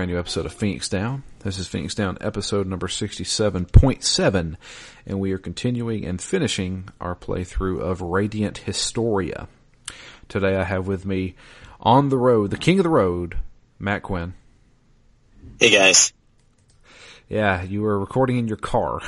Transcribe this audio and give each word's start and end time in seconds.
brand 0.00 0.10
new 0.10 0.18
episode 0.18 0.46
of 0.46 0.54
Phoenix 0.54 0.88
Down. 0.88 1.22
This 1.40 1.58
is 1.58 1.68
Phoenix 1.68 1.94
Down 1.94 2.16
episode 2.22 2.66
number 2.66 2.86
67.7, 2.86 4.56
and 5.04 5.20
we 5.20 5.32
are 5.32 5.38
continuing 5.38 6.06
and 6.06 6.22
finishing 6.22 6.88
our 7.02 7.14
playthrough 7.14 7.80
of 7.82 8.00
Radiant 8.00 8.56
Historia. 8.56 9.46
Today 10.26 10.56
I 10.56 10.64
have 10.64 10.86
with 10.86 11.04
me 11.04 11.34
on 11.80 12.08
the 12.08 12.16
road, 12.16 12.50
the 12.50 12.56
king 12.56 12.78
of 12.78 12.84
the 12.84 12.88
road, 12.88 13.36
Matt 13.78 14.02
Quinn. 14.02 14.32
Hey 15.60 15.68
guys. 15.68 16.14
Yeah, 17.28 17.62
you 17.62 17.82
were 17.82 17.98
recording 17.98 18.38
in 18.38 18.48
your 18.48 18.56
car. 18.56 19.02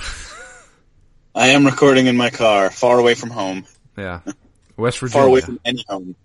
I 1.34 1.46
am 1.46 1.64
recording 1.64 2.06
in 2.06 2.18
my 2.18 2.28
car, 2.28 2.68
far 2.68 2.98
away 2.98 3.14
from 3.14 3.30
home. 3.30 3.64
Yeah. 3.96 4.20
West 4.76 4.98
Virginia. 4.98 5.22
Far 5.22 5.26
away 5.26 5.40
from 5.40 5.58
any 5.64 5.86
home. 5.88 6.16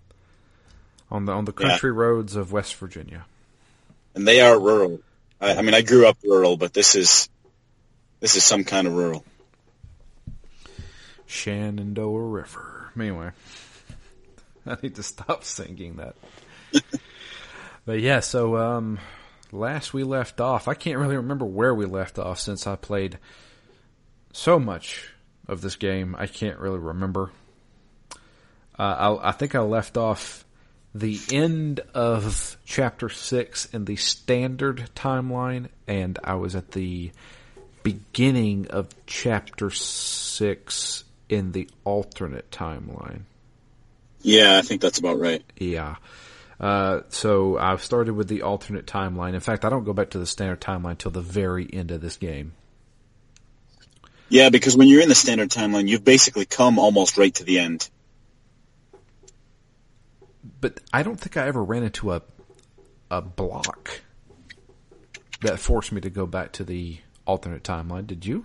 On 1.10 1.24
the 1.24 1.32
on 1.32 1.46
the 1.46 1.52
country 1.54 1.90
yeah. 1.90 1.96
roads 1.96 2.36
of 2.36 2.52
West 2.52 2.74
Virginia. 2.74 3.24
And 4.18 4.26
they 4.26 4.40
are 4.40 4.58
rural. 4.58 4.98
I, 5.40 5.54
I 5.54 5.62
mean 5.62 5.74
I 5.74 5.82
grew 5.82 6.04
up 6.04 6.16
rural, 6.24 6.56
but 6.56 6.74
this 6.74 6.96
is 6.96 7.28
this 8.18 8.34
is 8.34 8.42
some 8.42 8.64
kind 8.64 8.88
of 8.88 8.94
rural. 8.94 9.24
Shenandoah 11.26 12.20
River. 12.20 12.90
Anyway. 12.98 13.30
I 14.66 14.76
need 14.82 14.96
to 14.96 15.04
stop 15.04 15.44
singing 15.44 15.98
that. 15.98 16.16
but 17.86 18.00
yeah, 18.00 18.18
so 18.18 18.56
um 18.56 18.98
last 19.52 19.94
we 19.94 20.02
left 20.02 20.40
off, 20.40 20.66
I 20.66 20.74
can't 20.74 20.98
really 20.98 21.16
remember 21.16 21.44
where 21.44 21.72
we 21.72 21.86
left 21.86 22.18
off 22.18 22.40
since 22.40 22.66
I 22.66 22.74
played 22.74 23.20
so 24.32 24.58
much 24.58 25.12
of 25.46 25.60
this 25.60 25.76
game. 25.76 26.16
I 26.18 26.26
can't 26.26 26.58
really 26.58 26.80
remember. 26.80 27.30
Uh, 28.76 29.18
I, 29.22 29.28
I 29.28 29.30
think 29.30 29.54
I 29.54 29.60
left 29.60 29.96
off 29.96 30.44
the 30.94 31.20
end 31.30 31.80
of 31.94 32.56
chapter 32.64 33.08
six 33.08 33.66
in 33.66 33.84
the 33.84 33.96
standard 33.96 34.90
timeline, 34.94 35.68
and 35.86 36.18
I 36.24 36.34
was 36.34 36.54
at 36.54 36.72
the 36.72 37.12
beginning 37.82 38.68
of 38.68 38.88
chapter 39.06 39.70
six 39.70 41.04
in 41.28 41.52
the 41.52 41.68
alternate 41.84 42.50
timeline. 42.50 43.22
Yeah, 44.22 44.58
I 44.58 44.62
think 44.62 44.80
that's 44.80 44.98
about 44.98 45.18
right. 45.18 45.42
Yeah. 45.56 45.96
Uh, 46.58 47.02
so 47.08 47.56
I've 47.56 47.84
started 47.84 48.14
with 48.14 48.28
the 48.28 48.42
alternate 48.42 48.86
timeline. 48.86 49.34
In 49.34 49.40
fact, 49.40 49.64
I 49.64 49.68
don't 49.68 49.84
go 49.84 49.92
back 49.92 50.10
to 50.10 50.18
the 50.18 50.26
standard 50.26 50.60
timeline 50.60 50.92
until 50.92 51.12
the 51.12 51.20
very 51.20 51.68
end 51.72 51.90
of 51.90 52.00
this 52.00 52.16
game. 52.16 52.52
Yeah, 54.28 54.50
because 54.50 54.76
when 54.76 54.88
you're 54.88 55.02
in 55.02 55.08
the 55.08 55.14
standard 55.14 55.50
timeline, 55.50 55.88
you've 55.88 56.04
basically 56.04 56.44
come 56.44 56.78
almost 56.78 57.16
right 57.16 57.34
to 57.36 57.44
the 57.44 57.60
end. 57.60 57.88
But 60.60 60.80
I 60.92 61.02
don't 61.02 61.18
think 61.18 61.36
I 61.36 61.46
ever 61.46 61.62
ran 61.62 61.82
into 61.82 62.12
a 62.12 62.22
a 63.10 63.22
block 63.22 64.00
that 65.40 65.58
forced 65.58 65.92
me 65.92 66.00
to 66.00 66.10
go 66.10 66.26
back 66.26 66.52
to 66.52 66.64
the 66.64 66.98
alternate 67.26 67.62
timeline. 67.62 68.06
Did 68.06 68.26
you? 68.26 68.44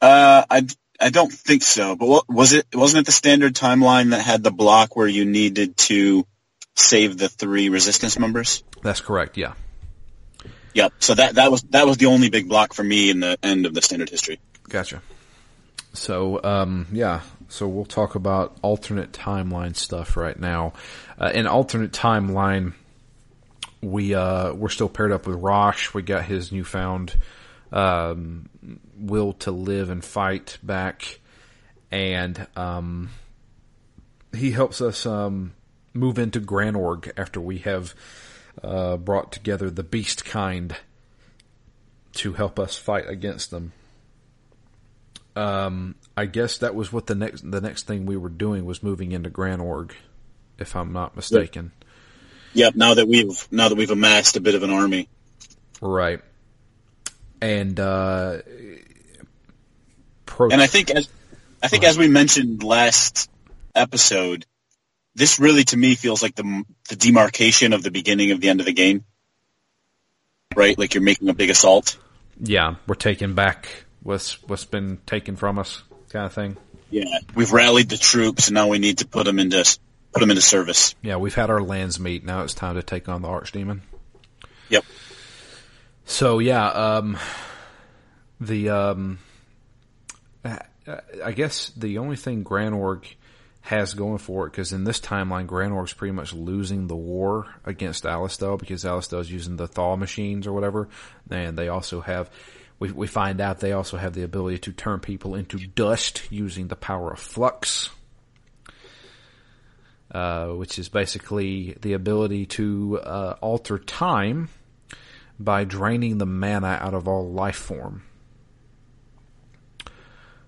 Uh, 0.00 0.44
I 0.50 0.66
I 1.00 1.10
don't 1.10 1.32
think 1.32 1.62
so. 1.62 1.96
But 1.96 2.06
what 2.06 2.28
was 2.28 2.52
it? 2.52 2.66
Wasn't 2.74 3.00
it 3.00 3.06
the 3.06 3.12
standard 3.12 3.54
timeline 3.54 4.10
that 4.10 4.20
had 4.20 4.42
the 4.42 4.50
block 4.50 4.96
where 4.96 5.08
you 5.08 5.24
needed 5.24 5.76
to 5.88 6.26
save 6.74 7.16
the 7.18 7.28
three 7.28 7.68
resistance 7.68 8.18
members? 8.18 8.62
That's 8.82 9.00
correct. 9.00 9.36
Yeah. 9.36 9.54
Yep. 10.74 10.92
So 11.00 11.14
that 11.14 11.34
that 11.36 11.50
was 11.50 11.62
that 11.70 11.86
was 11.86 11.96
the 11.96 12.06
only 12.06 12.30
big 12.30 12.48
block 12.48 12.72
for 12.72 12.84
me 12.84 13.10
in 13.10 13.20
the 13.20 13.38
end 13.42 13.66
of 13.66 13.74
the 13.74 13.82
standard 13.82 14.08
history. 14.08 14.40
Gotcha. 14.68 15.02
So 15.98 16.40
um, 16.42 16.86
yeah, 16.92 17.22
so 17.48 17.66
we'll 17.66 17.84
talk 17.84 18.14
about 18.14 18.56
alternate 18.62 19.12
timeline 19.12 19.74
stuff 19.74 20.16
right 20.16 20.38
now. 20.38 20.72
Uh, 21.20 21.32
in 21.34 21.46
alternate 21.46 21.92
timeline, 21.92 22.74
we 23.82 24.14
uh, 24.14 24.52
we're 24.52 24.68
still 24.68 24.88
paired 24.88 25.12
up 25.12 25.26
with 25.26 25.36
Rosch. 25.36 25.92
We 25.92 26.02
got 26.02 26.24
his 26.24 26.52
newfound 26.52 27.16
um, 27.72 28.48
will 28.96 29.32
to 29.34 29.50
live 29.50 29.90
and 29.90 30.04
fight 30.04 30.58
back, 30.62 31.18
and 31.90 32.46
um, 32.56 33.10
he 34.32 34.52
helps 34.52 34.80
us 34.80 35.04
um, 35.04 35.52
move 35.94 36.18
into 36.18 36.40
Granorg 36.40 37.10
after 37.16 37.40
we 37.40 37.58
have 37.58 37.94
uh, 38.62 38.96
brought 38.96 39.32
together 39.32 39.68
the 39.68 39.82
beast 39.82 40.24
kind 40.24 40.76
to 42.12 42.34
help 42.34 42.58
us 42.58 42.76
fight 42.76 43.08
against 43.08 43.50
them. 43.50 43.72
Um, 45.38 45.94
I 46.16 46.26
guess 46.26 46.58
that 46.58 46.74
was 46.74 46.92
what 46.92 47.06
the 47.06 47.14
next 47.14 47.48
the 47.48 47.60
next 47.60 47.86
thing 47.86 48.06
we 48.06 48.16
were 48.16 48.28
doing 48.28 48.64
was 48.64 48.82
moving 48.82 49.12
into 49.12 49.30
Granorg, 49.30 49.92
if 50.58 50.74
I'm 50.74 50.92
not 50.92 51.14
mistaken. 51.14 51.70
Yep. 52.54 52.74
Now 52.74 52.94
that 52.94 53.06
we've 53.06 53.46
now 53.52 53.68
that 53.68 53.76
we've 53.76 53.90
amassed 53.90 54.36
a 54.36 54.40
bit 54.40 54.56
of 54.56 54.64
an 54.64 54.70
army, 54.70 55.08
right? 55.80 56.20
And 57.40 57.78
uh, 57.78 58.38
pro- 60.26 60.48
and 60.48 60.60
I 60.60 60.66
think 60.66 60.90
as 60.90 61.08
I 61.62 61.68
think 61.68 61.84
as 61.84 61.96
we 61.96 62.08
mentioned 62.08 62.64
last 62.64 63.30
episode, 63.76 64.44
this 65.14 65.38
really 65.38 65.62
to 65.64 65.76
me 65.76 65.94
feels 65.94 66.20
like 66.20 66.34
the 66.34 66.64
the 66.88 66.96
demarcation 66.96 67.72
of 67.72 67.84
the 67.84 67.92
beginning 67.92 68.32
of 68.32 68.40
the 68.40 68.48
end 68.48 68.58
of 68.58 68.66
the 68.66 68.72
game. 68.72 69.04
Right, 70.56 70.76
like 70.76 70.94
you're 70.94 71.04
making 71.04 71.28
a 71.28 71.34
big 71.34 71.50
assault. 71.50 71.96
Yeah, 72.40 72.74
we're 72.88 72.96
taking 72.96 73.34
back 73.34 73.84
what's 74.02 74.42
what's 74.48 74.64
been 74.64 74.98
taken 75.06 75.36
from 75.36 75.58
us, 75.58 75.82
kind 76.10 76.26
of 76.26 76.32
thing. 76.32 76.56
Yeah, 76.90 77.04
we've 77.34 77.52
rallied 77.52 77.88
the 77.88 77.98
troops, 77.98 78.48
and 78.48 78.54
now 78.54 78.68
we 78.68 78.78
need 78.78 78.98
to 78.98 79.06
put 79.06 79.24
them 79.24 79.38
into 79.38 79.78
put 80.12 80.20
them 80.20 80.30
into 80.30 80.42
service. 80.42 80.94
Yeah, 81.02 81.16
we've 81.16 81.34
had 81.34 81.50
our 81.50 81.62
lands 81.62 82.00
meet. 82.00 82.24
Now 82.24 82.42
it's 82.42 82.54
time 82.54 82.76
to 82.76 82.82
take 82.82 83.08
on 83.08 83.22
the 83.22 83.28
archdemon. 83.28 83.80
Yep. 84.70 84.84
So 86.04 86.38
yeah, 86.38 86.66
um, 86.66 87.18
the 88.40 88.70
um, 88.70 89.18
I 91.24 91.32
guess 91.32 91.70
the 91.76 91.98
only 91.98 92.16
thing 92.16 92.44
Granorg 92.44 93.04
has 93.60 93.92
going 93.92 94.18
for 94.18 94.46
it 94.46 94.50
because 94.50 94.72
in 94.72 94.84
this 94.84 95.00
timeline, 95.00 95.46
Granorg's 95.46 95.92
pretty 95.92 96.12
much 96.12 96.32
losing 96.32 96.86
the 96.86 96.96
war 96.96 97.46
against 97.66 98.04
Alastel 98.04 98.58
because 98.58 98.84
Alastel's 98.84 99.30
using 99.30 99.56
the 99.56 99.68
thaw 99.68 99.96
machines 99.96 100.46
or 100.46 100.52
whatever, 100.52 100.88
and 101.30 101.56
they 101.58 101.68
also 101.68 102.00
have. 102.00 102.30
We, 102.78 102.92
we 102.92 103.06
find 103.06 103.40
out 103.40 103.60
they 103.60 103.72
also 103.72 103.96
have 103.96 104.14
the 104.14 104.22
ability 104.22 104.58
to 104.58 104.72
turn 104.72 105.00
people 105.00 105.34
into 105.34 105.58
dust 105.58 106.22
using 106.30 106.68
the 106.68 106.76
power 106.76 107.12
of 107.12 107.18
flux, 107.18 107.90
uh, 110.12 110.48
which 110.48 110.78
is 110.78 110.88
basically 110.88 111.76
the 111.80 111.94
ability 111.94 112.46
to 112.46 113.00
uh, 113.02 113.36
alter 113.40 113.78
time 113.78 114.48
by 115.40 115.64
draining 115.64 116.18
the 116.18 116.26
mana 116.26 116.78
out 116.80 116.94
of 116.94 117.08
all 117.08 117.30
life 117.30 117.56
form. 117.56 118.02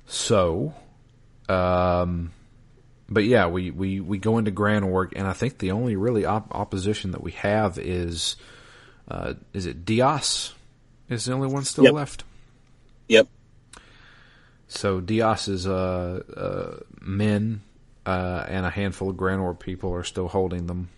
So, 0.06 0.75
um, 1.49 2.32
but 3.09 3.25
yeah, 3.25 3.49
we, 3.49 3.71
we, 3.71 4.00
we 4.00 4.19
go 4.19 4.38
into 4.38 4.53
Granorg, 4.53 5.12
and 5.17 5.27
I 5.27 5.32
think 5.32 5.59
the 5.59 5.73
only 5.73 5.97
really 5.97 6.25
op- 6.25 6.55
opposition 6.55 7.11
that 7.12 7.23
we 7.23 7.32
have 7.32 7.79
is, 7.79 8.37
uh, 9.09 9.35
is 9.53 9.67
it 9.67 9.85
Dias? 9.85 10.55
Is 11.11 11.25
the 11.25 11.33
only 11.33 11.49
one 11.49 11.65
still 11.65 11.85
yep. 11.85 11.93
left? 11.93 12.25
Yep. 13.09 13.29
So 14.69 15.01
Dias's 15.01 15.67
uh, 15.67 16.23
uh, 16.37 16.85
men 17.01 17.62
uh, 18.07 18.45
and 18.49 18.65
a 18.65 18.71
handful 18.71 19.11
of 19.11 19.17
Granorg 19.17 19.59
people 19.59 19.93
are 19.93 20.05
still 20.05 20.29
holding 20.29 20.69
them. 20.69 20.89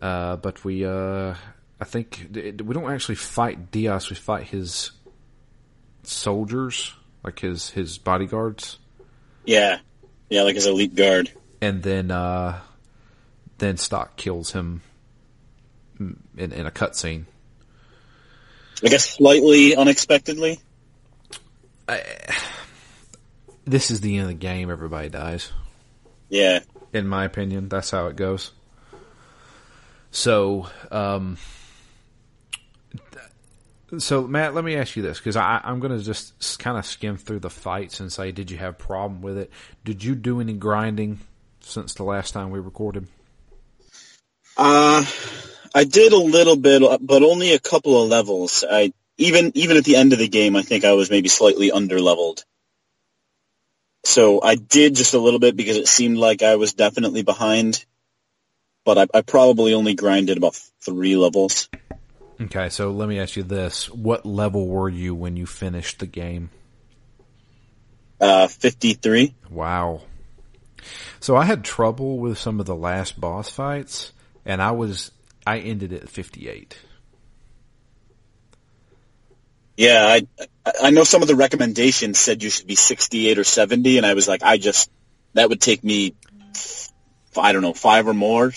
Uh, 0.00 0.36
but 0.36 0.64
we, 0.64 0.86
uh, 0.86 1.34
I 1.78 1.84
think, 1.84 2.28
we 2.32 2.52
don't 2.52 2.90
actually 2.90 3.16
fight 3.16 3.70
Dias. 3.70 4.08
We 4.08 4.16
fight 4.16 4.44
his 4.46 4.92
soldiers, 6.02 6.94
like 7.22 7.40
his 7.40 7.70
his 7.70 7.98
bodyguards. 7.98 8.78
Yeah. 9.44 9.78
Yeah, 10.30 10.42
like 10.42 10.54
his 10.54 10.66
elite 10.66 10.94
guard. 10.94 11.30
And 11.60 11.82
then, 11.82 12.10
uh, 12.10 12.60
then 13.58 13.76
Stocke 13.76 14.16
kills 14.16 14.52
him 14.52 14.80
in, 15.98 16.52
in 16.52 16.66
a 16.66 16.70
cutscene. 16.70 17.26
I 18.82 18.88
guess 18.88 19.08
slightly 19.08 19.76
unexpectedly. 19.76 20.60
I, 21.88 22.02
this 23.64 23.90
is 23.90 24.00
the 24.00 24.16
end 24.16 24.22
of 24.22 24.28
the 24.28 24.34
game. 24.34 24.70
Everybody 24.70 25.08
dies. 25.08 25.52
Yeah. 26.28 26.60
In 26.92 27.06
my 27.06 27.24
opinion, 27.24 27.68
that's 27.68 27.90
how 27.90 28.06
it 28.06 28.16
goes. 28.16 28.52
So, 30.10 30.68
um, 30.90 31.38
so 33.98 34.26
Matt, 34.26 34.54
let 34.54 34.64
me 34.64 34.76
ask 34.76 34.96
you 34.96 35.02
this 35.02 35.18
because 35.18 35.36
I'm 35.36 35.80
going 35.80 35.96
to 35.96 36.04
just 36.04 36.58
kind 36.58 36.78
of 36.78 36.86
skim 36.86 37.16
through 37.16 37.40
the 37.40 37.50
fights 37.50 38.00
and 38.00 38.12
say, 38.12 38.32
did 38.32 38.50
you 38.50 38.58
have 38.58 38.78
problem 38.78 39.22
with 39.22 39.38
it? 39.38 39.50
Did 39.84 40.04
you 40.04 40.14
do 40.14 40.40
any 40.40 40.52
grinding 40.52 41.20
since 41.60 41.94
the 41.94 42.04
last 42.04 42.32
time 42.32 42.50
we 42.50 42.60
recorded? 42.60 43.08
Uh, 44.56 45.04
I 45.74 45.84
did 45.84 46.12
a 46.12 46.18
little 46.18 46.56
bit, 46.56 46.82
but 47.00 47.22
only 47.24 47.52
a 47.52 47.58
couple 47.58 48.00
of 48.00 48.08
levels. 48.08 48.64
I 48.68 48.92
even 49.18 49.52
even 49.56 49.76
at 49.76 49.84
the 49.84 49.96
end 49.96 50.12
of 50.12 50.20
the 50.20 50.28
game, 50.28 50.54
I 50.54 50.62
think 50.62 50.84
I 50.84 50.92
was 50.92 51.10
maybe 51.10 51.28
slightly 51.28 51.72
under 51.72 52.00
leveled. 52.00 52.44
So 54.04 54.40
I 54.40 54.54
did 54.54 54.94
just 54.94 55.14
a 55.14 55.18
little 55.18 55.40
bit 55.40 55.56
because 55.56 55.76
it 55.76 55.88
seemed 55.88 56.18
like 56.18 56.42
I 56.42 56.56
was 56.56 56.74
definitely 56.74 57.22
behind, 57.22 57.84
but 58.84 58.98
I, 58.98 59.06
I 59.14 59.22
probably 59.22 59.74
only 59.74 59.94
grinded 59.94 60.36
about 60.36 60.60
three 60.80 61.16
levels. 61.16 61.68
Okay, 62.40 62.68
so 62.68 62.90
let 62.90 63.08
me 63.08 63.18
ask 63.18 63.36
you 63.36 63.42
this: 63.42 63.88
What 63.90 64.24
level 64.24 64.68
were 64.68 64.88
you 64.88 65.14
when 65.14 65.36
you 65.36 65.46
finished 65.46 65.98
the 65.98 66.06
game? 66.06 66.50
Uh, 68.20 68.46
fifty-three. 68.46 69.34
Wow. 69.50 70.02
So 71.18 71.34
I 71.34 71.44
had 71.44 71.64
trouble 71.64 72.18
with 72.18 72.38
some 72.38 72.60
of 72.60 72.66
the 72.66 72.76
last 72.76 73.18
boss 73.18 73.48
fights, 73.48 74.12
and 74.44 74.60
I 74.60 74.72
was 74.72 75.10
I 75.46 75.58
ended 75.58 75.92
at 75.92 76.08
fifty-eight. 76.08 76.76
Yeah, 79.76 80.06
I 80.06 80.46
I 80.82 80.90
know 80.90 81.04
some 81.04 81.22
of 81.22 81.28
the 81.28 81.34
recommendations 81.34 82.18
said 82.18 82.42
you 82.42 82.50
should 82.50 82.66
be 82.66 82.76
68 82.76 83.38
or 83.38 83.44
70, 83.44 83.98
and 83.98 84.06
I 84.06 84.14
was 84.14 84.28
like, 84.28 84.42
I 84.42 84.56
just 84.56 84.90
that 85.34 85.48
would 85.48 85.60
take 85.60 85.82
me, 85.82 86.14
I 87.36 87.52
don't 87.52 87.62
know, 87.62 87.74
five 87.74 88.06
or 88.06 88.14
more, 88.14 88.52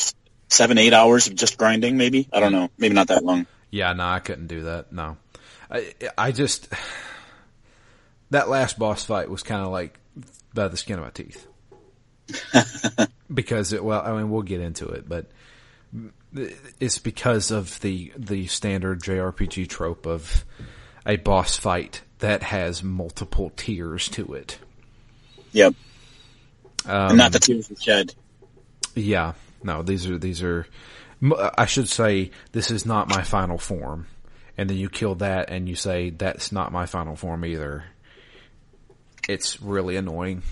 seven, 0.48 0.78
eight 0.78 0.94
hours 0.94 1.28
of 1.28 1.36
just 1.36 1.58
grinding, 1.58 1.98
maybe. 1.98 2.30
I 2.32 2.40
don't 2.40 2.52
know, 2.52 2.70
maybe 2.78 2.94
not 2.94 3.08
that 3.08 3.24
long. 3.26 3.48
Yeah, 3.72 3.94
no, 3.94 4.08
I 4.08 4.20
couldn't 4.20 4.48
do 4.48 4.64
that. 4.64 4.94
No, 4.94 5.18
I 5.72 5.94
I 6.18 6.32
just 6.32 6.70
that 8.30 8.48
last 8.48 8.78
boss 8.78 9.04
fight 9.04 9.30
was 9.30 9.44
kind 9.44 9.64
of 9.64 9.72
like 9.72 10.00
by 10.54 10.68
the 10.68 10.78
skin 10.78 11.00
of 11.00 11.04
my 11.06 11.12
teeth 11.12 11.48
because 13.34 13.74
it. 13.74 13.84
Well, 13.84 14.02
I 14.02 14.14
mean, 14.16 14.30
we'll 14.30 14.44
get 14.44 14.62
into 14.62 14.88
it, 14.90 15.10
but 15.10 15.30
it's 16.80 17.00
because 17.00 17.52
of 17.52 17.80
the 17.82 18.14
the 18.18 18.48
standard 18.48 19.02
JRPG 19.02 19.68
trope 19.70 20.06
of 20.06 20.46
a 21.06 21.16
boss 21.16 21.58
fight 21.58 22.02
that 22.20 22.44
has 22.44 22.84
multiple 22.84 23.52
tiers 23.56 24.10
to 24.10 24.34
it. 24.34 24.60
Yep. 25.52 25.74
Um, 26.86 27.18
not 27.18 27.32
the 27.32 27.40
tears 27.40 27.70
of 27.70 27.82
shed. 27.82 28.14
Yeah. 28.96 29.34
No, 29.64 29.84
these 29.84 30.08
are, 30.08 30.18
these 30.18 30.44
are, 30.44 30.68
I 31.58 31.66
should 31.66 31.90
say, 31.90 32.32
this 32.52 32.72
is 32.72 32.86
not 32.86 33.10
my 33.10 33.24
final 33.24 33.58
form. 33.58 34.08
And 34.58 34.70
then 34.70 34.78
you 34.78 34.90
kill 34.90 35.16
that 35.16 35.50
and 35.50 35.68
you 35.68 35.76
say, 35.76 36.10
that's 36.10 36.52
not 36.52 36.72
my 36.72 36.86
final 36.86 37.16
form 37.16 37.46
either. 37.46 37.86
It's 39.28 39.62
really 39.62 39.98
annoying. 39.98 40.44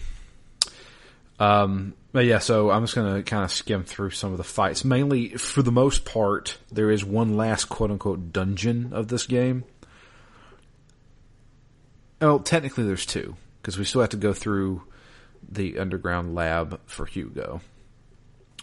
Um, 1.39 1.93
but 2.11 2.25
yeah, 2.25 2.39
so 2.39 2.71
I'm 2.71 2.83
just 2.83 2.95
gonna 2.95 3.23
kind 3.23 3.43
of 3.43 3.51
skim 3.51 3.83
through 3.83 4.11
some 4.11 4.31
of 4.31 4.37
the 4.37 4.43
fights. 4.43 4.85
Mainly, 4.85 5.29
for 5.29 5.61
the 5.61 5.71
most 5.71 6.05
part, 6.05 6.57
there 6.71 6.89
is 6.89 7.03
one 7.03 7.35
last 7.35 7.65
quote 7.65 7.91
unquote 7.91 8.31
dungeon 8.31 8.93
of 8.93 9.09
this 9.09 9.25
game 9.25 9.65
well, 12.21 12.39
technically 12.39 12.85
there's 12.85 13.05
two 13.05 13.35
because 13.61 13.77
we 13.77 13.85
still 13.85 14.01
have 14.01 14.11
to 14.11 14.17
go 14.17 14.33
through 14.33 14.83
the 15.47 15.79
underground 15.79 16.35
lab 16.35 16.79
for 16.85 17.05
Hugo. 17.05 17.61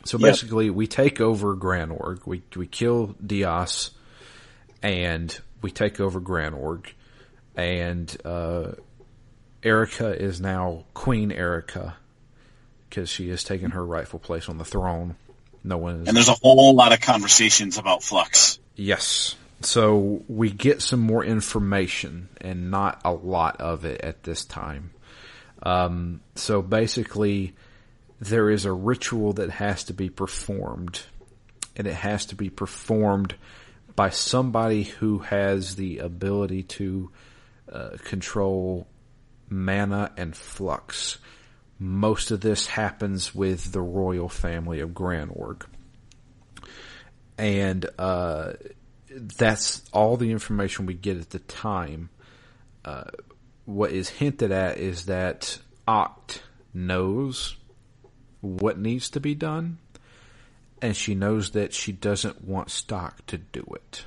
So 0.04 0.18
yep. 0.18 0.32
basically, 0.32 0.70
we 0.70 0.86
take 0.86 1.20
over 1.20 1.56
Granorg. 1.56 2.26
We 2.26 2.42
we 2.56 2.66
kill 2.66 3.14
Dias, 3.24 3.90
and 4.82 5.38
we 5.60 5.70
take 5.70 6.00
over 6.00 6.20
Granorg, 6.20 6.86
and 7.54 8.14
uh, 8.24 8.72
Erica 9.62 10.20
is 10.20 10.40
now 10.40 10.84
Queen 10.92 11.30
Erica 11.30 11.96
because 12.92 13.08
she 13.08 13.30
has 13.30 13.42
taken 13.42 13.70
her 13.70 13.82
rightful 13.82 14.18
place 14.18 14.50
on 14.50 14.58
the 14.58 14.66
throne. 14.66 15.16
No 15.64 15.78
one 15.78 16.02
is. 16.02 16.08
And 16.08 16.14
there's 16.14 16.28
a 16.28 16.34
whole 16.34 16.74
lot 16.74 16.92
of 16.92 17.00
conversations 17.00 17.78
about 17.78 18.02
Flux. 18.02 18.58
Yes, 18.76 19.34
so 19.62 20.22
we 20.28 20.50
get 20.50 20.82
some 20.82 21.00
more 21.00 21.24
information 21.24 22.28
and 22.38 22.70
not 22.70 23.00
a 23.02 23.12
lot 23.12 23.62
of 23.62 23.86
it 23.86 24.02
at 24.02 24.24
this 24.24 24.44
time. 24.44 24.90
Um, 25.62 26.20
so 26.34 26.60
basically, 26.60 27.54
there 28.20 28.50
is 28.50 28.66
a 28.66 28.72
ritual 28.72 29.32
that 29.34 29.48
has 29.48 29.84
to 29.84 29.94
be 29.94 30.10
performed, 30.10 31.00
and 31.74 31.86
it 31.86 31.94
has 31.94 32.26
to 32.26 32.34
be 32.34 32.50
performed 32.50 33.36
by 33.96 34.10
somebody 34.10 34.82
who 34.82 35.20
has 35.20 35.76
the 35.76 35.98
ability 35.98 36.64
to 36.64 37.10
uh, 37.72 37.96
control 38.04 38.86
mana 39.48 40.10
and 40.18 40.36
flux. 40.36 41.16
Most 41.82 42.30
of 42.30 42.40
this 42.40 42.68
happens 42.68 43.34
with 43.34 43.72
the 43.72 43.80
royal 43.80 44.28
family 44.28 44.78
of 44.78 44.90
Granorg. 44.90 45.64
And 47.36 47.84
uh, 47.98 48.52
that's 49.10 49.82
all 49.92 50.16
the 50.16 50.30
information 50.30 50.86
we 50.86 50.94
get 50.94 51.16
at 51.16 51.30
the 51.30 51.40
time. 51.40 52.10
Uh, 52.84 53.04
what 53.64 53.90
is 53.90 54.08
hinted 54.08 54.52
at 54.52 54.78
is 54.78 55.06
that 55.06 55.58
Aht 55.88 56.42
knows 56.72 57.56
what 58.42 58.78
needs 58.78 59.10
to 59.10 59.20
be 59.20 59.34
done, 59.34 59.78
and 60.80 60.96
she 60.96 61.16
knows 61.16 61.50
that 61.50 61.74
she 61.74 61.90
doesn't 61.90 62.44
want 62.44 62.70
Stocke 62.70 63.26
to 63.26 63.38
do 63.38 63.64
it. 63.74 64.04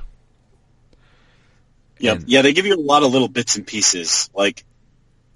Yeah, 2.00 2.19
yeah, 2.25 2.41
they 2.41 2.53
give 2.53 2.65
you 2.65 2.75
a 2.75 2.79
lot 2.79 3.03
of 3.03 3.11
little 3.11 3.27
bits 3.27 3.57
and 3.57 3.67
pieces, 3.67 4.29
like 4.33 4.63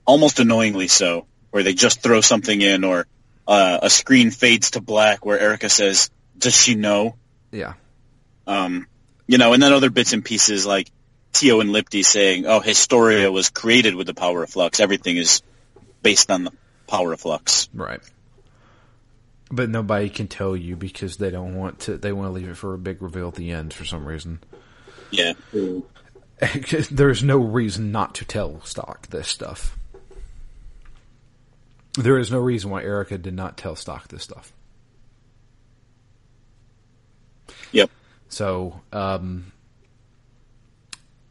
almost 0.05 0.39
annoyingly 0.39 0.87
so, 0.87 1.25
where 1.51 1.63
they 1.63 1.73
just 1.73 2.01
throw 2.01 2.21
something 2.21 2.61
in, 2.61 2.83
or 2.83 3.07
uh, 3.47 3.79
a 3.81 3.89
screen 3.89 4.31
fades 4.31 4.71
to 4.71 4.81
black 4.81 5.25
where 5.25 5.39
Erica 5.39 5.69
says, 5.69 6.09
"Does 6.37 6.55
she 6.55 6.75
know?" 6.75 7.15
Yeah. 7.51 7.73
Um, 8.47 8.87
you 9.27 9.37
know, 9.37 9.53
and 9.53 9.61
then 9.61 9.73
other 9.73 9.89
bits 9.89 10.13
and 10.13 10.23
pieces 10.23 10.65
like 10.65 10.89
Teo 11.33 11.59
and 11.59 11.69
Lippti 11.69 12.03
saying, 12.03 12.45
"Oh, 12.45 12.59
Historia 12.59 13.31
was 13.31 13.49
created 13.49 13.95
with 13.95 14.07
the 14.07 14.13
power 14.13 14.43
of 14.43 14.49
flux. 14.49 14.79
Everything 14.79 15.17
is 15.17 15.41
based 16.01 16.31
on 16.31 16.43
the 16.43 16.51
power 16.87 17.13
of 17.13 17.21
flux." 17.21 17.69
Right. 17.73 18.01
But 19.51 19.69
nobody 19.69 20.09
can 20.09 20.27
tell 20.27 20.55
you 20.55 20.75
because 20.75 21.17
they 21.17 21.31
don't 21.31 21.55
want 21.55 21.79
to. 21.81 21.97
They 21.97 22.13
want 22.13 22.27
to 22.27 22.33
leave 22.33 22.49
it 22.49 22.57
for 22.57 22.73
a 22.73 22.77
big 22.77 23.01
reveal 23.01 23.29
at 23.29 23.35
the 23.35 23.51
end 23.51 23.73
for 23.73 23.85
some 23.85 24.05
reason. 24.05 24.39
Yeah. 25.11 25.33
There's 26.91 27.23
no 27.23 27.37
reason 27.37 27.91
not 27.91 28.15
to 28.15 28.25
tell 28.25 28.61
Stocke 28.63 29.07
this 29.07 29.27
stuff. 29.27 29.77
There 31.99 32.17
is 32.17 32.31
no 32.31 32.39
reason 32.39 32.69
why 32.69 32.81
Erica 32.83 33.17
did 33.17 33.33
not 33.33 33.57
tell 33.57 33.75
Stocke 33.75 34.07
this 34.07 34.23
stuff. 34.23 34.53
Yep. 37.73 37.91
So 38.29 38.79
um, 38.93 39.51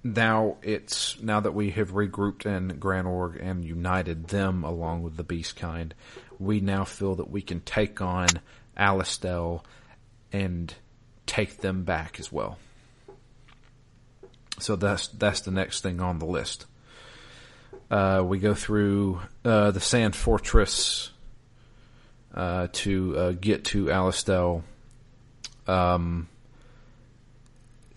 now 0.05 0.59
it's 0.63 1.19
now 1.23 1.41
that 1.41 1.55
we 1.55 1.71
have 1.71 1.93
regrouped 1.93 2.45
in 2.45 2.79
Granorg 2.79 3.43
and 3.43 3.65
united 3.65 4.29
them 4.29 4.63
along 4.63 5.05
with 5.05 5.17
the 5.17 5.25
Beast 5.25 5.57
Kind, 5.57 5.95
we 6.39 6.61
now 6.61 6.85
feel 6.85 7.15
that 7.15 7.31
we 7.31 7.41
can 7.41 7.61
take 7.61 8.03
on 8.03 8.29
Alastel 8.77 9.65
and 10.33 10.75
take 11.25 11.63
them 11.63 11.85
back 11.85 12.21
as 12.21 12.31
well. 12.31 12.59
So 14.59 14.77
that's 14.77 15.09
that's 15.09 15.41
the 15.41 15.51
next 15.51 15.81
thing 15.81 16.03
on 16.03 16.19
the 16.19 16.27
list. 16.27 16.67
Uh, 17.91 18.23
we 18.25 18.39
go 18.39 18.55
through 18.55 19.21
uh, 19.45 19.71
the 19.71 19.81
Sand 19.81 20.15
Fortress 20.15 21.11
uh, 22.35 22.69
to 22.73 23.17
uh, 23.17 23.33
get 23.33 23.65
to 23.67 23.87
Alastel. 23.87 24.63
Um, 25.67 26.29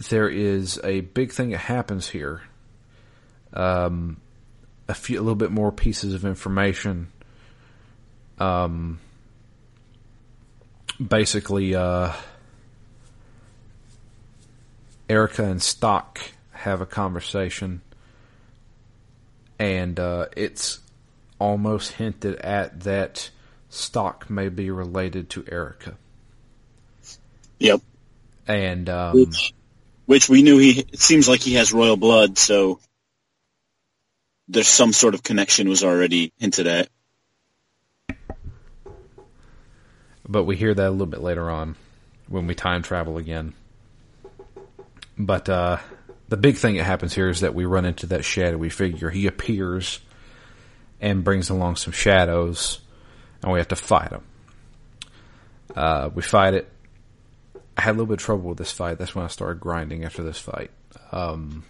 there 0.10 0.29
is 0.29 0.79
a 0.83 1.01
big 1.01 1.31
thing 1.31 1.50
that 1.50 1.60
happens 1.60 2.07
here. 2.10 2.41
Um, 3.53 4.17
a 4.88 4.93
few, 4.93 5.17
a 5.17 5.21
little 5.21 5.36
bit 5.36 5.51
more 5.51 5.71
pieces 5.71 6.13
of 6.13 6.25
information. 6.25 7.07
Um, 8.39 9.00
basically, 11.05 11.75
uh, 11.75 12.13
Erica 15.10 15.43
and 15.43 15.62
Stocke 15.62 16.19
have 16.51 16.81
a 16.81 16.86
conversation, 16.86 17.81
and 19.62 20.00
uh, 20.00 20.25
it's 20.36 20.80
almost 21.38 21.91
hinted 21.94 22.36
at 22.38 22.80
that 22.80 23.30
Stocke 23.70 24.27
may 24.27 24.50
be 24.50 24.72
related 24.72 25.30
to 25.30 25.46
Erica. 25.48 25.98
Yep. 27.60 27.82
And 28.48 28.89
um, 28.89 29.13
Which 29.13 29.53
which 30.08 30.27
we 30.27 30.41
knew 30.41 30.58
he 30.58 30.80
it 30.80 31.00
seems 31.00 31.30
like 31.30 31.41
he 31.41 31.53
has 31.53 31.72
royal 31.72 31.96
blood, 31.96 32.39
so 32.39 32.80
there's 34.48 34.68
some 34.68 34.94
sort 34.94 35.13
of 35.13 35.22
connection 35.22 35.70
was 35.70 35.84
already 35.84 36.34
hinted 36.39 36.65
at. 36.65 36.89
But 40.27 40.46
we 40.46 40.56
hear 40.56 40.74
that 40.74 40.88
a 40.88 40.89
little 40.89 41.06
bit 41.06 41.22
later 41.22 41.51
on 41.51 41.75
when 42.27 42.48
we 42.48 42.56
time 42.56 42.82
travel 42.82 43.20
again. 43.20 43.53
But 45.20 45.48
uh, 45.50 45.77
the 46.31 46.38
big 46.38 46.55
thing 46.55 46.77
that 46.77 46.85
happens 46.85 47.13
here 47.13 47.27
is 47.27 47.41
that 47.41 47.53
we 47.53 47.65
run 47.65 47.83
into 47.83 48.05
that 48.05 48.23
shadowy 48.23 48.69
figure. 48.69 49.09
He 49.09 49.27
appears 49.27 50.00
and 51.01 51.25
brings 51.25 51.50
along 51.50 51.75
some 51.75 51.91
shadows, 51.91 52.79
and 53.43 53.51
we 53.51 53.59
have 53.59 53.67
to 53.67 53.75
fight 53.75 54.11
him. 54.11 54.23
Uh, 55.75 56.09
we 56.15 56.21
fight 56.21 56.53
it. 56.53 56.71
I 57.75 57.81
had 57.81 57.91
a 57.91 57.95
little 57.95 58.05
bit 58.05 58.13
of 58.13 58.19
trouble 58.19 58.47
with 58.47 58.57
this 58.57 58.71
fight. 58.71 58.97
That's 58.97 59.13
when 59.13 59.25
I 59.25 59.27
started 59.27 59.59
grinding 59.59 60.05
after 60.05 60.23
this 60.23 60.39
fight. 60.39 60.71
Um, 61.11 61.65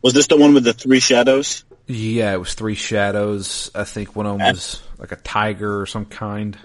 was 0.00 0.14
this 0.14 0.26
the 0.26 0.38
one 0.38 0.54
with 0.54 0.64
the 0.64 0.72
three 0.72 1.00
shadows? 1.00 1.64
Yeah, 1.86 2.32
it 2.32 2.38
was 2.38 2.54
three 2.54 2.76
shadows. 2.76 3.70
I 3.74 3.84
think 3.84 4.16
one 4.16 4.24
of 4.24 4.38
them 4.38 4.48
was 4.48 4.82
like 4.96 5.12
a 5.12 5.16
tiger 5.16 5.82
or 5.82 5.84
some 5.84 6.06
kind. 6.06 6.56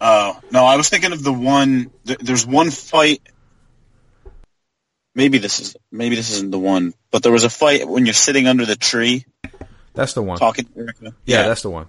Oh 0.00 0.38
no, 0.52 0.64
I 0.64 0.76
was 0.76 0.88
thinking 0.88 1.10
of 1.10 1.24
the 1.24 1.32
one. 1.32 1.90
Th- 2.06 2.20
there's 2.20 2.46
one 2.46 2.70
fight. 2.70 3.20
Maybe 5.14 5.38
this 5.38 5.58
is 5.60 5.76
maybe 5.90 6.14
this 6.16 6.30
isn't 6.30 6.50
the 6.50 6.58
one, 6.58 6.94
but 7.10 7.22
there 7.22 7.32
was 7.32 7.44
a 7.44 7.50
fight 7.50 7.88
when 7.88 8.06
you're 8.06 8.12
sitting 8.14 8.46
under 8.46 8.64
the 8.64 8.76
tree 8.76 9.24
That's 9.94 10.12
the 10.14 10.22
one. 10.22 10.38
talking 10.38 10.66
to 10.66 10.78
Erica. 10.78 11.14
yeah, 11.26 11.48
that's 11.48 11.62
the 11.62 11.70
one. 11.70 11.86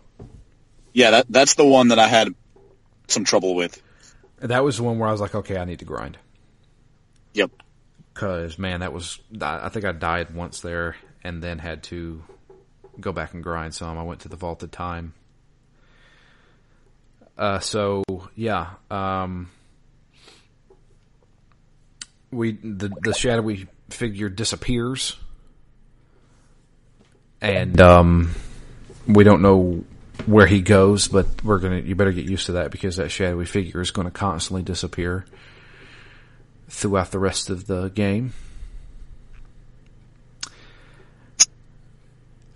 yeah, 0.94 1.12
that 1.12 1.26
that's 1.30 1.54
the 1.56 1.66
one 1.66 1.90
that 1.90 2.00
I 2.00 2.08
had 2.08 2.34
some 3.08 3.24
trouble 3.24 3.54
with. 3.56 3.82
That 4.40 4.64
was 4.64 4.78
the 4.78 4.84
one 4.84 4.98
where 4.98 5.08
I 5.08 5.12
was 5.12 5.22
like, 5.22 5.36
okay, 5.36 5.58
I 5.58 5.66
need 5.66 5.80
to 5.80 5.86
grind. 5.86 6.18
Yep. 7.34 7.52
Cause 8.16 8.58
man, 8.58 8.80
that 8.80 8.92
was 8.92 9.20
I 9.40 9.68
I 9.68 9.70
think 9.70 9.86
I 9.86 9.92
died 9.92 10.34
once 10.34 10.62
there, 10.62 10.96
and 11.24 11.42
then 11.44 11.60
had 11.60 11.84
to 11.84 12.24
go 13.00 13.12
back 13.12 13.34
and 13.36 13.44
grind 13.44 13.74
some. 13.76 13.98
I 13.98 14.04
went 14.04 14.22
to 14.22 14.30
the 14.30 14.36
vaulted 14.36 14.72
time. 14.72 15.14
Uh, 17.38 17.60
so 17.60 18.04
yeah, 18.36 18.72
um, 18.90 19.50
we 22.32 22.54
the 22.54 22.90
the 23.02 23.14
shadowy 23.14 23.68
figure 23.90 24.30
disappears, 24.30 25.18
and 27.42 27.80
um, 27.82 28.32
we 29.08 29.24
don't 29.24 29.42
know 29.42 29.84
where 30.26 30.48
he 30.48 30.62
goes, 30.62 31.08
but 31.08 31.44
we're 31.44 31.60
gonna 31.60 31.80
you 31.80 31.96
better 31.96 32.12
get 32.12 32.26
used 32.26 32.48
to 32.48 32.54
that 32.54 32.72
because 32.72 32.98
that 32.98 33.10
shadowy 33.10 33.46
figure 33.46 33.82
is 33.82 33.92
going 33.92 34.06
to 34.06 34.12
constantly 34.12 34.64
disappear 34.64 35.26
throughout 36.70 37.12
the 37.12 37.20
rest 37.20 37.50
of 37.50 37.68
the 37.68 37.90
game. 37.90 38.34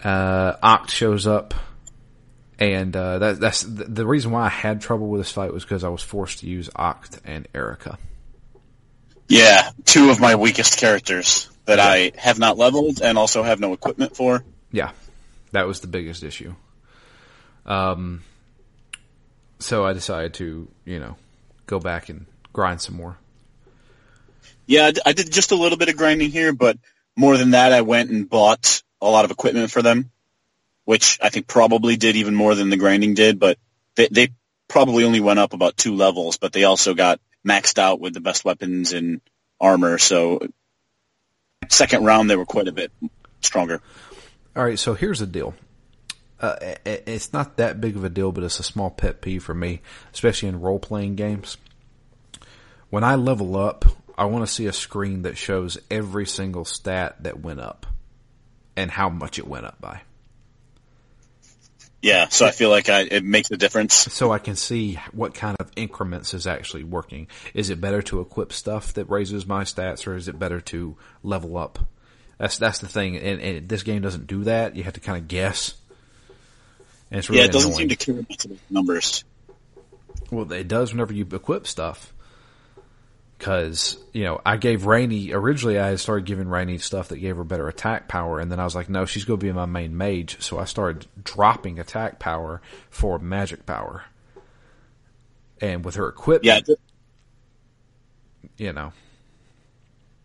Uh, 0.04 0.56
Aht 0.62 0.90
shows 0.90 1.26
up, 1.26 1.56
and 2.60 2.96
uh, 2.96 3.18
that, 3.20 3.40
that's 3.40 3.64
the, 3.64 3.86
the 3.86 4.06
reason 4.06 4.32
why 4.32 4.46
I 4.46 4.50
had 4.50 4.80
trouble 4.80 5.08
with 5.08 5.20
this 5.20 5.32
fight 5.32 5.52
was 5.52 5.64
because 5.64 5.84
I 5.84 5.90
was 5.90 6.04
forced 6.04 6.40
to 6.40 6.48
use 6.48 6.70
Aht 6.76 7.20
and 7.26 7.48
Erica. 7.56 7.98
Yeah, 9.28 9.70
two 9.86 10.10
of 10.10 10.20
my 10.20 10.36
weakest 10.36 10.78
characters 10.78 11.50
that 11.66 11.80
I 11.80 12.12
have 12.18 12.38
not 12.38 12.58
leveled 12.58 13.02
and 13.02 13.18
also 13.18 13.44
have 13.44 13.60
no 13.60 13.74
equipment 13.74 14.16
for. 14.16 14.44
Yeah, 14.72 14.92
that 15.52 15.68
was 15.68 15.80
the 15.80 15.88
biggest 15.88 16.24
issue. 16.24 16.54
Um, 17.66 18.22
so 19.60 19.86
I 19.86 19.94
decided 19.94 20.36
to, 20.36 20.68
you 20.86 21.00
know, 21.00 21.16
go 21.66 21.80
back 21.80 22.10
and 22.10 22.28
grind 22.54 22.82
some 22.82 22.96
more. 22.96 23.18
Yeah, 24.68 24.92
I 25.06 25.14
did 25.14 25.32
just 25.32 25.52
a 25.52 25.56
little 25.56 25.78
bit 25.78 25.90
of 25.90 25.98
grinding 25.98 26.32
here, 26.32 26.54
but 26.54 26.78
more 27.16 27.38
than 27.38 27.52
that, 27.52 27.72
I 27.72 27.82
went 27.82 28.10
and 28.10 28.30
bought 28.30 28.84
a 29.02 29.10
lot 29.10 29.26
of 29.26 29.32
equipment 29.32 29.72
for 29.72 29.82
them, 29.82 30.12
which 30.86 31.20
I 31.22 31.30
think 31.30 31.48
probably 31.48 31.98
did 31.98 32.16
even 32.16 32.36
more 32.36 32.56
than 32.56 32.70
the 32.70 32.78
grinding 32.78 33.14
did. 33.14 33.40
But 33.40 33.58
they, 33.96 34.08
they 34.08 34.30
probably 34.68 35.04
only 35.04 35.20
went 35.20 35.40
up 35.40 35.54
about 35.54 35.78
two 35.78 35.96
levels, 35.96 36.38
but 36.38 36.52
they 36.52 36.64
also 36.64 36.94
got 36.94 37.20
maxed 37.46 37.78
out 37.78 38.00
with 38.00 38.14
the 38.14 38.22
best 38.22 38.44
weapons 38.44 38.94
and 38.94 39.22
armor. 39.60 39.98
So 39.98 40.40
second 41.70 42.04
round, 42.06 42.30
they 42.30 42.36
were 42.36 42.46
quite 42.46 42.68
a 42.68 42.72
bit 42.72 42.92
stronger. 43.42 43.82
All 44.56 44.64
right, 44.64 44.80
so 44.80 44.94
here's 44.94 45.20
the 45.20 45.28
deal. 45.28 45.54
Uh, 46.40 46.56
it's 46.86 47.34
not 47.34 47.58
that 47.58 47.80
big 47.80 47.96
of 47.96 48.04
a 48.04 48.10
deal, 48.10 48.32
but 48.32 48.44
it's 48.44 48.60
a 48.60 48.64
small 48.64 48.90
pet 48.90 49.22
peeve 49.22 49.44
for 49.44 49.54
me, 49.54 49.82
especially 50.14 50.50
in 50.50 50.60
role 50.60 50.80
playing 50.80 51.16
games. 51.16 51.58
When 52.90 53.04
I 53.04 53.16
level 53.16 53.56
up, 53.56 53.86
I 54.18 54.26
want 54.26 54.46
to 54.46 54.52
see 54.52 54.66
a 54.66 54.74
screen 54.74 55.24
that 55.24 55.38
shows 55.38 55.78
every 55.90 56.26
single 56.26 56.66
stat 56.66 57.24
that 57.24 57.42
went 57.42 57.60
up 57.60 57.86
and 58.76 58.92
how 58.92 59.10
much 59.10 59.40
it 59.40 59.48
went 59.48 59.66
up 59.66 59.80
by. 59.82 60.02
Yeah, 62.06 62.28
so 62.30 62.46
I 62.46 62.52
feel 62.52 62.70
like 62.70 62.88
I, 62.88 63.00
it 63.00 63.24
makes 63.24 63.50
a 63.50 63.58
difference. 63.58 63.96
So 63.96 64.32
I 64.32 64.38
can 64.38 64.56
see 64.56 65.00
what 65.12 65.34
kind 65.34 65.58
of 65.60 65.72
increments 65.76 66.36
is 66.36 66.46
actually 66.46 66.84
working. 66.84 67.26
Is 67.56 67.72
it 67.72 67.82
better 67.82 68.04
to 68.04 68.22
equip 68.22 68.54
stuff 68.54 68.94
that 68.94 69.10
raises 69.10 69.48
my 69.48 69.64
stats 69.64 70.06
or 70.06 70.16
is 70.16 70.28
it 70.28 70.38
better 70.38 70.62
to 70.62 70.96
level 71.24 71.58
up? 71.58 71.80
That's, 72.38 72.60
that's 72.60 72.78
the 72.78 72.88
thing. 72.88 73.18
And, 73.18 73.42
and 73.42 73.68
this 73.68 73.82
game 73.82 74.04
doesn't 74.04 74.28
do 74.28 74.44
that. 74.44 74.76
You 74.76 74.84
have 74.84 74.94
to 74.94 75.00
kind 75.00 75.18
of 75.18 75.28
guess. 75.28 75.74
And 77.10 77.18
it's 77.18 77.28
really 77.28 77.40
yeah, 77.40 77.48
it 77.48 77.52
doesn't 77.52 77.72
annoying. 77.72 77.90
seem 77.90 77.98
to 77.98 78.06
care 78.06 78.20
about 78.20 78.38
the 78.38 78.58
numbers. 78.70 79.24
Well, 80.30 80.52
it 80.54 80.68
does 80.68 80.94
whenever 80.94 81.12
you 81.12 81.26
equip 81.32 81.66
stuff. 81.66 82.14
Cause, 83.38 83.98
you 84.14 84.24
know, 84.24 84.42
I 84.46 84.56
gave 84.56 84.84
Raynie, 84.84 85.34
originally 85.34 85.78
I 85.78 85.88
had 85.90 86.00
started 86.00 86.26
giving 86.26 86.48
Raynie 86.48 86.82
stuff 86.82 87.10
that 87.10 87.18
gave 87.18 87.36
her 87.36 87.44
better 87.44 87.68
attack 87.68 88.08
power, 88.08 88.40
and 88.40 88.50
then 88.50 88.60
I 88.60 88.64
was 88.64 88.76
like, 88.76 88.90
no, 88.90 89.06
she's 89.06 89.26
gonna 89.26 89.38
be 89.38 89.52
my 89.52 89.66
main 89.66 89.98
mage, 89.98 90.42
so 90.42 90.58
I 90.58 90.64
started 90.66 91.06
dropping 91.22 91.78
attack 91.78 92.18
power 92.18 92.62
for 92.90 93.20
magic 93.20 93.66
power. 93.66 94.06
And 95.60 95.84
with 95.84 95.96
her 95.96 96.08
equipment, 96.08 96.46
th- 96.66 96.80
you 98.58 98.72
know, 98.72 98.94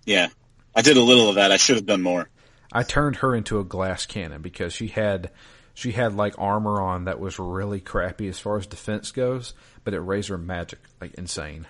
yeah. 0.05 0.29
I 0.75 0.83
did 0.83 0.97
a 0.97 1.03
little 1.03 1.29
of 1.29 1.35
that. 1.35 1.51
I 1.51 1.57
should 1.57 1.77
have 1.77 1.87
done 1.87 2.03
more. 2.03 2.29
I 2.73 2.85
turned 2.85 3.17
her 3.17 3.35
into 3.35 3.59
a 3.59 3.65
glass 3.65 4.07
cannon 4.07 4.41
because 4.41 4.73
she 4.73 4.87
had, 4.87 5.31
she 5.75 5.91
had 5.93 6.15
like 6.15 6.35
armor 6.39 6.81
on 6.81 7.05
that 7.05 7.19
was 7.19 7.41
really 7.41 7.81
crappy 7.81 8.29
as 8.29 8.39
far 8.39 8.57
as 8.57 8.69
defense 8.69 9.11
goes, 9.11 9.53
but 9.83 9.95
it 9.95 10.01
raised 10.01 10.29
her 10.29 10.39
magic 10.39 10.79
like 11.01 11.15
insane. 11.15 11.67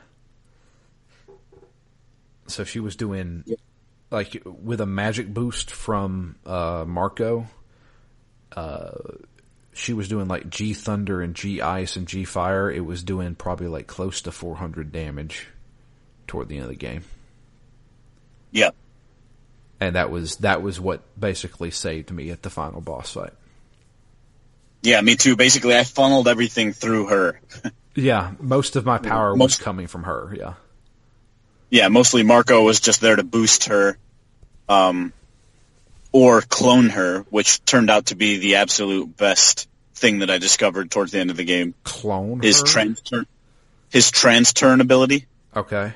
So 2.50 2.64
she 2.64 2.80
was 2.80 2.96
doing 2.96 3.44
like 4.10 4.42
with 4.44 4.80
a 4.80 4.86
magic 4.86 5.32
boost 5.32 5.70
from 5.70 6.36
uh, 6.44 6.84
Marco. 6.86 7.46
Uh, 8.54 8.90
she 9.72 9.92
was 9.92 10.08
doing 10.08 10.26
like 10.28 10.50
G 10.50 10.74
Thunder 10.74 11.22
and 11.22 11.34
G 11.34 11.60
Ice 11.62 11.96
and 11.96 12.06
G 12.06 12.24
Fire. 12.24 12.70
It 12.70 12.84
was 12.84 13.02
doing 13.04 13.34
probably 13.34 13.68
like 13.68 13.86
close 13.86 14.22
to 14.22 14.32
400 14.32 14.90
damage 14.92 15.46
toward 16.26 16.48
the 16.48 16.56
end 16.56 16.64
of 16.64 16.70
the 16.70 16.76
game. 16.76 17.04
Yeah. 18.52 18.70
and 19.80 19.94
that 19.94 20.10
was 20.10 20.36
that 20.38 20.60
was 20.60 20.80
what 20.80 21.02
basically 21.18 21.70
saved 21.70 22.10
me 22.10 22.30
at 22.30 22.42
the 22.42 22.50
final 22.50 22.80
boss 22.80 23.12
fight. 23.12 23.32
Yeah, 24.82 25.00
me 25.02 25.14
too. 25.14 25.36
Basically, 25.36 25.76
I 25.76 25.84
funneled 25.84 26.26
everything 26.26 26.72
through 26.72 27.06
her. 27.06 27.40
Yeah, 27.96 28.32
most 28.38 28.76
of 28.76 28.86
my 28.86 28.98
power 28.98 29.34
was 29.34 29.58
coming 29.58 29.88
from 29.88 30.04
her. 30.04 30.32
Yeah, 30.38 30.54
Yeah, 31.70 31.88
mostly 31.88 32.22
Marco 32.22 32.62
was 32.62 32.80
just 32.80 33.00
there 33.00 33.16
to 33.16 33.22
boost 33.22 33.64
her, 33.66 33.96
um, 34.68 35.12
or 36.12 36.42
clone 36.42 36.88
her, 36.90 37.20
which 37.30 37.64
turned 37.64 37.90
out 37.90 38.06
to 38.06 38.16
be 38.16 38.38
the 38.38 38.56
absolute 38.56 39.16
best 39.16 39.68
thing 39.94 40.18
that 40.20 40.30
I 40.30 40.38
discovered 40.38 40.90
towards 40.90 41.12
the 41.12 41.20
end 41.20 41.30
of 41.30 41.36
the 41.36 41.44
game. 41.44 41.74
clone 41.84 42.40
His 42.40 42.60
her. 42.60 42.66
trans 42.66 43.00
turn, 43.02 43.26
his 43.90 44.10
trans 44.10 44.52
turn 44.52 44.80
ability. 44.80 45.26
okay, 45.54 45.92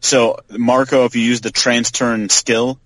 So 0.00 0.38
Marco, 0.50 1.04
if 1.04 1.14
you 1.14 1.22
use 1.22 1.40
the 1.40 1.50
trans 1.52 1.90
turn 1.92 2.28
skill, 2.28 2.78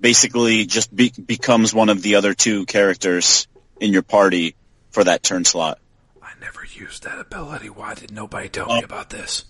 basically 0.00 0.64
just 0.66 0.94
be- 0.94 1.12
becomes 1.26 1.74
one 1.74 1.88
of 1.90 2.00
the 2.02 2.14
other 2.16 2.32
two 2.34 2.64
characters 2.66 3.46
in 3.80 3.92
your 3.92 4.02
party 4.02 4.54
for 4.90 5.04
that 5.04 5.22
turn 5.22 5.44
slot. 5.44 5.78
I 6.22 6.30
never 6.40 6.64
used 6.64 7.02
that 7.04 7.18
ability. 7.18 7.68
Why 7.68 7.94
did 7.94 8.10
nobody 8.12 8.48
tell 8.48 8.66
Oh. 8.70 8.78
me 8.78 8.82
about 8.84 9.10
this? 9.10 9.44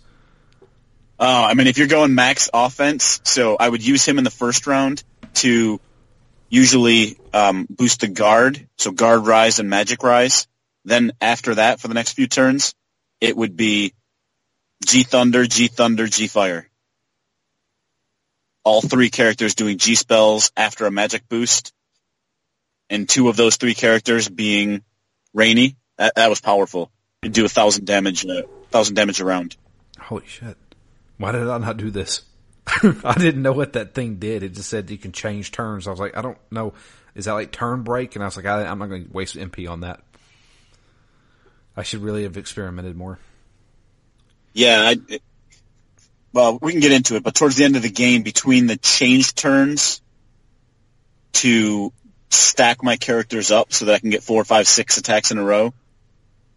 Uh, 1.20 1.48
I 1.50 1.52
mean, 1.52 1.66
if 1.66 1.76
you're 1.76 1.86
going 1.86 2.14
max 2.14 2.48
offense, 2.52 3.20
so 3.24 3.54
I 3.60 3.68
would 3.68 3.86
use 3.86 4.06
him 4.06 4.16
in 4.16 4.24
the 4.24 4.30
first 4.30 4.66
round 4.66 5.04
to 5.34 5.78
usually 6.48 7.18
um, 7.34 7.66
boost 7.68 8.00
the 8.00 8.08
guard, 8.08 8.66
so 8.78 8.90
guard 8.90 9.26
rise 9.26 9.58
and 9.58 9.68
magic 9.68 10.02
rise. 10.02 10.48
Then 10.86 11.12
after 11.20 11.56
that, 11.56 11.78
for 11.78 11.88
the 11.88 11.94
next 11.94 12.14
few 12.14 12.26
turns, 12.26 12.74
it 13.20 13.36
would 13.36 13.54
be 13.54 13.92
G 14.86 15.02
Thunder, 15.02 15.46
G 15.46 15.68
Thunder, 15.68 16.06
G 16.06 16.26
Fire. 16.26 16.66
All 18.64 18.80
three 18.80 19.10
characters 19.10 19.54
doing 19.54 19.76
G 19.76 19.96
spells 19.96 20.50
after 20.56 20.86
a 20.86 20.90
magic 20.90 21.28
boost, 21.28 21.74
and 22.88 23.06
two 23.06 23.28
of 23.28 23.36
those 23.36 23.56
three 23.56 23.74
characters 23.74 24.26
being 24.26 24.82
Raynie. 25.36 25.76
That, 25.98 26.14
that 26.14 26.30
was 26.30 26.40
powerful. 26.40 26.90
It'd 27.22 27.34
do 27.34 27.44
a 27.44 27.48
thousand 27.50 27.84
damage, 27.84 28.24
uh, 28.24 28.42
thousand 28.70 28.94
damage 28.94 29.20
around. 29.20 29.54
Holy 29.98 30.26
shit! 30.26 30.56
Why 31.20 31.32
did 31.32 31.46
I 31.50 31.58
not 31.58 31.76
do 31.76 31.90
this? 31.90 32.22
I 33.04 33.14
didn't 33.18 33.42
know 33.42 33.52
what 33.52 33.74
that 33.74 33.92
thing 33.92 34.16
did. 34.16 34.42
It 34.42 34.54
just 34.54 34.70
said 34.70 34.88
you 34.88 34.96
can 34.96 35.12
change 35.12 35.52
turns. 35.52 35.86
I 35.86 35.90
was 35.90 36.00
like, 36.00 36.16
I 36.16 36.22
don't 36.22 36.38
know. 36.50 36.72
Is 37.14 37.26
that 37.26 37.34
like 37.34 37.52
turn 37.52 37.82
break? 37.82 38.16
And 38.16 38.22
I 38.22 38.26
was 38.26 38.38
like, 38.38 38.46
I, 38.46 38.64
I'm 38.64 38.78
not 38.78 38.86
going 38.88 39.04
to 39.04 39.12
waste 39.12 39.36
MP 39.36 39.68
on 39.68 39.80
that. 39.80 40.00
I 41.76 41.82
should 41.82 42.00
really 42.00 42.22
have 42.22 42.38
experimented 42.38 42.96
more. 42.96 43.18
Yeah, 44.54 44.94
I, 44.94 45.20
well, 46.32 46.58
we 46.62 46.72
can 46.72 46.80
get 46.80 46.92
into 46.92 47.16
it, 47.16 47.22
but 47.22 47.34
towards 47.34 47.56
the 47.56 47.64
end 47.64 47.76
of 47.76 47.82
the 47.82 47.90
game, 47.90 48.22
between 48.22 48.66
the 48.66 48.78
change 48.78 49.34
turns 49.34 50.00
to 51.34 51.92
stack 52.30 52.82
my 52.82 52.96
characters 52.96 53.50
up 53.50 53.74
so 53.74 53.84
that 53.84 53.94
I 53.94 53.98
can 53.98 54.08
get 54.08 54.22
four, 54.22 54.42
five, 54.46 54.66
six 54.66 54.96
attacks 54.96 55.32
in 55.32 55.36
a 55.36 55.44
row, 55.44 55.74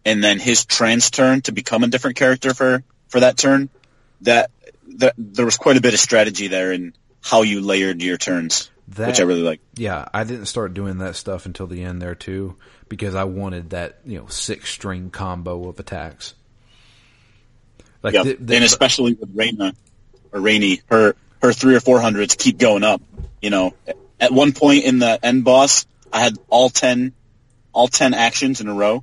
and 0.06 0.24
then 0.24 0.38
his 0.38 0.64
trans 0.64 1.10
turn 1.10 1.42
to 1.42 1.52
become 1.52 1.84
a 1.84 1.88
different 1.88 2.16
character 2.16 2.54
for 2.54 2.82
for 3.08 3.20
that 3.20 3.36
turn, 3.36 3.68
that 4.22 4.50
that 4.98 5.14
there 5.18 5.44
was 5.44 5.56
quite 5.56 5.76
a 5.76 5.80
bit 5.80 5.94
of 5.94 6.00
strategy 6.00 6.48
there 6.48 6.72
in 6.72 6.94
how 7.20 7.42
you 7.42 7.60
layered 7.60 8.02
your 8.02 8.16
turns. 8.16 8.70
that, 8.88 9.08
which 9.08 9.20
I 9.20 9.24
really 9.24 9.42
like. 9.42 9.60
Yeah, 9.74 10.06
I 10.12 10.24
didn't 10.24 10.46
start 10.46 10.74
doing 10.74 10.98
that 10.98 11.16
stuff 11.16 11.46
until 11.46 11.66
the 11.66 11.82
end 11.82 12.02
there 12.02 12.14
too, 12.14 12.56
because 12.88 13.14
I 13.14 13.24
wanted 13.24 13.70
that 13.70 14.00
you 14.04 14.18
know 14.18 14.26
six 14.26 14.70
string 14.70 15.10
combo 15.10 15.68
of 15.68 15.80
attacks. 15.80 16.34
Like 18.02 18.14
yep. 18.14 18.24
the, 18.24 18.34
the, 18.34 18.54
and 18.56 18.64
especially 18.64 19.14
with 19.14 19.34
Raina 19.34 19.74
or 20.32 20.40
Raynie, 20.40 20.82
her 20.90 21.16
her 21.40 21.52
three 21.52 21.74
or 21.74 21.80
four 21.80 22.00
hundreds 22.00 22.34
keep 22.34 22.58
going 22.58 22.84
up. 22.84 23.00
You 23.40 23.50
know, 23.50 23.74
at 24.20 24.32
one 24.32 24.52
point 24.52 24.84
in 24.84 24.98
the 24.98 25.18
end 25.22 25.44
boss, 25.44 25.86
I 26.12 26.20
had 26.20 26.36
all 26.48 26.68
ten 26.68 27.14
all 27.72 27.88
ten 27.88 28.12
actions 28.12 28.60
in 28.60 28.68
a 28.68 28.74
row, 28.74 29.02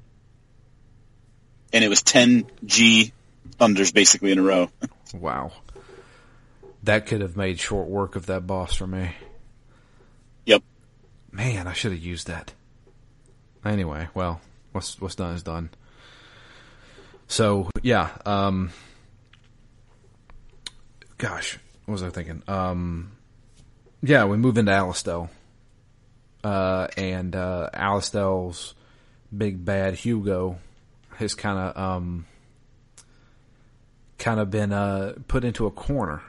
and 1.73 1.83
it 1.83 1.87
was 1.87 2.03
ten 2.03 2.45
G 2.63 3.13
thunders 3.57 3.91
basically 3.91 4.31
in 4.31 4.39
a 4.39 4.43
row. 4.43 4.69
wow, 5.13 5.51
that 6.83 7.05
could 7.05 7.21
have 7.21 7.37
made 7.37 7.59
short 7.59 7.87
work 7.87 8.15
of 8.15 8.25
that 8.25 8.47
boss 8.47 8.73
for 8.73 8.87
me. 8.87 9.11
Yep. 10.45 10.63
Man, 11.31 11.67
I 11.67 11.73
should 11.73 11.91
have 11.91 12.01
used 12.01 12.27
that. 12.27 12.53
Anyway, 13.63 14.07
well, 14.13 14.41
what's 14.71 14.99
what's 14.99 15.15
done 15.15 15.35
is 15.35 15.43
done. 15.43 15.69
So 17.27 17.69
yeah, 17.83 18.09
um, 18.25 18.71
gosh, 21.17 21.59
what 21.85 21.93
was 21.93 22.03
I 22.03 22.09
thinking? 22.09 22.41
Um, 22.47 23.11
yeah, 24.01 24.25
we 24.25 24.37
move 24.37 24.57
into 24.57 24.71
Alastel, 24.71 25.29
uh, 26.43 26.87
and 26.97 27.35
uh, 27.35 27.69
big 29.35 29.63
bad 29.63 29.93
Hugo 29.93 30.57
has 31.17 31.35
kind 31.35 31.59
of 31.59 31.77
um, 31.77 32.25
kind 34.17 34.39
of 34.39 34.49
been 34.49 34.73
uh, 34.73 35.13
put 35.27 35.43
into 35.43 35.67
a 35.67 35.71
corner 35.71 36.23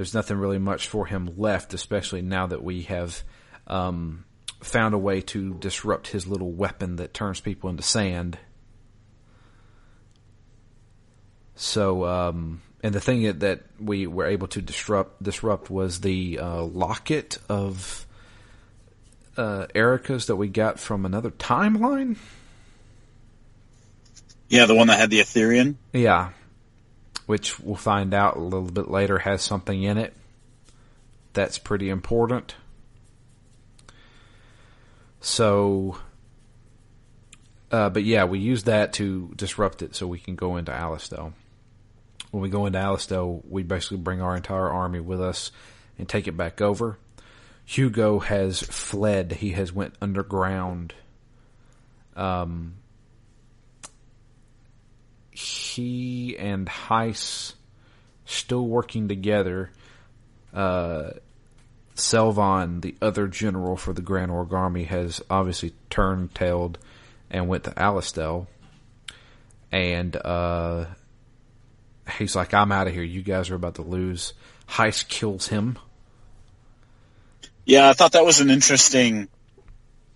there's 0.00 0.14
nothing 0.14 0.38
really 0.38 0.58
much 0.58 0.88
for 0.88 1.04
him 1.04 1.34
left, 1.36 1.74
especially 1.74 2.22
now 2.22 2.46
that 2.46 2.64
we 2.64 2.84
have 2.84 3.22
um, 3.66 4.24
found 4.62 4.94
a 4.94 4.98
way 4.98 5.20
to 5.20 5.52
disrupt 5.52 6.08
his 6.08 6.26
little 6.26 6.50
weapon 6.50 6.96
that 6.96 7.12
turns 7.12 7.38
people 7.38 7.68
into 7.68 7.82
sand. 7.82 8.38
So, 11.54 12.06
um, 12.06 12.62
and 12.82 12.94
the 12.94 13.00
thing 13.02 13.40
that 13.40 13.60
we 13.78 14.06
were 14.06 14.24
able 14.24 14.48
to 14.48 14.62
disrupt 14.62 15.22
disrupt 15.22 15.68
was 15.68 16.00
the 16.00 16.38
uh, 16.38 16.62
locket 16.62 17.36
of 17.50 18.06
uh, 19.36 19.66
Erica's 19.74 20.28
that 20.28 20.36
we 20.36 20.48
got 20.48 20.80
from 20.80 21.04
another 21.04 21.30
timeline. 21.30 22.16
Yeah, 24.48 24.64
the 24.64 24.74
one 24.74 24.86
that 24.86 24.98
had 24.98 25.10
the 25.10 25.20
Ethereum. 25.20 25.74
Yeah, 25.92 26.30
which 27.30 27.60
we'll 27.60 27.76
find 27.76 28.12
out 28.12 28.36
a 28.36 28.40
little 28.40 28.72
bit 28.72 28.90
later 28.90 29.20
has 29.20 29.40
something 29.40 29.84
in 29.84 29.96
it 29.96 30.12
that's 31.32 31.58
pretty 31.58 31.88
important. 31.88 32.56
So, 35.20 35.96
uh, 37.70 37.88
but 37.90 38.02
yeah, 38.02 38.24
we 38.24 38.40
use 38.40 38.64
that 38.64 38.94
to 38.94 39.30
disrupt 39.36 39.80
it 39.80 39.94
so 39.94 40.08
we 40.08 40.18
can 40.18 40.34
go 40.34 40.56
into 40.56 40.72
Alastel. 40.72 41.32
When 42.32 42.42
we 42.42 42.48
go 42.48 42.66
into 42.66 42.80
Alastel, 42.80 43.42
we 43.48 43.62
basically 43.62 43.98
bring 43.98 44.20
our 44.20 44.34
entire 44.34 44.68
army 44.68 44.98
with 44.98 45.20
us 45.20 45.52
and 45.98 46.08
take 46.08 46.26
it 46.26 46.36
back 46.36 46.60
over. 46.60 46.98
Hugo 47.64 48.18
has 48.18 48.60
fled. 48.60 49.34
He 49.34 49.52
has 49.52 49.72
went 49.72 49.94
underground. 50.02 50.94
Um, 52.16 52.74
he 55.40 56.36
and 56.38 56.66
Heiss 56.68 57.54
still 58.24 58.66
working 58.66 59.08
together. 59.08 59.70
Uh, 60.52 61.10
Selvan, 61.94 62.80
the 62.80 62.94
other 63.00 63.28
general 63.28 63.76
for 63.76 63.92
the 63.92 64.02
Granorg 64.02 64.52
Army, 64.52 64.84
has 64.84 65.22
obviously 65.30 65.72
turned 65.88 66.34
tailed 66.34 66.78
and 67.30 67.48
went 67.48 67.64
to 67.64 67.70
Alastel. 67.72 68.46
And 69.72 70.16
uh, 70.16 70.86
he's 72.18 72.34
like, 72.34 72.54
I'm 72.54 72.72
out 72.72 72.86
of 72.86 72.94
here. 72.94 73.02
You 73.02 73.22
guys 73.22 73.50
are 73.50 73.54
about 73.54 73.76
to 73.76 73.82
lose. 73.82 74.32
Heiss 74.68 75.06
kills 75.06 75.48
him. 75.48 75.78
Yeah, 77.64 77.88
I 77.88 77.92
thought 77.92 78.12
that 78.12 78.24
was 78.24 78.40
an 78.40 78.50
interesting, 78.50 79.28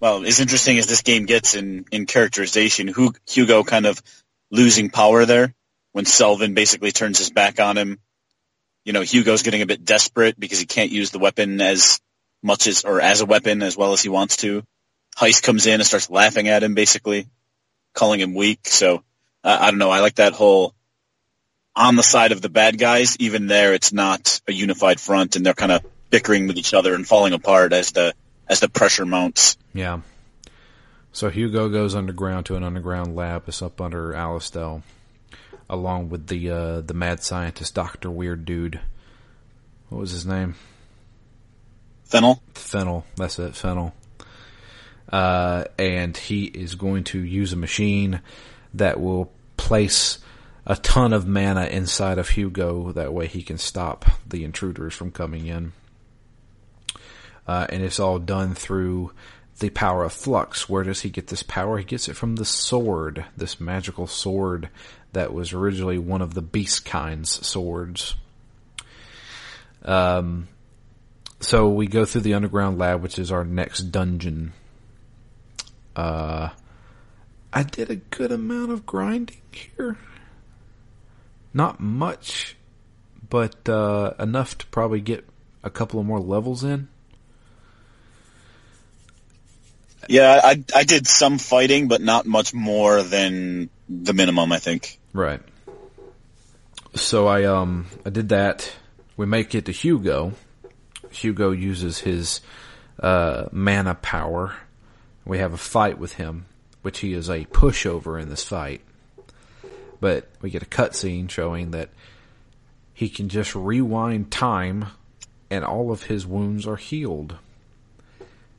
well, 0.00 0.24
as 0.24 0.40
interesting 0.40 0.78
as 0.78 0.86
this 0.86 1.02
game 1.02 1.26
gets 1.26 1.54
in, 1.54 1.84
in 1.92 2.06
characterization. 2.06 2.88
Who 2.88 3.14
Hugo 3.28 3.62
kind 3.62 3.86
of 3.86 4.02
losing 4.54 4.88
power 4.88 5.26
there 5.26 5.52
when 5.92 6.04
Selvan 6.04 6.54
basically 6.54 6.92
turns 6.92 7.18
his 7.18 7.30
back 7.30 7.58
on 7.58 7.76
him. 7.76 7.98
You 8.84 8.92
know, 8.92 9.00
Hugo's 9.00 9.42
getting 9.42 9.62
a 9.62 9.66
bit 9.66 9.84
desperate 9.84 10.38
because 10.38 10.60
he 10.60 10.66
can't 10.66 10.92
use 10.92 11.10
the 11.10 11.18
weapon 11.18 11.60
as 11.60 12.00
much 12.42 12.66
as, 12.66 12.84
or 12.84 13.00
as 13.00 13.20
a 13.20 13.26
weapon 13.26 13.62
as 13.62 13.76
well 13.76 13.92
as 13.92 14.02
he 14.02 14.08
wants 14.08 14.36
to. 14.38 14.62
Heiss 15.16 15.42
comes 15.42 15.66
in 15.66 15.74
and 15.74 15.86
starts 15.86 16.10
laughing 16.10 16.48
at 16.48 16.62
him 16.62 16.74
basically, 16.74 17.26
calling 17.94 18.20
him 18.20 18.34
weak. 18.34 18.60
So, 18.64 19.02
uh, 19.42 19.58
I 19.60 19.70
don't 19.70 19.78
know. 19.78 19.90
I 19.90 20.00
like 20.00 20.16
that 20.16 20.34
whole 20.34 20.74
on 21.74 21.96
the 21.96 22.02
side 22.02 22.32
of 22.32 22.40
the 22.40 22.48
bad 22.48 22.78
guys. 22.78 23.16
Even 23.18 23.46
there, 23.46 23.74
it's 23.74 23.92
not 23.92 24.40
a 24.46 24.52
unified 24.52 25.00
front 25.00 25.36
and 25.36 25.44
they're 25.44 25.54
kind 25.54 25.72
of 25.72 25.84
bickering 26.10 26.46
with 26.46 26.58
each 26.58 26.74
other 26.74 26.94
and 26.94 27.06
falling 27.06 27.32
apart 27.32 27.72
as 27.72 27.90
the, 27.92 28.14
as 28.48 28.60
the 28.60 28.68
pressure 28.68 29.06
mounts. 29.06 29.56
Yeah. 29.72 30.00
So 31.14 31.30
Hugo 31.30 31.68
goes 31.68 31.94
underground 31.94 32.46
to 32.46 32.56
an 32.56 32.64
underground 32.64 33.14
lab 33.14 33.46
that's 33.46 33.62
up 33.62 33.80
under 33.80 34.12
Alastel, 34.14 34.82
along 35.70 36.08
with 36.08 36.26
the 36.26 36.50
uh, 36.50 36.80
the 36.80 36.92
mad 36.92 37.22
scientist 37.22 37.72
Doctor 37.72 38.10
Weird 38.10 38.44
Dude. 38.44 38.80
What 39.90 40.00
was 40.00 40.10
his 40.10 40.26
name? 40.26 40.56
Fennel. 42.02 42.42
Fennel. 42.54 43.06
That's 43.14 43.38
it. 43.38 43.54
Fennel. 43.54 43.94
Uh, 45.08 45.66
and 45.78 46.16
he 46.16 46.46
is 46.46 46.74
going 46.74 47.04
to 47.04 47.20
use 47.20 47.52
a 47.52 47.56
machine 47.56 48.20
that 48.74 49.00
will 49.00 49.30
place 49.56 50.18
a 50.66 50.74
ton 50.74 51.12
of 51.12 51.28
mana 51.28 51.66
inside 51.66 52.18
of 52.18 52.30
Hugo. 52.30 52.90
That 52.90 53.14
way 53.14 53.28
he 53.28 53.44
can 53.44 53.58
stop 53.58 54.04
the 54.28 54.42
intruders 54.42 54.94
from 54.94 55.12
coming 55.12 55.46
in. 55.46 55.74
Uh, 57.46 57.68
and 57.68 57.84
it's 57.84 58.00
all 58.00 58.18
done 58.18 58.54
through 58.54 59.12
the 59.58 59.70
power 59.70 60.04
of 60.04 60.12
flux. 60.12 60.68
Where 60.68 60.84
does 60.84 61.02
he 61.02 61.10
get 61.10 61.28
this 61.28 61.42
power? 61.42 61.78
He 61.78 61.84
gets 61.84 62.08
it 62.08 62.16
from 62.16 62.36
the 62.36 62.44
sword, 62.44 63.24
this 63.36 63.60
magical 63.60 64.06
sword 64.06 64.68
that 65.12 65.32
was 65.32 65.52
originally 65.52 65.98
one 65.98 66.22
of 66.22 66.34
the 66.34 66.42
beast 66.42 66.84
kind's 66.84 67.46
swords. 67.46 68.16
Um, 69.84 70.48
so 71.40 71.68
we 71.68 71.86
go 71.86 72.04
through 72.04 72.22
the 72.22 72.34
underground 72.34 72.78
lab, 72.78 73.02
which 73.02 73.18
is 73.18 73.30
our 73.30 73.44
next 73.44 73.92
dungeon. 73.92 74.52
Uh, 75.94 76.50
I 77.52 77.62
did 77.62 77.90
a 77.90 77.96
good 77.96 78.32
amount 78.32 78.72
of 78.72 78.86
grinding 78.86 79.42
here. 79.52 79.96
Not 81.52 81.78
much, 81.78 82.56
but 83.30 83.68
uh, 83.68 84.14
enough 84.18 84.58
to 84.58 84.66
probably 84.66 85.00
get 85.00 85.24
a 85.62 85.70
couple 85.70 86.00
of 86.00 86.06
more 86.06 86.18
levels 86.18 86.64
in. 86.64 86.88
Yeah, 90.08 90.40
I 90.42 90.62
I 90.74 90.84
did 90.84 91.06
some 91.06 91.38
fighting, 91.38 91.88
but 91.88 92.00
not 92.00 92.26
much 92.26 92.54
more 92.54 93.02
than 93.02 93.70
the 93.88 94.12
minimum. 94.12 94.52
I 94.52 94.58
think. 94.58 94.98
Right. 95.12 95.40
So 96.94 97.26
I 97.26 97.44
um 97.44 97.86
I 98.04 98.10
did 98.10 98.28
that. 98.30 98.72
We 99.16 99.26
make 99.26 99.54
it 99.54 99.66
to 99.66 99.72
Hugo. 99.72 100.32
Hugo 101.10 101.52
uses 101.52 101.98
his 102.00 102.40
uh, 103.00 103.46
mana 103.52 103.94
power. 103.94 104.54
We 105.24 105.38
have 105.38 105.52
a 105.52 105.58
fight 105.58 105.98
with 105.98 106.14
him, 106.14 106.46
which 106.82 106.98
he 107.00 107.12
is 107.12 107.30
a 107.30 107.44
pushover 107.46 108.20
in 108.20 108.28
this 108.28 108.42
fight. 108.42 108.80
But 110.00 110.28
we 110.42 110.50
get 110.50 110.62
a 110.62 110.66
cutscene 110.66 111.30
showing 111.30 111.70
that 111.70 111.90
he 112.92 113.08
can 113.08 113.28
just 113.28 113.54
rewind 113.54 114.30
time 114.30 114.86
and 115.50 115.64
all 115.64 115.90
of 115.92 116.04
his 116.04 116.26
wounds 116.26 116.66
are 116.66 116.76
healed. 116.76 117.36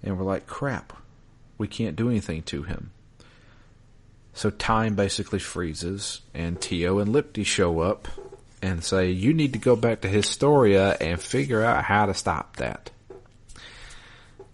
And 0.02 0.18
we're 0.18 0.26
like, 0.26 0.48
crap, 0.48 0.94
we 1.58 1.68
can't 1.68 1.96
do 1.96 2.10
anything 2.10 2.44
to 2.44 2.64
him. 2.64 2.92
So 4.34 4.50
time 4.50 4.96
basically 4.96 5.40
freezes, 5.40 6.22
and 6.34 6.60
Teo 6.60 7.00
and 7.00 7.14
Lippti 7.14 7.46
show 7.46 7.80
up 7.80 8.08
and 8.62 8.84
say, 8.84 9.12
You 9.12 9.34
need 9.34 9.54
to 9.54 9.60
go 9.60 9.76
back 9.76 10.02
to 10.02 10.10
Historia 10.10 10.98
and 11.00 11.22
figure 11.22 11.64
out 11.64 11.86
how 11.86 12.06
to 12.08 12.14
stop 12.14 12.58
that. 12.58 12.92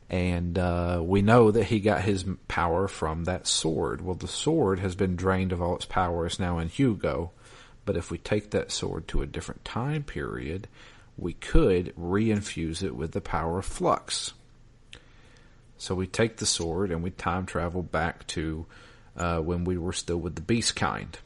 And 0.09 0.59
uh, 0.59 1.01
we 1.03 1.21
know 1.21 1.51
that 1.51 1.63
he 1.63 1.79
got 1.79 2.01
his 2.01 2.25
power 2.47 2.87
from 2.89 3.23
that 3.23 3.47
sword. 3.47 4.01
Well, 4.01 4.15
the 4.15 4.27
sword 4.27 4.79
has 4.79 4.93
been 4.93 5.15
drained 5.15 5.53
of 5.53 5.61
all 5.61 5.75
its 5.77 5.85
power, 5.85 6.25
it's 6.25 6.39
now 6.39 6.59
in 6.59 6.67
Hugo. 6.67 7.31
But 7.85 7.97
if 7.97 8.11
we 8.11 8.17
take 8.17 8.51
that 8.51 8.71
sword 8.71 9.07
to 9.07 9.21
a 9.21 9.25
different 9.25 9.65
time 9.65 10.03
period, 10.03 10.67
we 11.17 11.33
could 11.33 11.95
reinfuse 11.95 12.83
it 12.83 12.95
with 12.95 13.13
the 13.13 13.21
power 13.21 13.59
of 13.59 13.65
flux. 13.65 14.33
So 15.81 15.95
we 15.95 16.05
take 16.05 16.37
the 16.37 16.45
sword 16.45 16.91
and 16.91 17.01
we 17.01 17.09
time 17.09 17.47
travel 17.47 17.81
back 17.81 18.27
to 18.27 18.67
uh, 19.17 19.39
when 19.39 19.63
we 19.63 19.79
were 19.79 19.93
still 19.93 20.17
with 20.17 20.35
the 20.35 20.41
beast 20.41 20.75
kind. 20.75 21.17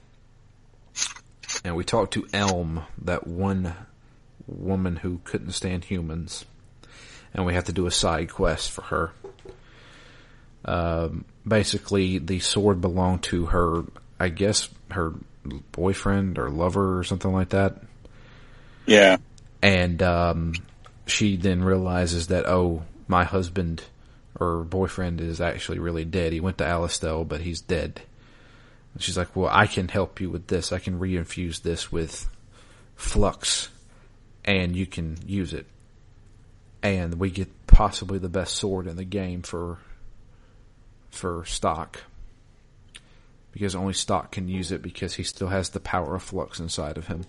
And 1.65 1.75
we 1.75 1.83
talk 1.83 2.11
to 2.11 2.25
Elm, 2.31 2.83
that 3.01 3.27
one 3.27 3.75
woman 4.47 4.95
who 4.95 5.19
couldn't 5.25 5.51
stand 5.51 5.83
humans. 5.83 6.45
and 7.33 7.45
we 7.45 7.53
have 7.53 7.65
to 7.65 7.73
do 7.73 7.85
a 7.85 7.91
side 7.91 8.31
quest 8.31 8.71
for 8.71 8.81
her. 8.83 9.11
Um, 10.63 11.25
basically, 11.45 12.17
the 12.17 12.39
sword 12.39 12.79
belonged 12.79 13.23
to 13.23 13.47
her, 13.47 13.83
I 14.21 14.29
guess, 14.29 14.69
her 14.89 15.15
boyfriend 15.73 16.39
or 16.39 16.49
lover 16.49 16.97
or 16.97 17.03
something 17.03 17.33
like 17.33 17.49
that. 17.49 17.81
Yeah. 18.85 19.17
And 19.61 20.01
um, 20.01 20.53
she 21.07 21.35
then 21.35 21.61
realizes 21.61 22.27
that, 22.27 22.45
oh, 22.47 22.83
my 23.09 23.25
husband 23.25 23.83
or 24.39 24.63
boyfriend 24.63 25.21
is 25.21 25.39
actually 25.41 25.79
really 25.79 26.05
dead. 26.05 26.33
He 26.33 26.39
went 26.39 26.57
to 26.59 26.63
Alastel, 26.63 27.27
but 27.27 27.41
he's 27.41 27.61
dead. 27.61 28.01
And 28.93 29.01
she's 29.01 29.17
like, 29.17 29.35
well, 29.35 29.49
I 29.51 29.67
can 29.67 29.87
help 29.87 30.19
you 30.19 30.29
with 30.29 30.47
this. 30.47 30.71
I 30.71 30.79
can 30.79 30.99
reinfuse 30.99 31.61
this 31.61 31.91
with 31.91 32.29
flux, 32.95 33.69
and 34.43 34.75
you 34.75 34.85
can 34.85 35.17
use 35.25 35.53
it. 35.53 35.67
And 36.83 37.15
we 37.15 37.31
get 37.31 37.67
possibly 37.67 38.19
the 38.19 38.29
best 38.29 38.55
sword 38.55 38.87
in 38.87 38.95
the 38.95 39.05
game 39.05 39.41
for 39.41 39.79
for 41.09 41.45
Stocke 41.45 42.03
because 43.55 43.73
only 43.73 43.93
Stocke 43.93 44.31
can 44.31 44.49
use 44.49 44.73
it 44.73 44.81
because 44.81 45.13
he 45.13 45.23
still 45.23 45.47
has 45.47 45.69
the 45.69 45.79
power 45.79 46.15
of 46.15 46.21
flux 46.21 46.59
inside 46.59 46.97
of 46.97 47.07
him. 47.07 47.23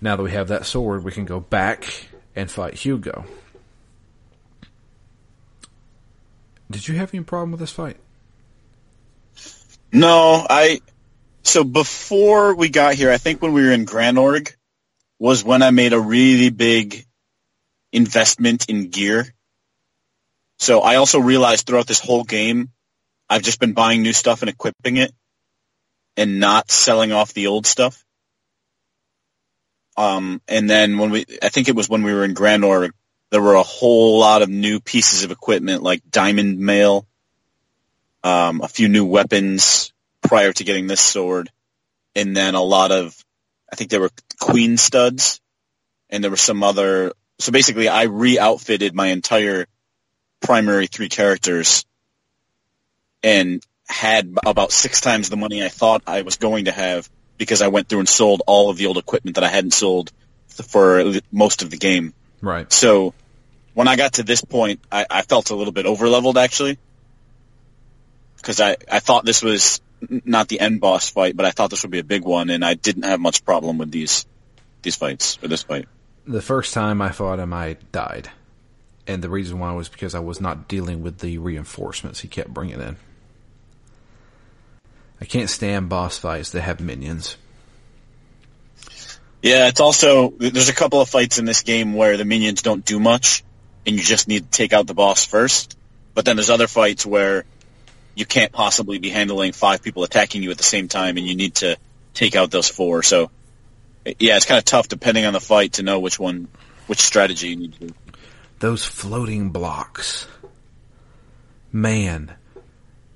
Now 0.00 0.16
that 0.16 0.22
we 0.24 0.32
have 0.32 0.48
that 0.48 0.66
sword, 0.66 1.04
we 1.04 1.12
can 1.12 1.24
go 1.24 1.38
back 1.38 2.08
and 2.34 2.50
fight 2.50 2.74
Hugo. 2.74 3.24
Did 6.70 6.86
you 6.86 6.96
have 6.96 7.14
any 7.14 7.24
problem 7.24 7.50
with 7.50 7.60
this 7.60 7.70
fight? 7.70 7.96
No, 9.92 10.46
I. 10.48 10.80
So 11.42 11.64
before 11.64 12.54
we 12.54 12.68
got 12.68 12.94
here, 12.94 13.10
I 13.10 13.16
think 13.16 13.40
when 13.40 13.52
we 13.52 13.62
were 13.62 13.72
in 13.72 13.86
Granorg 13.86 14.54
was 15.18 15.42
when 15.42 15.62
I 15.62 15.70
made 15.70 15.92
a 15.92 16.00
really 16.00 16.50
big 16.50 17.06
investment 17.92 18.66
in 18.68 18.90
gear. 18.90 19.26
So 20.58 20.80
I 20.80 20.96
also 20.96 21.20
realized 21.20 21.66
throughout 21.66 21.86
this 21.86 22.00
whole 22.00 22.24
game, 22.24 22.70
I've 23.30 23.42
just 23.42 23.60
been 23.60 23.72
buying 23.72 24.02
new 24.02 24.12
stuff 24.12 24.42
and 24.42 24.48
equipping 24.48 24.96
it 24.98 25.12
and 26.16 26.40
not 26.40 26.70
selling 26.70 27.12
off 27.12 27.32
the 27.32 27.46
old 27.46 27.66
stuff. 27.66 28.04
Um, 29.96 30.42
and 30.48 30.68
then 30.68 30.98
when 30.98 31.10
we, 31.10 31.24
I 31.42 31.48
think 31.48 31.68
it 31.68 31.76
was 31.76 31.88
when 31.88 32.02
we 32.02 32.12
were 32.12 32.24
in 32.24 32.34
Granorg, 32.34 32.90
there 33.30 33.42
were 33.42 33.54
a 33.54 33.62
whole 33.62 34.18
lot 34.18 34.42
of 34.42 34.48
new 34.48 34.80
pieces 34.80 35.24
of 35.24 35.30
equipment 35.30 35.82
like 35.82 36.02
diamond 36.10 36.58
mail, 36.58 37.06
um, 38.24 38.60
a 38.62 38.68
few 38.68 38.88
new 38.88 39.04
weapons 39.04 39.92
prior 40.22 40.52
to 40.52 40.64
getting 40.64 40.86
this 40.86 41.00
sword, 41.00 41.50
and 42.14 42.36
then 42.36 42.54
a 42.54 42.62
lot 42.62 42.90
of, 42.90 43.14
I 43.70 43.76
think 43.76 43.90
there 43.90 44.00
were 44.00 44.10
queen 44.40 44.76
studs, 44.76 45.40
and 46.10 46.22
there 46.24 46.30
were 46.30 46.36
some 46.36 46.62
other. 46.62 47.12
So 47.38 47.52
basically, 47.52 47.88
I 47.88 48.04
re-outfitted 48.04 48.94
my 48.94 49.08
entire 49.08 49.66
primary 50.40 50.86
three 50.86 51.08
characters, 51.08 51.84
and 53.22 53.62
had 53.88 54.34
about 54.44 54.72
six 54.72 55.00
times 55.00 55.28
the 55.28 55.36
money 55.36 55.64
I 55.64 55.68
thought 55.68 56.02
I 56.06 56.22
was 56.22 56.36
going 56.36 56.66
to 56.66 56.72
have 56.72 57.08
because 57.38 57.62
I 57.62 57.68
went 57.68 57.88
through 57.88 58.00
and 58.00 58.08
sold 58.08 58.42
all 58.46 58.70
of 58.70 58.76
the 58.76 58.86
old 58.86 58.98
equipment 58.98 59.36
that 59.36 59.44
I 59.44 59.48
hadn't 59.48 59.72
sold 59.72 60.12
for 60.48 61.14
most 61.30 61.62
of 61.62 61.70
the 61.70 61.76
game. 61.76 62.12
Right. 62.40 62.72
So 62.72 63.14
when 63.74 63.88
I 63.88 63.96
got 63.96 64.14
to 64.14 64.22
this 64.22 64.42
point, 64.42 64.80
I, 64.90 65.06
I 65.08 65.22
felt 65.22 65.50
a 65.50 65.54
little 65.54 65.72
bit 65.72 65.86
over 65.86 66.08
leveled 66.08 66.38
actually, 66.38 66.78
because 68.36 68.60
I 68.60 68.76
I 68.90 69.00
thought 69.00 69.24
this 69.24 69.42
was 69.42 69.80
not 70.00 70.48
the 70.48 70.60
end 70.60 70.80
boss 70.80 71.08
fight, 71.10 71.36
but 71.36 71.46
I 71.46 71.50
thought 71.50 71.70
this 71.70 71.82
would 71.82 71.90
be 71.90 71.98
a 71.98 72.04
big 72.04 72.24
one, 72.24 72.50
and 72.50 72.64
I 72.64 72.74
didn't 72.74 73.02
have 73.04 73.20
much 73.20 73.44
problem 73.44 73.78
with 73.78 73.90
these 73.90 74.26
these 74.82 74.96
fights 74.96 75.38
or 75.42 75.48
this 75.48 75.62
fight. 75.62 75.86
The 76.26 76.42
first 76.42 76.74
time 76.74 77.00
I 77.00 77.10
fought 77.10 77.38
him, 77.38 77.52
I 77.52 77.76
died, 77.90 78.30
and 79.06 79.22
the 79.22 79.30
reason 79.30 79.58
why 79.58 79.72
was 79.72 79.88
because 79.88 80.14
I 80.14 80.20
was 80.20 80.40
not 80.40 80.68
dealing 80.68 81.02
with 81.02 81.18
the 81.18 81.38
reinforcements 81.38 82.20
he 82.20 82.28
kept 82.28 82.52
bringing 82.52 82.80
in. 82.80 82.96
I 85.20 85.24
can't 85.24 85.50
stand 85.50 85.88
boss 85.88 86.18
fights 86.18 86.50
that 86.50 86.60
have 86.60 86.80
minions. 86.80 87.36
Yeah, 89.42 89.68
it's 89.68 89.80
also 89.80 90.30
there's 90.30 90.68
a 90.68 90.74
couple 90.74 91.00
of 91.00 91.08
fights 91.08 91.38
in 91.38 91.44
this 91.44 91.62
game 91.62 91.94
where 91.94 92.16
the 92.16 92.24
minions 92.24 92.62
don't 92.62 92.84
do 92.84 92.98
much, 92.98 93.44
and 93.86 93.96
you 93.96 94.02
just 94.02 94.28
need 94.28 94.44
to 94.44 94.50
take 94.50 94.72
out 94.72 94.86
the 94.86 94.94
boss 94.94 95.24
first. 95.24 95.76
But 96.14 96.24
then 96.24 96.36
there's 96.36 96.50
other 96.50 96.66
fights 96.66 97.06
where 97.06 97.44
you 98.16 98.26
can't 98.26 98.50
possibly 98.50 98.98
be 98.98 99.10
handling 99.10 99.52
five 99.52 99.80
people 99.80 100.02
attacking 100.02 100.42
you 100.42 100.50
at 100.50 100.58
the 100.58 100.64
same 100.64 100.88
time, 100.88 101.16
and 101.16 101.26
you 101.26 101.36
need 101.36 101.54
to 101.56 101.76
take 102.14 102.34
out 102.34 102.50
those 102.50 102.68
four. 102.68 103.04
So, 103.04 103.30
yeah, 104.18 104.36
it's 104.36 104.44
kind 104.44 104.58
of 104.58 104.64
tough 104.64 104.88
depending 104.88 105.24
on 105.24 105.32
the 105.32 105.40
fight 105.40 105.74
to 105.74 105.84
know 105.84 106.00
which 106.00 106.18
one, 106.18 106.48
which 106.88 106.98
strategy 106.98 107.50
you 107.50 107.56
need 107.56 107.74
to. 107.74 107.86
do. 107.86 107.94
Those 108.58 108.84
floating 108.84 109.50
blocks, 109.50 110.26
man, 111.70 112.32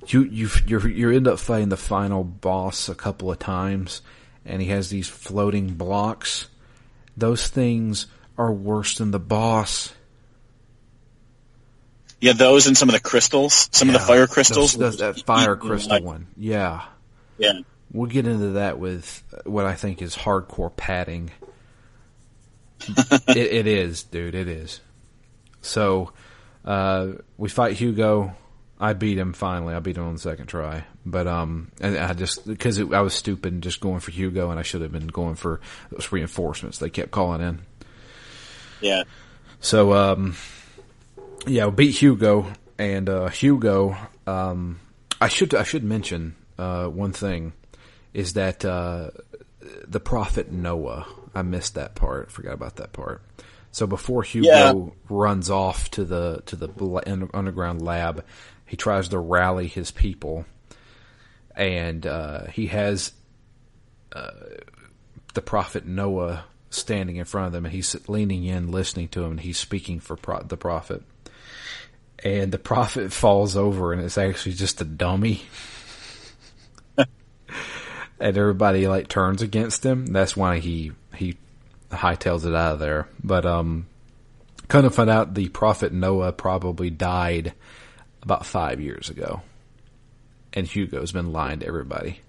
you 0.06 0.22
you 0.22 0.48
you 0.66 0.80
you 0.87 1.11
end 1.11 1.26
up 1.26 1.40
fighting 1.40 1.70
the 1.70 1.76
final 1.76 2.22
boss 2.22 2.88
a 2.88 2.94
couple 2.94 3.32
of 3.32 3.40
times, 3.40 4.02
and 4.44 4.61
he 4.62 4.68
has 4.68 4.90
these 4.90 5.09
floating 5.09 5.74
blocks. 5.74 6.48
Those 7.16 7.48
things 7.48 8.07
are 8.38 8.52
worse 8.52 8.98
than 8.98 9.11
the 9.11 9.20
boss. 9.20 9.92
Yeah, 12.20 12.33
those 12.35 12.66
and 12.66 12.76
some 12.76 12.88
of 12.88 12.92
the 12.92 13.00
crystals, 13.00 13.68
some 13.72 13.88
yeah, 13.88 13.96
of 13.96 14.00
the 14.00 14.07
fire 14.07 14.26
crystals. 14.26 14.74
Those, 14.74 14.96
those, 14.96 15.16
that 15.16 15.26
fire 15.26 15.57
crystal 15.57 16.02
one, 16.02 16.28
yeah, 16.37 16.85
yeah. 17.37 17.61
We'll 17.92 18.09
get 18.09 18.26
into 18.26 18.50
that 18.52 18.78
with 18.78 19.22
what 19.44 19.66
I 19.66 19.74
think 19.74 20.00
is 20.00 20.16
hardcore 20.16 20.74
padding. 20.74 21.31
it, 23.28 23.37
it 23.37 23.66
is, 23.66 24.05
dude. 24.05 24.35
It 24.35 24.48
is. 24.48 24.81
So 25.61 26.12
uh, 26.64 27.09
we 27.37 27.48
fight 27.48 27.76
Hugo. 27.76 28.35
I 28.81 28.94
beat 28.94 29.18
him 29.18 29.33
finally. 29.33 29.74
I 29.74 29.81
beat 29.81 29.96
him 29.96 30.05
on 30.05 30.14
the 30.14 30.20
second 30.20 30.46
try, 30.46 30.85
but 31.04 31.26
um, 31.26 31.70
and 31.80 31.96
I 31.96 32.12
just 32.12 32.46
because 32.46 32.80
I 32.80 33.00
was 33.00 33.14
stupid 33.14 33.60
just 33.62 33.80
going 33.80 34.00
for 34.00 34.10
Hugo, 34.10 34.50
and 34.50 34.58
I 34.58 34.62
should 34.62 34.82
have 34.82 34.92
been 34.92 35.08
going 35.08 35.34
for 35.34 35.60
those 35.90 36.12
reinforcements 36.12 36.78
they 36.78 36.90
kept 36.90 37.10
calling 37.10 37.40
in. 37.40 37.60
Yeah. 38.80 39.04
So 39.60 39.92
um, 39.92 40.36
yeah, 41.46 41.66
we 41.66 41.72
beat 41.72 41.98
Hugo, 41.98 42.52
and 42.78 43.08
uh, 43.08 43.28
Hugo. 43.28 43.96
Um, 44.26 44.80
I 45.20 45.28
should 45.28 45.54
I 45.54 45.64
should 45.64 45.84
mention 45.84 46.36
uh, 46.58 46.86
one 46.86 47.12
thing 47.12 47.52
is 48.12 48.34
that 48.34 48.64
uh, 48.64 49.10
the 49.86 50.00
prophet 50.00 50.50
Noah. 50.50 51.06
I 51.34 51.40
missed 51.40 51.76
that 51.76 51.94
part. 51.94 52.30
Forgot 52.30 52.52
about 52.52 52.76
that 52.76 52.92
part. 52.92 53.22
So 53.70 53.86
before 53.86 54.22
Hugo 54.22 54.48
yeah. 54.48 54.74
runs 55.08 55.48
off 55.48 55.90
to 55.92 56.04
the 56.04 56.42
to 56.46 56.56
the 56.56 56.68
underground 57.32 57.80
lab, 57.80 58.24
he 58.66 58.76
tries 58.76 59.08
to 59.08 59.18
rally 59.18 59.66
his 59.66 59.90
people, 59.90 60.44
and 61.56 62.06
uh, 62.06 62.46
he 62.46 62.68
has 62.68 63.12
uh, 64.12 64.30
the 65.34 65.42
prophet 65.42 65.86
Noah 65.86 66.44
standing 66.70 67.16
in 67.16 67.24
front 67.24 67.48
of 67.48 67.52
them, 67.52 67.64
and 67.64 67.74
he's 67.74 67.96
leaning 68.08 68.44
in, 68.44 68.70
listening 68.70 69.08
to 69.08 69.24
him, 69.24 69.32
and 69.32 69.40
he's 69.40 69.58
speaking 69.58 70.00
for 70.00 70.16
pro- 70.16 70.42
the 70.42 70.56
prophet. 70.56 71.02
And 72.24 72.52
the 72.52 72.58
prophet 72.58 73.12
falls 73.12 73.56
over, 73.56 73.92
and 73.92 74.02
it's 74.02 74.18
actually 74.18 74.54
just 74.54 74.80
a 74.80 74.84
dummy. 74.84 75.42
and 76.98 77.08
everybody 78.38 78.86
like 78.86 79.08
turns 79.08 79.42
against 79.42 79.84
him. 79.84 80.06
That's 80.06 80.36
why 80.36 80.58
he 80.58 80.92
he 81.14 81.36
hightails 81.90 82.46
it 82.46 82.54
out 82.54 82.74
of 82.74 82.78
there. 82.78 83.08
But 83.22 83.44
um, 83.44 83.86
kind 84.68 84.86
of 84.86 84.94
find 84.94 85.10
out 85.10 85.34
the 85.34 85.48
prophet 85.48 85.92
Noah 85.92 86.32
probably 86.32 86.90
died 86.90 87.52
about 88.22 88.46
five 88.46 88.80
years 88.80 89.10
ago. 89.10 89.42
And 90.54 90.66
Hugo's 90.66 91.12
been 91.12 91.32
lying 91.32 91.60
to 91.60 91.66
everybody. 91.66 92.20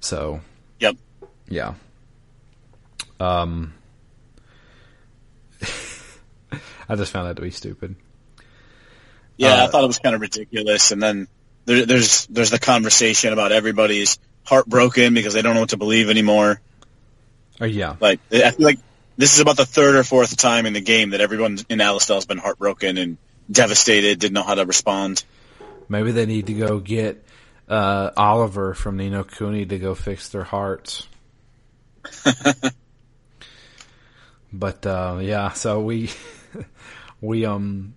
So. 0.00 0.40
Yep. 0.80 0.96
Yeah. 1.48 1.74
Um. 3.18 3.74
I 6.88 6.96
just 6.96 7.12
found 7.12 7.28
that 7.28 7.36
to 7.36 7.42
be 7.42 7.50
stupid. 7.50 7.96
Yeah, 9.36 9.54
uh, 9.54 9.64
I 9.64 9.66
thought 9.68 9.84
it 9.84 9.86
was 9.86 9.98
kind 9.98 10.14
of 10.14 10.20
ridiculous. 10.20 10.92
And 10.92 11.02
then 11.02 11.28
there, 11.64 11.86
there's 11.86 12.26
there's 12.26 12.50
the 12.50 12.58
conversation 12.58 13.32
about 13.32 13.52
everybody's 13.52 14.18
heartbroken 14.44 15.14
because 15.14 15.34
they 15.34 15.42
don't 15.42 15.54
know 15.54 15.60
what 15.60 15.70
to 15.70 15.76
believe 15.76 16.10
anymore. 16.10 16.60
Oh 17.60 17.66
yeah. 17.66 17.96
Like 18.00 18.20
I 18.32 18.50
feel 18.50 18.64
like 18.64 18.78
this 19.16 19.34
is 19.34 19.40
about 19.40 19.56
the 19.56 19.66
third 19.66 19.96
or 19.96 20.04
fourth 20.04 20.36
time 20.36 20.66
in 20.66 20.72
the 20.72 20.80
game 20.80 21.10
that 21.10 21.20
everyone 21.20 21.58
in 21.68 21.78
Alastel 21.78 22.14
has 22.14 22.26
been 22.26 22.38
heartbroken 22.38 22.98
and 22.98 23.18
devastated, 23.50 24.18
didn't 24.18 24.34
know 24.34 24.42
how 24.42 24.54
to 24.54 24.64
respond. 24.64 25.24
Maybe 25.88 26.12
they 26.12 26.26
need 26.26 26.46
to 26.46 26.54
go 26.54 26.78
get 26.78 27.24
uh, 27.68 28.10
Oliver 28.16 28.74
from 28.74 28.96
Ni 28.96 29.10
no 29.10 29.24
Kuni 29.24 29.66
to 29.66 29.78
go 29.78 29.94
fix 29.94 30.28
their 30.28 30.44
hearts. 30.44 31.06
but 34.52 34.86
uh, 34.86 35.18
yeah, 35.20 35.52
so 35.52 35.80
we 35.80 36.10
we 37.20 37.44
um 37.44 37.94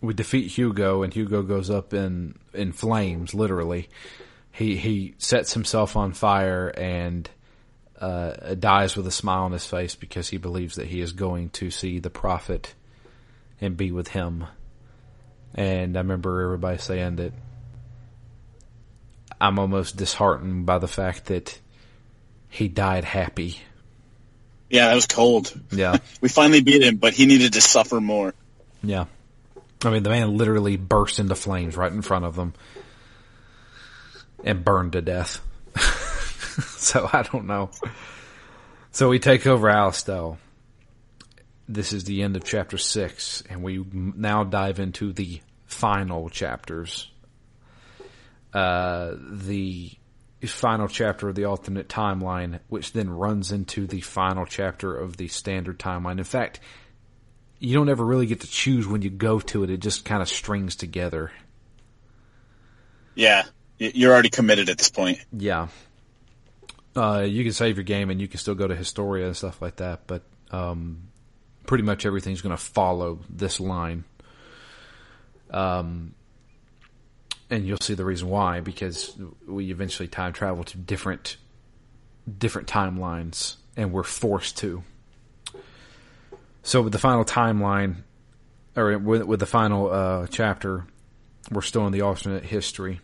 we 0.00 0.14
defeat 0.14 0.50
Hugo, 0.50 1.02
and 1.02 1.12
Hugo 1.12 1.42
goes 1.42 1.70
up 1.70 1.92
in 1.92 2.38
in 2.54 2.72
flames, 2.72 3.34
literally. 3.34 3.88
He 4.52 4.76
he 4.76 5.14
sets 5.18 5.54
himself 5.54 5.96
on 5.96 6.12
fire 6.12 6.68
and 6.68 7.28
uh, 8.00 8.54
dies 8.54 8.96
with 8.96 9.06
a 9.06 9.10
smile 9.10 9.44
on 9.44 9.52
his 9.52 9.66
face 9.66 9.94
because 9.94 10.28
he 10.28 10.38
believes 10.38 10.76
that 10.76 10.86
he 10.86 11.00
is 11.00 11.12
going 11.12 11.50
to 11.50 11.70
see 11.70 11.98
the 11.98 12.10
prophet 12.10 12.74
and 13.60 13.76
be 13.76 13.92
with 13.92 14.08
him. 14.08 14.46
And 15.54 15.96
I 15.96 16.00
remember 16.00 16.42
everybody 16.42 16.78
saying 16.78 17.16
that 17.16 17.32
I'm 19.40 19.58
almost 19.58 19.96
disheartened 19.96 20.66
by 20.66 20.78
the 20.78 20.88
fact 20.88 21.26
that 21.26 21.58
he 22.48 22.68
died 22.68 23.04
happy. 23.04 23.58
Yeah, 24.68 24.88
that 24.88 24.94
was 24.94 25.06
cold. 25.06 25.52
Yeah. 25.70 25.98
we 26.20 26.28
finally 26.28 26.62
beat 26.62 26.82
him, 26.82 26.96
but 26.96 27.14
he 27.14 27.26
needed 27.26 27.54
to 27.54 27.60
suffer 27.60 28.00
more. 28.00 28.34
Yeah. 28.82 29.06
I 29.82 29.90
mean, 29.90 30.02
the 30.02 30.10
man 30.10 30.36
literally 30.36 30.76
burst 30.76 31.18
into 31.18 31.34
flames 31.34 31.76
right 31.76 31.90
in 31.90 32.02
front 32.02 32.24
of 32.24 32.36
them 32.36 32.54
and 34.44 34.64
burned 34.64 34.92
to 34.92 35.00
death. 35.00 35.40
so 36.76 37.08
I 37.12 37.22
don't 37.22 37.46
know. 37.46 37.70
So 38.92 39.08
we 39.08 39.18
take 39.18 39.46
over 39.46 39.68
Alastel. 39.68 40.38
This 41.72 41.92
is 41.92 42.02
the 42.02 42.22
end 42.22 42.34
of 42.34 42.42
chapter 42.42 42.76
six, 42.76 43.44
and 43.48 43.62
we 43.62 43.84
now 43.92 44.42
dive 44.42 44.80
into 44.80 45.12
the 45.12 45.40
final 45.66 46.28
chapters. 46.28 47.08
Uh, 48.52 49.14
the 49.16 49.92
final 50.46 50.88
chapter 50.88 51.28
of 51.28 51.36
the 51.36 51.44
alternate 51.44 51.88
timeline, 51.88 52.58
which 52.68 52.92
then 52.92 53.08
runs 53.08 53.52
into 53.52 53.86
the 53.86 54.00
final 54.00 54.46
chapter 54.46 54.96
of 54.96 55.16
the 55.16 55.28
standard 55.28 55.78
timeline. 55.78 56.18
In 56.18 56.24
fact, 56.24 56.58
you 57.60 57.74
don't 57.74 57.88
ever 57.88 58.04
really 58.04 58.26
get 58.26 58.40
to 58.40 58.48
choose 58.48 58.88
when 58.88 59.02
you 59.02 59.10
go 59.10 59.38
to 59.38 59.62
it. 59.62 59.70
It 59.70 59.78
just 59.78 60.04
kind 60.04 60.22
of 60.22 60.28
strings 60.28 60.74
together. 60.74 61.30
Yeah, 63.14 63.44
you're 63.78 64.12
already 64.12 64.30
committed 64.30 64.70
at 64.70 64.78
this 64.78 64.90
point. 64.90 65.24
Yeah. 65.32 65.68
Uh, 66.96 67.24
you 67.28 67.44
can 67.44 67.52
save 67.52 67.76
your 67.76 67.84
game 67.84 68.10
and 68.10 68.20
you 68.20 68.26
can 68.26 68.40
still 68.40 68.56
go 68.56 68.66
to 68.66 68.74
Historia 68.74 69.26
and 69.26 69.36
stuff 69.36 69.62
like 69.62 69.76
that, 69.76 70.08
but 70.08 70.22
um, 70.50 71.09
pretty 71.70 71.84
much 71.84 72.04
everything's 72.04 72.40
going 72.40 72.50
to 72.50 72.60
follow 72.60 73.20
this 73.30 73.60
line. 73.60 74.02
Um, 75.52 76.16
and 77.48 77.64
you'll 77.64 77.78
see 77.80 77.94
the 77.94 78.04
reason 78.04 78.28
why 78.28 78.58
because 78.58 79.16
we 79.46 79.70
eventually 79.70 80.08
time 80.08 80.32
travel 80.32 80.64
to 80.64 80.76
different 80.76 81.36
different 82.38 82.66
timelines, 82.66 83.54
and 83.76 83.92
we're 83.92 84.02
forced 84.02 84.58
to. 84.58 84.82
So 86.64 86.82
with 86.82 86.92
the 86.92 86.98
final 86.98 87.24
timeline, 87.24 88.02
or 88.74 88.98
with, 88.98 89.22
with 89.22 89.38
the 89.38 89.46
final 89.46 89.92
uh, 89.92 90.26
chapter, 90.26 90.86
we're 91.52 91.62
still 91.62 91.86
in 91.86 91.92
the 91.92 92.00
alternate 92.00 92.42
history, 92.42 92.98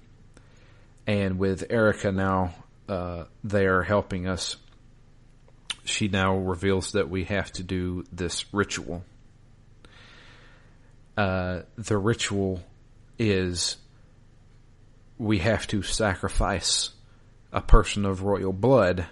and 1.07 1.39
with 1.39 1.71
Erica 1.71 2.11
now 2.11 2.53
uh, 2.89 3.27
there 3.45 3.85
helping 3.85 4.27
us, 4.27 4.57
she 5.89 6.09
now 6.09 6.37
reveals 6.37 6.93
that 6.93 7.09
we 7.09 7.25
have 7.25 7.53
to 7.53 7.63
do 7.63 8.05
this 8.13 8.53
ritual. 8.53 9.05
Uh, 11.17 11.63
the 11.77 11.97
ritual 11.97 12.63
is 13.19 13.77
we 15.19 15.39
have 15.39 15.67
to 15.69 15.83
sacrifice 15.83 16.91
a 17.53 17.61
person 17.61 18.05
of 18.05 18.23
royal 18.23 18.53
blood, 18.53 19.07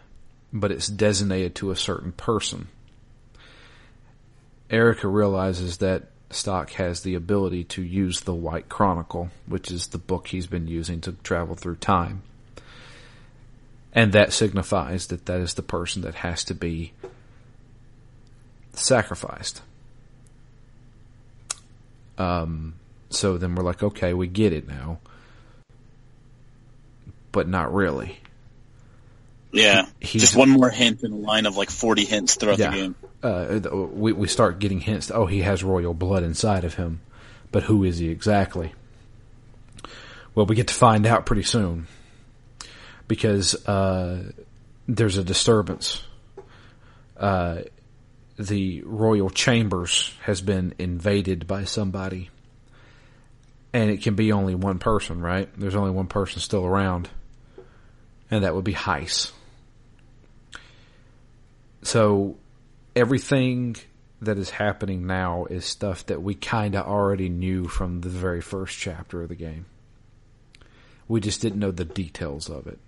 but 0.53 0.71
it's 0.71 0.89
designated 0.89 1.55
to 1.55 1.71
a 1.71 1.77
certain 1.77 2.13
person. 2.13 2.69
Erica 4.69 5.09
realizes 5.09 5.79
that 5.79 6.11
Stocke 6.31 6.73
has 6.73 7.03
the 7.03 7.15
ability 7.15 7.65
to 7.65 7.83
use 7.83 8.21
the 8.21 8.35
White 8.35 8.69
Chronicle, 8.69 9.31
which 9.47 9.71
is 9.71 9.89
the 9.89 9.99
book 9.99 10.29
he's 10.29 10.47
been 10.47 10.67
using 10.67 11.01
to 11.03 11.13
travel 11.13 11.55
through 11.55 11.77
time. 11.77 12.23
And 13.95 14.13
that 14.13 14.33
signifies 14.33 15.07
that 15.09 15.27
that 15.27 15.41
is 15.41 15.55
the 15.55 15.63
person 15.63 16.03
that 16.03 16.17
has 16.17 16.45
to 16.45 16.55
be 16.55 16.93
sacrificed. 18.73 19.63
Um, 22.19 22.75
so 23.11 23.39
then 23.39 23.55
we're 23.55 23.63
like, 23.63 23.83
okay, 23.83 24.15
we 24.15 24.27
get 24.27 24.53
it 24.53 24.67
now 24.67 24.99
but 27.35 27.49
not 27.49 27.75
really. 27.75 28.17
Yeah, 29.53 29.87
He's, 30.01 30.23
just 30.23 30.37
one 30.37 30.49
more 30.49 30.71
hint 30.71 31.03
in 31.03 31.13
a 31.13 31.17
line 31.17 31.47
of 31.47 31.57
like 31.57 31.69
forty 31.69 32.05
hints 32.05 32.37
throughout 32.37 32.59
yeah, 32.59 32.71
the 32.71 32.77
game. 32.77 32.95
Uh, 33.23 33.87
we 33.93 34.13
we 34.13 34.29
start 34.29 34.59
getting 34.61 34.81
hints. 34.81 35.11
Oh, 35.11 35.27
he 35.27 35.43
has 35.43 35.63
royal 35.63 35.95
blood 35.95 36.23
inside 36.23 36.65
of 36.65 36.75
him, 36.75 37.01
but 37.53 37.65
who 37.65 37.85
is 37.85 37.99
he 37.99 38.09
exactly? 38.09 38.73
Well, 40.35 40.47
we 40.47 40.55
get 40.55 40.69
to 40.69 40.75
find 40.75 41.07
out 41.07 41.27
pretty 41.27 41.43
soon 41.43 41.87
because 43.09 43.55
uh, 43.67 44.33
there's 44.89 45.17
a 45.17 45.25
disturbance. 45.25 46.03
Uh, 47.17 47.63
the 48.39 48.83
royal 48.83 49.31
chambers 49.31 50.13
has 50.23 50.41
been 50.41 50.75
invaded 50.79 51.47
by 51.47 51.65
somebody, 51.65 52.31
and 53.73 53.91
it 53.91 54.03
can 54.03 54.15
be 54.15 54.33
only 54.33 54.55
one 54.55 54.79
person. 54.79 55.21
Right? 55.21 55.49
There's 55.57 55.77
only 55.77 55.93
one 55.93 56.09
person 56.09 56.41
still 56.41 56.65
around 56.65 57.09
and 58.31 58.45
that 58.45 58.55
would 58.55 58.65
be 58.65 58.75
Heiss. 58.75 59.33
So 61.83 62.37
everything 62.97 63.77
that 64.23 64.39
is 64.39 64.51
happening 64.51 65.07
now 65.07 65.45
is 65.45 65.65
stuff 65.65 66.07
that 66.07 66.23
we 66.23 66.35
kind 66.35 66.75
of 66.75 66.87
already 66.87 67.29
knew 67.29 67.69
from 67.69 68.01
the 68.01 68.09
very 68.09 68.41
first 68.41 68.79
chapter 68.79 69.23
of 69.23 69.29
the 69.29 69.35
game. 69.35 69.67
We 71.07 71.21
just 71.21 71.43
didn't 71.43 71.61
know 71.61 71.71
the 71.71 71.85
details 71.85 72.49
of 72.49 72.67
it. 72.67 72.79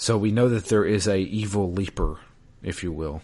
So 0.00 0.16
we 0.16 0.30
know 0.30 0.48
that 0.48 0.66
there 0.66 0.84
is 0.84 1.06
a 1.06 1.18
evil 1.18 1.72
leaper, 1.72 2.18
if 2.62 2.82
you 2.82 2.90
will, 2.90 3.22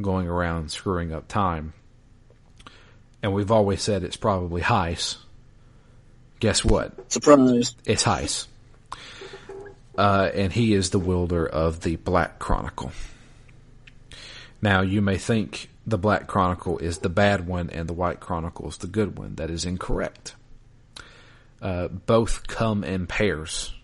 going 0.00 0.28
around 0.28 0.70
screwing 0.70 1.12
up 1.12 1.28
time. 1.28 1.72
And 3.22 3.32
we've 3.32 3.50
always 3.50 3.82
said 3.82 4.02
it's 4.02 4.16
probably 4.16 4.62
Heiss. 4.62 5.18
Guess 6.40 6.64
what? 6.64 7.12
Surprise. 7.12 7.76
It's 7.84 8.02
Heiss 8.02 8.46
uh, 10.00 10.30
and 10.34 10.50
he 10.50 10.72
is 10.72 10.90
the 10.90 10.98
wielder 10.98 11.46
of 11.46 11.80
the 11.80 11.96
Black 11.96 12.38
Chronicle. 12.38 12.90
Now, 14.62 14.80
you 14.80 15.02
may 15.02 15.18
think 15.18 15.68
the 15.86 15.98
Black 15.98 16.26
Chronicle 16.26 16.78
is 16.78 16.98
the 16.98 17.10
bad 17.10 17.46
one 17.46 17.68
and 17.68 17.86
the 17.86 17.92
White 17.92 18.18
Chronicle 18.18 18.68
is 18.68 18.78
the 18.78 18.86
good 18.86 19.18
one. 19.18 19.34
That 19.34 19.50
is 19.50 19.66
incorrect. 19.66 20.34
Uh, 21.60 21.88
both 21.88 22.46
come 22.46 22.82
in 22.82 23.06
pairs. 23.06 23.74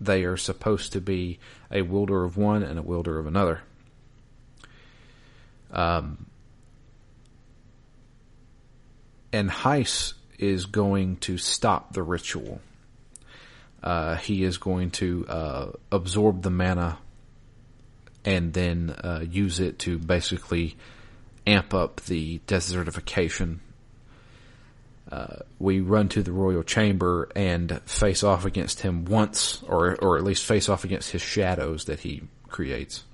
They 0.00 0.24
are 0.24 0.36
supposed 0.36 0.92
to 0.92 1.00
be 1.00 1.38
a 1.70 1.82
wielder 1.82 2.24
of 2.24 2.36
one 2.36 2.62
and 2.62 2.78
a 2.78 2.82
wielder 2.82 3.18
of 3.18 3.26
another. 3.26 3.62
Um, 5.70 6.26
and 9.32 9.50
Heiss 9.50 10.14
is 10.38 10.66
going 10.66 11.16
to 11.16 11.36
stop 11.36 11.92
the 11.92 12.02
ritual 12.02 12.60
uh, 13.82 14.16
he 14.16 14.42
is 14.42 14.58
going 14.58 14.90
to 14.90 15.26
uh, 15.28 15.66
absorb 15.92 16.42
the 16.42 16.50
mana 16.50 16.98
and 18.24 18.52
then 18.52 18.90
uh, 18.90 19.24
use 19.28 19.60
it 19.60 19.78
to 19.78 19.98
basically 19.98 20.76
amp 21.46 21.72
up 21.72 22.00
the 22.02 22.40
desertification. 22.46 23.58
Uh, 25.10 25.36
we 25.58 25.80
run 25.80 26.08
to 26.10 26.22
the 26.22 26.32
royal 26.32 26.62
chamber 26.62 27.30
and 27.34 27.80
face 27.86 28.22
off 28.22 28.44
against 28.44 28.80
him 28.80 29.06
once, 29.06 29.62
or 29.66 29.96
or 29.96 30.18
at 30.18 30.24
least 30.24 30.44
face 30.44 30.68
off 30.68 30.84
against 30.84 31.10
his 31.10 31.22
shadows 31.22 31.86
that 31.86 32.00
he 32.00 32.22
creates. 32.48 33.04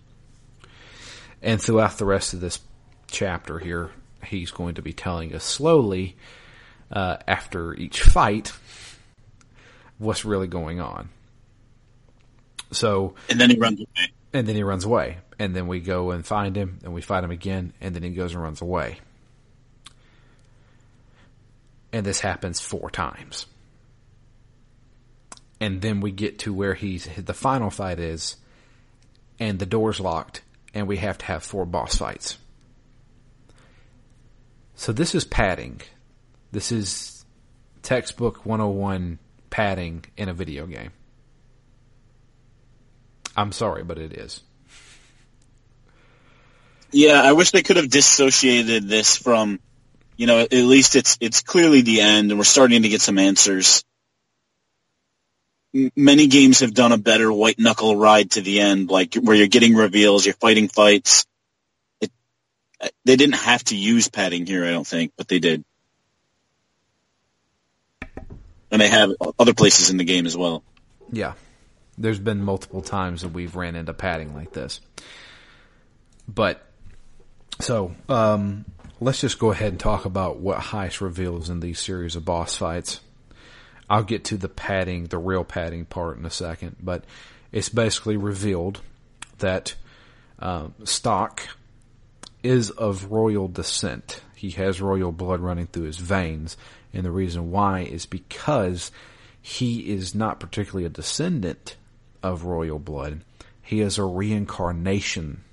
And 1.40 1.60
throughout 1.62 1.98
the 1.98 2.04
rest 2.04 2.34
of 2.34 2.40
this 2.40 2.58
chapter 3.06 3.58
here, 3.58 3.90
he's 4.24 4.50
going 4.50 4.74
to 4.74 4.82
be 4.82 4.92
telling 4.92 5.34
us 5.34 5.44
slowly 5.44 6.16
uh, 6.90 7.18
after 7.28 7.74
each 7.74 8.02
fight 8.02 8.52
what's 9.98 10.24
really 10.24 10.48
going 10.48 10.80
on. 10.80 11.10
So 12.72 13.14
and 13.30 13.40
then 13.40 13.50
he 13.50 13.58
runs 13.58 13.80
away. 13.80 14.12
And 14.32 14.48
then 14.48 14.56
he 14.56 14.64
runs 14.64 14.84
away, 14.84 15.18
and 15.38 15.54
then 15.54 15.68
we 15.68 15.78
go 15.78 16.10
and 16.10 16.26
find 16.26 16.56
him, 16.56 16.80
and 16.82 16.92
we 16.92 17.02
fight 17.02 17.22
him 17.22 17.30
again, 17.30 17.72
and 17.80 17.94
then 17.94 18.02
he 18.02 18.10
goes 18.10 18.34
and 18.34 18.42
runs 18.42 18.60
away. 18.60 18.98
And 21.94 22.04
this 22.04 22.18
happens 22.18 22.58
four 22.58 22.90
times. 22.90 23.46
And 25.60 25.80
then 25.80 26.00
we 26.00 26.10
get 26.10 26.40
to 26.40 26.52
where 26.52 26.74
he's 26.74 27.08
the 27.16 27.32
final 27.32 27.70
fight 27.70 28.00
is, 28.00 28.34
and 29.38 29.60
the 29.60 29.64
door's 29.64 30.00
locked, 30.00 30.42
and 30.74 30.88
we 30.88 30.96
have 30.96 31.18
to 31.18 31.24
have 31.26 31.44
four 31.44 31.64
boss 31.64 31.96
fights. 31.96 32.36
So 34.74 34.90
this 34.90 35.14
is 35.14 35.24
padding. 35.24 35.82
This 36.50 36.72
is 36.72 37.24
textbook 37.82 38.44
101 38.44 39.20
padding 39.50 40.04
in 40.16 40.28
a 40.28 40.34
video 40.34 40.66
game. 40.66 40.90
I'm 43.36 43.52
sorry, 43.52 43.84
but 43.84 43.98
it 43.98 44.14
is. 44.14 44.40
Yeah, 46.90 47.22
I 47.22 47.34
wish 47.34 47.52
they 47.52 47.62
could 47.62 47.76
have 47.76 47.88
dissociated 47.88 48.88
this 48.88 49.16
from, 49.16 49.60
you 50.16 50.26
know, 50.26 50.40
at 50.40 50.52
least 50.52 50.96
it's 50.96 51.18
it's 51.20 51.42
clearly 51.42 51.82
the 51.82 52.00
end, 52.00 52.30
and 52.30 52.38
we're 52.38 52.44
starting 52.44 52.82
to 52.82 52.88
get 52.88 53.00
some 53.00 53.18
answers. 53.18 53.84
many 55.96 56.28
games 56.28 56.60
have 56.60 56.72
done 56.72 56.92
a 56.92 56.98
better 56.98 57.32
white 57.32 57.58
knuckle 57.58 57.96
ride 57.96 58.30
to 58.32 58.40
the 58.40 58.60
end, 58.60 58.90
like 58.90 59.14
where 59.14 59.36
you're 59.36 59.48
getting 59.48 59.74
reveals, 59.74 60.24
you're 60.24 60.34
fighting 60.34 60.68
fights. 60.68 61.26
It, 62.00 62.12
they 63.04 63.16
didn't 63.16 63.36
have 63.36 63.64
to 63.64 63.76
use 63.76 64.08
padding 64.08 64.46
here, 64.46 64.64
I 64.64 64.70
don't 64.70 64.86
think, 64.86 65.12
but 65.16 65.28
they 65.28 65.40
did. 65.40 65.64
And 68.70 68.80
they 68.80 68.88
have 68.88 69.12
other 69.38 69.54
places 69.54 69.90
in 69.90 69.96
the 69.96 70.04
game 70.04 70.26
as 70.26 70.36
well. 70.36 70.62
Yeah. 71.12 71.34
There's 71.96 72.18
been 72.18 72.42
multiple 72.42 72.82
times 72.82 73.22
that 73.22 73.28
we've 73.28 73.54
ran 73.54 73.76
into 73.76 73.94
padding 73.94 74.34
like 74.34 74.52
this. 74.52 74.80
But, 76.26 76.66
so, 77.60 77.94
um, 78.08 78.64
let's 79.00 79.20
just 79.20 79.38
go 79.38 79.50
ahead 79.50 79.72
and 79.72 79.80
talk 79.80 80.04
about 80.04 80.38
what 80.38 80.58
Heiss 80.58 81.00
reveals 81.00 81.50
in 81.50 81.60
these 81.60 81.80
series 81.80 82.16
of 82.16 82.24
boss 82.24 82.56
fights. 82.56 83.00
I'll 83.88 84.02
get 84.02 84.24
to 84.26 84.36
the 84.36 84.48
padding, 84.48 85.06
the 85.06 85.18
real 85.18 85.44
padding 85.44 85.84
part 85.84 86.16
in 86.16 86.24
a 86.24 86.30
second, 86.30 86.76
but 86.80 87.04
it's 87.52 87.68
basically 87.68 88.16
revealed 88.16 88.80
that 89.38 89.74
uh, 90.38 90.68
Stocke 90.84 91.48
is 92.42 92.70
of 92.70 93.10
royal 93.10 93.48
descent. 93.48 94.22
He 94.34 94.50
has 94.50 94.80
royal 94.80 95.12
blood 95.12 95.40
running 95.40 95.66
through 95.66 95.84
his 95.84 95.98
veins, 95.98 96.56
and 96.92 97.04
the 97.04 97.10
reason 97.10 97.50
why 97.50 97.80
is 97.80 98.06
because 98.06 98.90
he 99.40 99.92
is 99.92 100.14
not 100.14 100.40
particularly 100.40 100.86
a 100.86 100.90
descendant 100.90 101.76
of 102.22 102.44
royal 102.44 102.78
blood. 102.78 103.20
He 103.60 103.80
is 103.80 103.98
a 103.98 104.04
reincarnation 104.04 105.44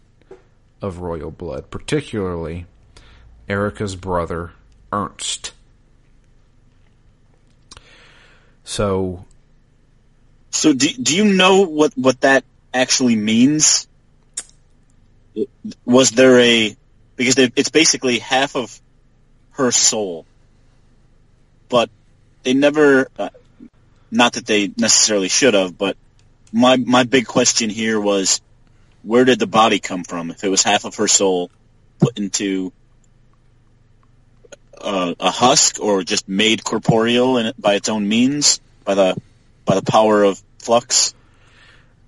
of 0.82 0.99
royal 0.99 1.32
blood, 1.32 1.69
particularly 1.69 2.65
Erica's 3.51 3.97
brother, 3.97 4.51
Ernst. 4.93 5.51
So, 8.63 9.25
So 10.51 10.71
do, 10.71 10.87
do 10.93 11.15
you 11.17 11.25
know 11.25 11.63
what, 11.63 11.91
what 11.97 12.21
that 12.21 12.45
actually 12.73 13.17
means? 13.17 13.87
Was 15.85 16.11
there 16.11 16.39
a, 16.39 16.75
because 17.17 17.35
they- 17.35 17.51
it's 17.57 17.69
basically 17.69 18.19
half 18.19 18.55
of 18.55 18.81
her 19.51 19.71
soul, 19.71 20.25
but 21.67 21.89
they 22.43 22.53
never, 22.53 23.09
uh, 23.19 23.29
not 24.11 24.33
that 24.33 24.45
they 24.45 24.71
necessarily 24.77 25.27
should 25.27 25.55
have, 25.55 25.77
but 25.77 25.97
my, 26.53 26.77
my 26.77 27.03
big 27.03 27.27
question 27.27 27.69
here 27.69 27.99
was, 27.99 28.39
where 29.03 29.25
did 29.25 29.39
the 29.39 29.47
body 29.47 29.79
come 29.79 30.05
from? 30.05 30.31
If 30.31 30.43
it 30.45 30.49
was 30.49 30.63
half 30.63 30.85
of 30.85 30.95
her 30.95 31.07
soul 31.09 31.51
put 31.99 32.17
into 32.17 32.71
uh, 34.84 35.15
a 35.20 35.32
husk 35.32 35.80
or 35.80 36.04
just 36.04 36.28
made 36.28 36.63
corporeal 36.63 37.38
in 37.38 37.54
by 37.58 37.76
its 37.76 37.89
own 37.89 38.08
means, 38.08 38.60
by 38.84 38.96
the 38.96 39.15
by 39.65 39.76
the 39.76 39.82
power 39.82 40.24
of 40.24 40.41
flux. 40.60 41.13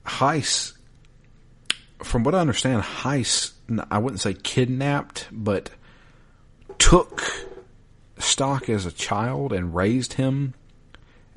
Heiss, 0.05 0.73
from 1.99 2.23
what 2.23 2.35
I 2.35 2.39
understand, 2.39 2.81
Heiss, 2.81 3.51
I 3.89 3.99
wouldn't 3.99 4.21
say 4.21 4.33
kidnapped, 4.33 5.27
but 5.31 5.69
took 6.77 7.47
Stocke 8.17 8.69
as 8.69 8.85
a 8.85 8.91
child 8.91 9.53
and 9.53 9.73
raised 9.73 10.13
him 10.13 10.53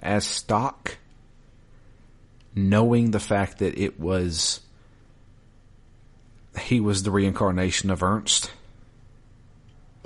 as 0.00 0.24
Stocke, 0.24 0.98
knowing 2.54 3.12
the 3.12 3.20
fact 3.20 3.58
that 3.58 3.78
it 3.78 4.00
was 4.00 4.60
he 6.60 6.80
was 6.80 7.02
the 7.02 7.10
reincarnation 7.10 7.90
of 7.90 8.02
Ernst. 8.02 8.50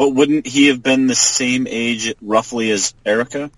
But 0.00 0.14
wouldn't 0.14 0.46
he 0.46 0.68
have 0.68 0.82
been 0.82 1.08
the 1.08 1.14
same 1.14 1.66
age 1.68 2.14
roughly 2.22 2.70
as 2.70 2.94
Erica? 3.04 3.50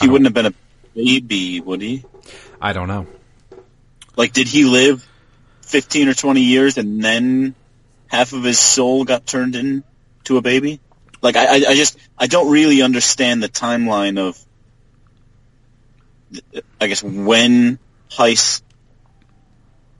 He 0.00 0.08
wouldn't 0.08 0.28
have 0.28 0.32
been 0.32 0.46
a 0.46 0.54
baby, 0.94 1.60
would 1.60 1.82
he? 1.82 2.06
I 2.58 2.72
don't 2.72 2.88
know. 2.88 3.06
Like, 4.16 4.32
did 4.32 4.48
he 4.48 4.64
live 4.64 5.06
fifteen 5.60 6.08
or 6.08 6.14
twenty 6.14 6.40
years 6.40 6.78
and 6.78 7.04
then 7.04 7.54
half 8.06 8.32
of 8.32 8.42
his 8.42 8.58
soul 8.58 9.04
got 9.04 9.26
turned 9.26 9.56
into 9.56 10.38
a 10.38 10.40
baby? 10.40 10.80
Like, 11.20 11.36
I, 11.36 11.44
I, 11.44 11.54
I 11.56 11.74
just 11.74 11.98
I 12.16 12.26
don't 12.26 12.50
really 12.50 12.80
understand 12.80 13.42
the 13.42 13.50
timeline 13.50 14.18
of, 14.18 14.42
I 16.80 16.86
guess, 16.86 17.02
when 17.02 17.78
Heiss 18.10 18.62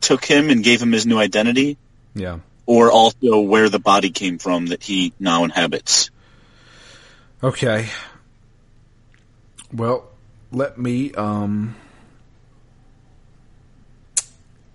took 0.00 0.24
him 0.24 0.48
and 0.48 0.64
gave 0.64 0.80
him 0.80 0.92
his 0.92 1.04
new 1.04 1.18
identity. 1.18 1.76
Yeah. 2.14 2.38
Or 2.66 2.90
also 2.90 3.40
where 3.40 3.68
the 3.68 3.78
body 3.78 4.10
came 4.10 4.38
from 4.38 4.66
that 4.66 4.82
he 4.82 5.12
now 5.18 5.44
inhabits. 5.44 6.10
Okay. 7.42 7.88
Well, 9.72 10.10
let 10.52 10.78
me 10.78 11.12
um 11.14 11.76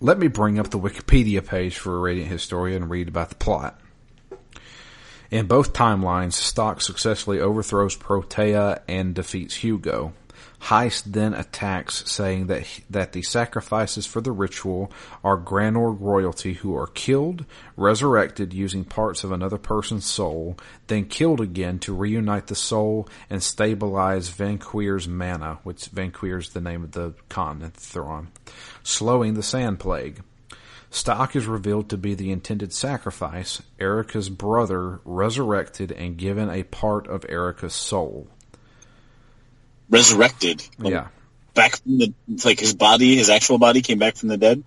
let 0.02 0.20
me 0.20 0.28
bring 0.28 0.60
up 0.60 0.70
the 0.70 0.80
Wikipedia 0.80 1.46
page 1.46 1.78
for 1.78 1.96
a 1.96 2.00
Radiant 2.00 2.30
Historia 2.32 2.76
and 2.76 2.90
read 2.90 3.08
about 3.08 3.30
the 3.30 3.36
plot. 3.36 3.80
In 5.32 5.48
both 5.48 5.74
timelines, 5.74 6.34
Stocke 6.34 6.82
successfully 6.82 7.40
overthrows 7.40 7.96
Protea 7.96 8.82
and 8.88 9.16
defeats 9.16 9.56
Hugo. 9.56 10.14
Heiss 10.66 11.04
then 11.04 11.36
attacks, 11.36 12.10
saying 12.10 12.48
that 12.48 12.66
that 12.90 13.12
the 13.12 13.22
sacrifices 13.22 14.08
for 14.08 14.20
the 14.20 14.32
ritual 14.32 14.92
are 15.24 15.38
Granorg 15.38 16.02
royalty 16.02 16.54
who 16.54 16.76
are 16.76 16.88
killed, 16.88 17.46
resurrected 17.78 18.52
using 18.52 18.84
parts 18.84 19.24
of 19.24 19.32
another 19.32 19.60
person's 19.60 20.06
soul, 20.06 20.58
then 20.88 21.06
killed 21.06 21.40
again 21.40 21.78
to 21.80 21.94
reunite 21.94 22.48
the 22.48 22.56
soul 22.56 23.08
and 23.30 23.44
stabilize 23.44 24.32
Vainqueur's 24.32 25.08
mana, 25.08 25.60
which 25.62 25.86
Vainqueur 25.86 26.40
is 26.40 26.50
the 26.50 26.62
name 26.62 26.84
of 26.84 26.94
the 26.94 27.14
continent 27.30 27.76
they're 27.76 28.04
on, 28.04 28.30
slowing 28.82 29.36
the 29.36 29.44
Sand 29.44 29.80
Plague. 29.80 30.24
Stocke 30.90 31.36
is 31.36 31.46
revealed 31.46 31.90
to 31.90 31.98
be 31.98 32.16
the 32.16 32.32
intended 32.32 32.74
sacrifice, 32.74 33.62
Erica's 33.80 34.30
brother 34.30 35.00
resurrected 35.06 35.92
and 35.92 36.18
given 36.18 36.50
a 36.50 36.64
part 36.64 37.06
of 37.08 37.24
Erica's 37.30 37.76
soul. 37.76 38.30
Resurrected. 39.90 40.64
Like, 40.80 40.92
Yeah. 40.92 41.08
Back 41.54 41.78
from 41.78 42.00
the, 42.00 42.14
like 42.44 42.60
his 42.60 42.74
body, 42.74 43.16
his 43.16 43.30
actual 43.30 43.58
body 43.58 43.82
came 43.82 43.98
back 43.98 44.18
from 44.18 44.30
the 44.30 44.38
dead? 44.38 44.64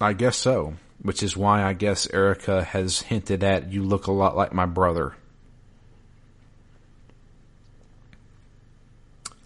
I 0.00 0.12
guess 0.12 0.36
so. 0.36 0.74
Which 1.00 1.22
is 1.22 1.36
why 1.36 1.62
I 1.62 1.72
guess 1.72 2.08
Erica 2.12 2.62
has 2.62 3.00
hinted 3.00 3.42
at 3.42 3.72
you 3.72 3.82
look 3.82 4.06
a 4.06 4.12
lot 4.12 4.36
like 4.36 4.52
my 4.52 4.66
brother. 4.66 5.14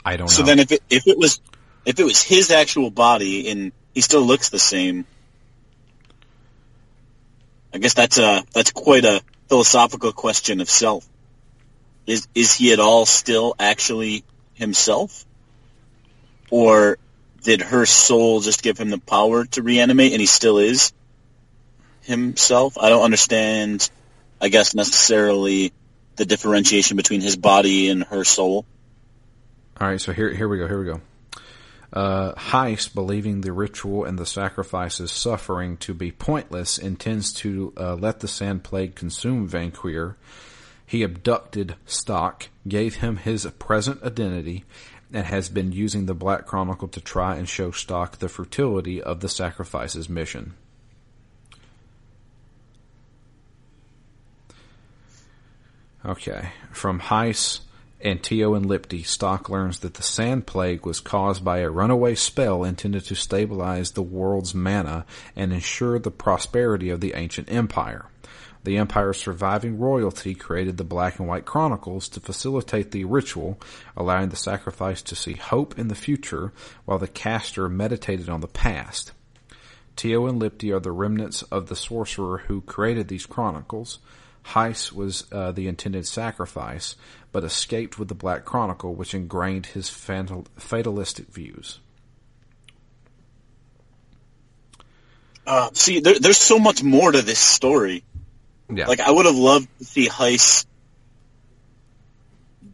I 0.05 0.17
don't 0.17 0.29
So 0.29 0.43
know. 0.43 0.47
So 0.47 0.51
then 0.51 0.59
if 0.59 0.73
it, 0.73 0.83
if 0.91 1.07
it 1.07 1.19
was, 1.19 1.41
if 1.85 2.01
it 2.01 2.05
was 2.05 2.23
his 2.23 2.51
actual 2.51 2.91
body 2.91 3.51
and 3.51 3.73
he 3.95 4.01
still 4.01 4.23
looks 4.23 4.49
the 4.49 4.59
same, 4.59 5.05
I 7.73 7.79
guess 7.79 7.95
that's 7.95 8.19
a, 8.19 8.43
that's 8.53 8.73
quite 8.73 9.05
a 9.05 9.23
philosophical 9.49 10.13
question 10.13 10.61
of 10.61 10.69
self. 10.71 11.07
Is, 12.07 12.27
is 12.35 12.55
he 12.55 12.73
at 12.73 12.81
all 12.81 13.07
still 13.07 13.55
actually 13.59 14.25
himself? 14.61 15.25
Or 16.51 16.99
did 17.43 17.63
her 17.63 17.87
soul 17.87 18.41
just 18.41 18.63
give 18.63 18.79
him 18.79 18.91
the 18.91 18.99
power 18.99 19.47
to 19.47 19.63
reanimate 19.63 20.13
and 20.13 20.21
he 20.21 20.27
still 20.27 20.59
is 20.59 20.93
himself? 22.03 22.79
I 22.79 22.91
don't 22.91 23.03
understand, 23.03 23.91
I 24.41 24.49
guess, 24.49 24.75
necessarily 24.75 25.73
the 26.17 26.27
differentiation 26.27 26.97
between 26.97 27.21
his 27.21 27.37
body 27.37 27.89
and 27.89 28.05
her 28.05 28.25
soul. 28.25 28.67
All 29.81 29.89
right, 29.89 30.01
so 30.01 30.13
here 30.13 30.33
here 30.33 30.47
we 30.47 30.59
go. 30.59 30.69
Here 30.69 30.79
we 30.79 30.85
go. 30.85 31.01
Uh, 31.93 32.35
Heiss, 32.35 32.93
believing 32.93 33.41
the 33.41 33.53
ritual 33.53 34.05
and 34.05 34.19
the 34.19 34.27
sacrifices 34.27 35.11
suffering 35.11 35.77
to 35.79 35.95
be 35.95 36.13
pointless, 36.13 36.79
intends 36.79 37.33
to 37.33 37.73
uh, 37.77 37.95
let 37.95 38.21
the 38.21 38.29
sand 38.29 38.63
plague 38.63 38.95
consume 38.95 39.49
Vainqueur. 39.49 40.15
He 40.91 41.05
abducted 41.05 41.77
Stocke, 41.87 42.49
gave 42.67 42.97
him 42.97 43.19
his 43.19 43.47
present 43.61 44.03
identity, 44.03 44.65
and 45.13 45.25
has 45.25 45.49
been 45.49 45.71
using 45.71 46.07
the 46.07 46.15
Black 46.15 46.47
Chronicle 46.47 46.89
to 46.89 47.01
try 47.01 47.37
and 47.37 47.49
show 47.49 47.71
Stocke 47.71 48.19
the 48.19 48.29
futility 48.29 49.01
of 49.01 49.21
the 49.21 49.29
sacrifices 49.29 50.09
mission. 50.09 50.55
Okay, 56.05 56.49
from 56.73 56.99
Heiss 56.99 57.61
and 58.01 58.21
Teo 58.21 58.55
and 58.55 58.67
Lippti, 58.67 59.07
Stocke 59.07 59.49
learns 59.49 59.79
that 59.79 59.95
the 59.95 60.03
Sand 60.03 60.49
Plague 60.49 60.85
was 60.85 60.99
caused 60.99 61.45
by 61.45 61.59
a 61.59 61.71
runaway 61.71 62.17
spell 62.17 62.65
intended 62.65 63.05
to 63.05 63.15
stabilize 63.15 63.93
the 63.93 64.03
world's 64.03 64.57
mana 64.57 65.07
and 65.37 65.53
ensure 65.53 66.01
the 66.01 66.11
prosperity 66.11 66.91
of 66.91 67.01
the 67.01 67.15
ancient 67.15 67.49
empire. 67.49 68.07
The 68.63 68.77
empire's 68.77 69.19
surviving 69.19 69.79
royalty 69.79 70.35
created 70.35 70.77
the 70.77 70.85
Black 70.85 71.19
and 71.19 71.27
White 71.27 71.47
Chronicles 71.47 72.09
to 72.11 72.21
facilitate 72.21 72.91
the 72.91 73.05
ritual, 73.05 73.59
allowing 73.97 74.29
the 74.29 74.37
sacrifice 74.37 75.01
to 75.03 75.17
see 75.17 75.33
hope 75.33 75.79
in 75.79 75.89
the 75.89 75.95
future 75.95 76.53
while 76.85 76.99
the 76.99 77.09
caster 77.09 77.69
meditated 77.69 78.29
on 78.29 78.41
the 78.41 78.49
past. 78.49 79.13
Teo 79.97 80.27
and 80.27 80.41
Lippti 80.41 80.75
are 80.75 80.81
the 80.81 80.93
remnants 80.93 81.43
of 81.45 81.69
the 81.69 81.77
sorcerer 81.77 82.39
who 82.49 82.61
created 82.61 83.09
these 83.09 83.27
chronicles. 83.27 83.99
Heiss 84.45 84.93
was 84.93 85.27
uh, 85.33 85.53
the 85.53 85.67
intended 85.67 86.07
sacrifice, 86.07 86.97
but 87.33 87.45
escaped 87.45 87.99
with 87.99 88.09
the 88.09 88.15
Black 88.15 88.45
Chronicle, 88.45 88.95
which 88.95 89.15
ingrained 89.15 89.67
his 89.67 89.89
fatal- 89.89 90.47
fatalistic 90.57 91.29
views. 91.29 91.81
Uh, 95.47 95.71
see, 95.73 96.01
there, 96.01 96.19
there's 96.19 96.39
so 96.39 96.59
much 96.59 96.83
more 96.83 97.11
to 97.11 97.23
this 97.23 97.39
story. 97.39 98.05
Yeah, 98.73 98.87
Like, 98.87 99.01
I 99.01 99.11
would 99.11 99.27
have 99.27 99.37
loved 99.37 99.69
to 99.79 99.85
see 99.85 100.09
Heiss 100.09 100.65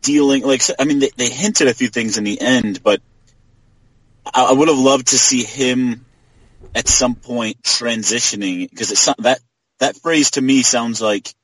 dealing, 0.00 0.42
like, 0.42 0.62
I 0.78 0.84
mean, 0.84 0.98
they, 0.98 1.10
they 1.16 1.28
hinted 1.28 1.68
a 1.68 1.74
few 1.74 1.88
things 1.88 2.18
in 2.18 2.24
the 2.24 2.40
end, 2.40 2.82
but 2.82 3.00
I, 4.24 4.44
I 4.44 4.52
would 4.52 4.68
have 4.68 4.78
loved 4.78 5.08
to 5.08 5.18
see 5.18 5.42
him 5.42 6.04
at 6.74 6.88
some 6.88 7.14
point 7.14 7.62
transitioning, 7.62 8.68
because 8.68 8.90
it's 8.92 9.06
that, 9.18 9.40
that 9.78 9.96
phrase 9.96 10.32
to 10.32 10.42
me 10.42 10.62
sounds 10.62 11.00
like 11.00 11.34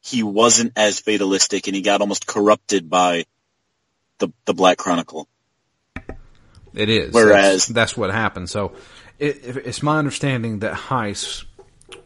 he 0.00 0.22
wasn't 0.22 0.72
as 0.76 1.00
fatalistic 1.00 1.66
and 1.66 1.74
he 1.74 1.82
got 1.82 2.00
almost 2.00 2.26
corrupted 2.26 2.88
by 2.88 3.24
the, 4.18 4.28
the 4.44 4.54
Black 4.54 4.78
Chronicle. 4.78 5.28
it 6.74 6.88
is. 6.88 7.12
whereas- 7.12 7.66
that's, 7.66 7.66
that's 7.66 7.96
what 7.96 8.10
happened. 8.10 8.48
So, 8.48 8.72
it, 9.18 9.56
it's 9.66 9.82
my 9.82 9.98
understanding 9.98 10.60
that 10.60 10.74
Heiss 10.74 11.44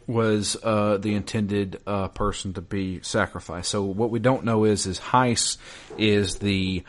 was 0.07 0.57
uh, 0.63 0.97
the 0.97 1.13
intended 1.15 1.81
uh, 1.85 2.07
person 2.09 2.53
to 2.53 2.61
be 2.61 3.01
sacrificed. 3.01 3.69
So, 3.69 3.83
what 3.83 4.09
we 4.09 4.19
don't 4.19 4.45
know 4.45 4.63
is 4.63 4.85
is 4.85 4.99
Heiss 4.99 5.57
is 5.97 6.37
the 6.37 6.83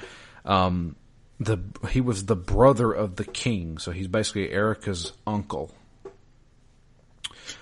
um, 0.44 0.96
the 1.40 1.58
he 1.90 2.00
was 2.00 2.26
the 2.26 2.36
brother 2.36 2.92
of 2.92 3.16
the 3.16 3.24
king. 3.24 3.78
So 3.78 3.90
he's 3.90 4.08
basically 4.08 4.50
Erica's 4.50 5.12
uncle. 5.26 5.74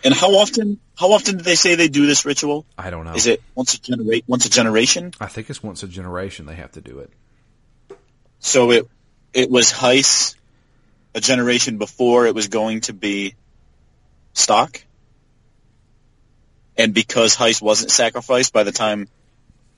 And 0.04 0.14
how 0.14 0.30
often, 0.34 0.80
how 0.96 1.12
often 1.12 1.38
do 1.38 1.44
they 1.44 1.54
say 1.54 1.76
they 1.76 1.88
do 1.88 2.06
this 2.06 2.24
ritual? 2.24 2.66
I 2.76 2.90
don't 2.90 3.04
know. 3.04 3.14
Is 3.14 3.26
it 3.26 3.42
once 3.54 3.74
a 3.74 3.80
generate, 3.80 4.24
once 4.26 4.46
a 4.46 4.50
generation? 4.50 5.12
I 5.20 5.26
think 5.26 5.48
it's 5.48 5.62
once 5.62 5.82
a 5.82 5.88
generation 5.88 6.46
they 6.46 6.56
have 6.56 6.72
to 6.72 6.80
do 6.80 6.98
it. 7.00 7.10
So 8.40 8.70
it 8.72 8.88
it 9.32 9.50
was 9.50 9.72
Heiss 9.72 10.34
a 11.14 11.20
generation 11.20 11.78
before 11.78 12.26
it 12.26 12.34
was 12.34 12.48
going 12.48 12.80
to 12.82 12.92
be 12.92 13.34
Stocke, 14.32 14.84
and 16.82 16.92
because 16.92 17.36
Heiss 17.36 17.62
wasn't 17.62 17.92
sacrificed 17.92 18.52
by 18.52 18.64
the 18.64 18.72
time 18.72 19.06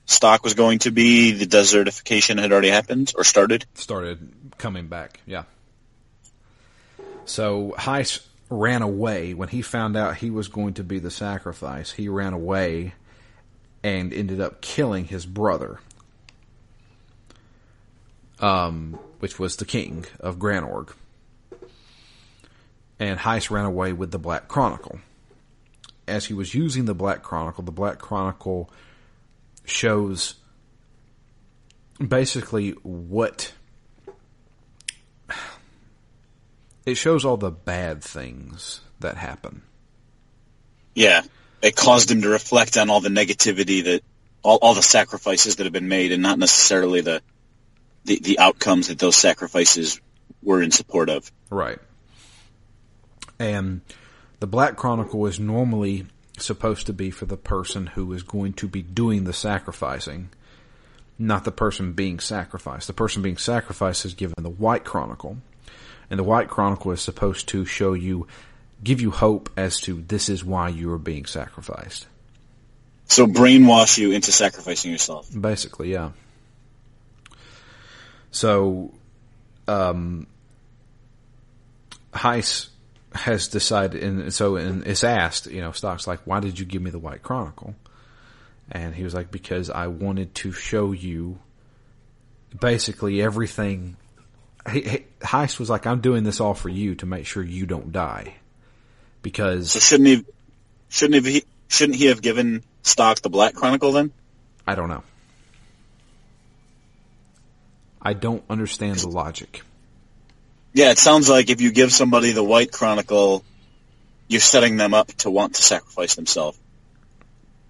Stocke 0.05 0.43
was 0.43 0.55
going 0.55 0.79
to 0.79 0.91
be, 0.91 1.33
the 1.33 1.45
desertification 1.45 2.39
had 2.39 2.51
already 2.51 2.69
happened 2.69 3.13
or 3.15 3.23
started. 3.23 3.63
started 3.75 4.31
coming 4.57 4.87
back. 4.87 5.19
Yeah. 5.27 5.43
So 7.25 7.75
Heiss 7.77 8.25
ran 8.49 8.81
away 8.81 9.35
when 9.35 9.49
he 9.49 9.61
found 9.61 9.95
out 9.95 10.17
he 10.17 10.31
was 10.31 10.47
going 10.47 10.73
to 10.75 10.83
be 10.83 10.97
the 10.97 11.11
sacrifice. 11.11 11.91
He 11.91 12.09
ran 12.09 12.33
away 12.33 12.95
and 13.83 14.11
ended 14.11 14.41
up 14.41 14.61
killing 14.61 15.05
his 15.05 15.27
brother, 15.27 15.79
um, 18.39 18.97
which 19.19 19.37
was 19.37 19.57
the 19.57 19.65
king 19.65 20.05
of 20.19 20.37
Granorg. 20.37 20.93
And 22.99 23.19
Heiss 23.19 23.51
ran 23.51 23.65
away 23.65 23.93
with 23.93 24.09
the 24.09 24.19
Black 24.19 24.47
Chronicle. 24.47 24.99
As 26.07 26.25
he 26.25 26.33
was 26.33 26.53
using 26.53 26.85
the 26.85 26.93
Black 26.93 27.23
Chronicle, 27.23 27.63
the 27.63 27.71
Black 27.71 27.99
Chronicle 27.99 28.69
shows 29.65 30.35
basically 32.05 32.71
what 32.83 33.53
it 36.85 36.95
shows 36.95 37.25
all 37.25 37.37
the 37.37 37.51
bad 37.51 38.03
things 38.03 38.81
that 38.99 39.17
happen. 39.17 39.63
Yeah, 40.93 41.23
it 41.61 41.75
caused 41.75 42.11
him 42.11 42.21
to 42.21 42.29
reflect 42.29 42.77
on 42.77 42.89
all 42.89 43.01
the 43.01 43.09
negativity 43.09 43.83
that 43.85 44.03
all, 44.43 44.59
all 44.61 44.73
the 44.75 44.83
sacrifices 44.83 45.55
that 45.55 45.63
have 45.63 45.73
been 45.73 45.87
made, 45.87 46.11
and 46.11 46.21
not 46.21 46.37
necessarily 46.37 47.01
the, 47.01 47.21
the 48.05 48.19
the 48.19 48.39
outcomes 48.39 48.87
that 48.87 48.99
those 48.99 49.15
sacrifices 49.15 49.99
were 50.43 50.61
in 50.61 50.71
support 50.71 51.09
of. 51.09 51.31
Right. 51.49 51.79
And 53.39 53.81
the 54.45 54.51
Black 54.51 54.75
Chronicle 54.75 55.25
is 55.25 55.39
normally 55.39 56.05
supposed 56.37 56.85
to 56.85 56.93
be 56.93 57.09
for 57.09 57.25
the 57.25 57.35
person 57.35 57.87
who 57.87 58.13
is 58.13 58.21
going 58.21 58.53
to 58.53 58.67
be 58.67 58.83
doing 58.83 59.23
the 59.23 59.33
sacrificing, 59.33 60.29
not 61.17 61.45
the 61.45 61.51
person 61.51 61.93
being 61.93 62.19
sacrificed. 62.19 62.85
The 62.85 62.93
person 62.93 63.23
being 63.23 63.37
sacrificed 63.37 64.05
is 64.05 64.13
given 64.13 64.35
the 64.37 64.51
White 64.51 64.83
Chronicle, 64.83 65.37
and 66.11 66.19
the 66.19 66.23
White 66.23 66.47
Chronicle 66.47 66.91
is 66.91 67.01
supposed 67.01 67.47
to 67.47 67.65
show 67.65 67.93
you, 67.93 68.27
give 68.83 69.01
you 69.01 69.09
hope 69.09 69.49
as 69.57 69.81
to 69.81 70.03
this 70.07 70.29
is 70.29 70.45
why 70.45 70.69
you 70.69 70.91
are 70.91 70.99
being 70.99 71.25
sacrificed. 71.25 72.05
So 73.05 73.25
brainwash 73.25 73.97
you 73.97 74.11
into 74.11 74.31
sacrificing 74.31 74.91
yourself. 74.91 75.27
Basically, 75.35 75.91
yeah. 75.91 76.11
So, 78.29 78.93
um, 79.67 80.27
Heiss 82.13 82.69
has 83.15 83.47
decided, 83.47 84.03
and 84.03 84.33
so 84.33 84.57
and 84.57 84.85
it's 84.85 85.03
asked, 85.03 85.47
you 85.47 85.61
know, 85.61 85.71
Stocke's 85.71 86.05
like, 86.05 86.19
why 86.25 86.39
did 86.41 86.59
you 86.59 86.65
give 86.65 86.81
me 86.81 86.91
the 86.91 86.99
White 86.99 87.23
Chronicle? 87.23 87.75
And 88.71 88.93
he 88.93 89.03
was 89.03 89.13
like, 89.13 89.31
because 89.31 89.69
I 89.69 89.87
wanted 89.87 90.35
to 90.35 90.51
show 90.51 90.91
you 90.91 91.39
basically 92.59 93.21
everything. 93.21 93.95
He, 94.71 94.81
he, 94.81 95.05
Heiss 95.21 95.59
was 95.59 95.69
like, 95.69 95.85
I'm 95.85 96.01
doing 96.01 96.23
this 96.23 96.39
all 96.39 96.55
for 96.55 96.69
you 96.69 96.95
to 96.95 97.05
make 97.05 97.25
sure 97.25 97.43
you 97.43 97.65
don't 97.65 97.91
die. 97.91 98.35
Because 99.21 99.71
So 99.71 99.79
shouldn't 99.79 100.09
he? 100.09 100.25
Shouldn't 100.89 101.25
he? 101.25 101.43
Shouldn't 101.67 101.97
he 101.97 102.07
have 102.07 102.21
given 102.21 102.63
Stocke 102.83 103.21
the 103.21 103.29
Black 103.29 103.55
Chronicle 103.55 103.91
then? 103.91 104.11
I 104.67 104.75
don't 104.75 104.89
know. 104.89 105.03
I 108.01 108.13
don't 108.13 108.43
understand 108.49 108.97
the 108.97 109.09
logic. 109.09 109.61
Yeah, 110.75 110.91
it 110.91 110.97
sounds 110.97 111.29
like 111.29 111.49
if 111.49 111.61
you 111.61 111.71
give 111.71 111.93
somebody 111.93 112.33
the 112.33 112.43
White 112.43 112.69
Chronicle, 112.69 113.45
you're 114.27 114.41
setting 114.41 114.75
them 114.75 114.93
up 114.93 115.07
to 115.19 115.31
want 115.31 115.55
to 115.55 115.63
sacrifice 115.63 116.15
themselves. 116.15 116.59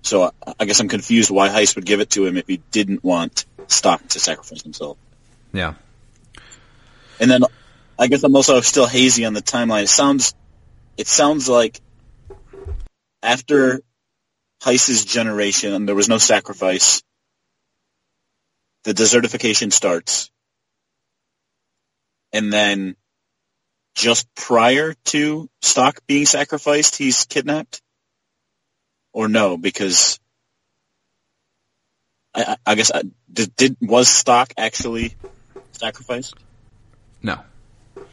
So 0.02 0.24
I- 0.24 0.54
I 0.60 0.66
guess 0.66 0.80
I'm 0.80 0.88
confused 0.88 1.30
why 1.30 1.50
Heiss 1.50 1.76
would 1.76 1.86
give 1.86 2.00
it 2.00 2.10
to 2.12 2.26
him 2.26 2.36
if 2.36 2.48
he 2.48 2.58
didn't 2.72 3.04
want 3.04 3.46
Stocke 3.68 4.08
to 4.10 4.20
sacrifice 4.20 4.64
himself. 4.64 4.98
Yeah. 5.54 5.76
And 7.20 7.30
then 7.30 7.44
I 8.00 8.08
guess 8.08 8.24
I'm 8.24 8.36
also 8.36 8.60
still 8.62 8.88
hazy 8.88 9.24
on 9.24 9.34
the 9.34 9.42
timeline. 9.44 9.84
It 9.84 9.90
sounds, 9.90 10.34
it 10.98 11.08
sounds 11.08 11.48
like 11.48 11.80
after 13.22 13.82
Heiss's 14.64 15.06
generation, 15.06 15.86
there 15.86 15.94
was 15.94 16.10
no 16.10 16.18
sacrifice. 16.18 17.04
The 18.84 18.96
desertification 18.96 19.72
starts. 19.72 20.32
And 22.36 22.52
then 22.52 22.98
just 23.96 24.28
prior 24.36 24.94
to 25.06 25.50
Stocke 25.62 26.02
being 26.06 26.26
sacrificed, 26.26 26.98
he's 26.98 27.24
kidnapped? 27.24 27.82
Or 29.14 29.30
no, 29.30 29.56
because 29.56 30.20
I, 32.36 32.58
I 32.66 32.76
guess 32.76 32.92
I, 32.94 33.04
did, 33.32 33.56
did 33.56 33.78
was 33.80 34.10
Stocke 34.10 34.54
actually 34.58 35.16
sacrificed? 35.72 36.36
No. 37.24 37.40
Then, 37.96 38.04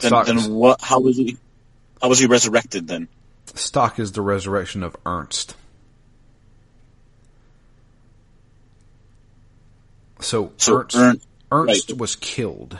Stocke, 0.00 0.26
then 0.26 0.52
what? 0.52 0.80
How 0.82 0.98
was 0.98 1.16
he? 1.16 1.36
How 2.02 2.08
was 2.08 2.18
he 2.18 2.26
resurrected 2.26 2.88
then? 2.88 3.06
Stocke 3.54 4.00
is 4.00 4.10
the 4.10 4.22
resurrection 4.22 4.82
of 4.82 4.96
Ernst. 5.06 5.54
So, 10.18 10.52
So 10.56 10.78
Ernst, 10.78 10.96
Ernst- 10.96 11.26
Ernst 11.52 11.90
right. 11.90 11.98
was 11.98 12.16
killed, 12.16 12.78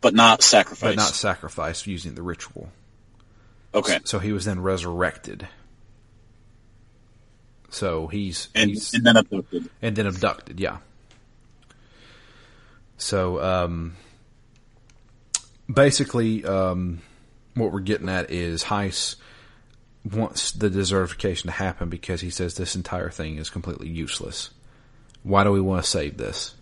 But 0.00 0.14
not 0.14 0.42
sacrificed. 0.42 0.82
but 0.82 0.96
not 0.96 1.14
sacrificed 1.14 1.86
using 1.86 2.14
the 2.14 2.22
ritual. 2.22 2.68
okay. 3.74 3.98
So 4.04 4.18
he 4.18 4.32
was 4.32 4.44
then 4.44 4.60
resurrected. 4.60 5.48
So 7.70 8.06
he's 8.06 8.48
And, 8.54 8.70
he's 8.70 8.94
and 8.94 9.04
then 9.04 9.16
abducted. 9.16 9.68
and 9.82 9.96
then 9.96 10.06
abducted. 10.06 10.58
Yeah. 10.60 10.78
So 12.96 13.42
um, 13.42 13.96
basically, 15.72 16.44
um, 16.44 17.00
what 17.54 17.72
we're 17.72 17.80
getting 17.80 18.08
at 18.08 18.30
is 18.30 18.64
Heiss 18.64 19.16
wants 20.04 20.52
the 20.52 20.68
desertification 20.70 21.42
to 21.44 21.50
happen 21.50 21.88
because 21.88 22.20
he 22.20 22.30
says 22.30 22.54
this 22.54 22.74
entire 22.74 23.10
thing 23.10 23.36
is 23.36 23.50
completely 23.50 23.88
useless. 23.88 24.50
Why 25.22 25.44
do 25.44 25.52
we 25.52 25.60
want 25.60 25.84
to 25.84 25.88
save 25.90 26.16
this? 26.16 26.54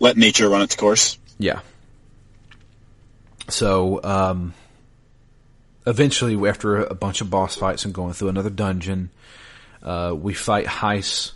Let 0.00 0.16
nature 0.16 0.48
run 0.48 0.62
its 0.62 0.76
course. 0.76 1.18
Yeah. 1.38 1.60
So, 3.48 4.02
um, 4.02 4.54
eventually, 5.86 6.36
after 6.48 6.82
a 6.82 6.94
bunch 6.94 7.20
of 7.20 7.30
boss 7.30 7.56
fights 7.56 7.84
and 7.84 7.94
going 7.94 8.12
through 8.12 8.28
another 8.28 8.50
dungeon, 8.50 9.10
uh, 9.82 10.14
we 10.16 10.34
fight 10.34 10.66
Heiss 10.66 11.32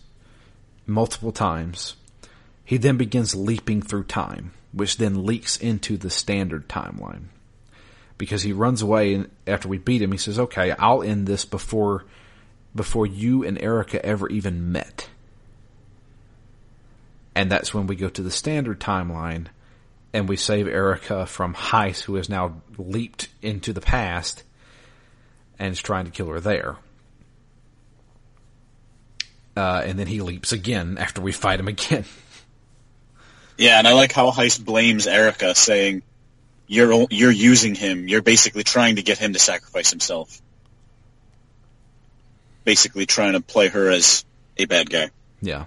multiple 0.86 1.32
times. 1.32 1.96
He 2.64 2.76
then 2.76 2.96
begins 2.96 3.34
leaping 3.34 3.82
through 3.82 4.04
time, 4.04 4.52
which 4.72 4.96
then 4.96 5.24
leaks 5.24 5.56
into 5.56 5.96
the 5.96 6.10
standard 6.10 6.68
timeline. 6.68 7.24
Because 8.18 8.42
he 8.42 8.52
runs 8.52 8.82
away, 8.82 9.14
and 9.14 9.30
after 9.46 9.68
we 9.68 9.78
beat 9.78 10.02
him, 10.02 10.12
he 10.12 10.18
says, 10.18 10.38
"Okay, 10.38 10.72
I'll 10.72 11.02
end 11.02 11.26
this 11.26 11.44
before 11.44 12.04
before 12.74 13.06
you 13.06 13.44
and 13.44 13.60
Erica 13.60 14.04
ever 14.04 14.28
even 14.28 14.70
met. 14.72 15.08
And 17.34 17.50
that's 17.50 17.72
when 17.72 17.86
we 17.86 17.96
go 17.96 18.08
to 18.08 18.22
the 18.22 18.30
standard 18.30 18.80
timeline 18.80 19.46
and 20.12 20.28
we 20.28 20.36
save 20.36 20.66
Erica 20.66 21.26
from 21.26 21.54
Heiss, 21.54 22.02
who 22.02 22.16
has 22.16 22.28
now 22.28 22.60
leaped 22.76 23.28
into 23.40 23.72
the 23.72 23.80
past 23.80 24.42
and 25.58 25.72
is 25.72 25.80
trying 25.80 26.06
to 26.06 26.10
kill 26.10 26.28
her 26.28 26.40
there. 26.40 26.76
Uh, 29.56 29.82
and 29.84 29.98
then 29.98 30.06
he 30.06 30.20
leaps 30.20 30.52
again 30.52 30.96
after 30.98 31.20
we 31.20 31.32
fight 31.32 31.60
him 31.60 31.68
again. 31.68 32.04
Yeah, 33.60 33.78
and 33.78 33.86
I 33.86 33.92
like 33.92 34.10
how 34.10 34.30
Heiss 34.30 34.58
blames 34.58 35.06
Erica, 35.06 35.54
saying, 35.54 36.02
"You're 36.66 37.06
you're 37.10 37.30
using 37.30 37.74
him. 37.74 38.08
You're 38.08 38.22
basically 38.22 38.64
trying 38.64 38.96
to 38.96 39.02
get 39.02 39.18
him 39.18 39.34
to 39.34 39.38
sacrifice 39.38 39.90
himself. 39.90 40.40
Basically, 42.64 43.04
trying 43.04 43.34
to 43.34 43.42
play 43.42 43.68
her 43.68 43.90
as 43.90 44.24
a 44.56 44.64
bad 44.64 44.88
guy." 44.88 45.10
Yeah. 45.42 45.66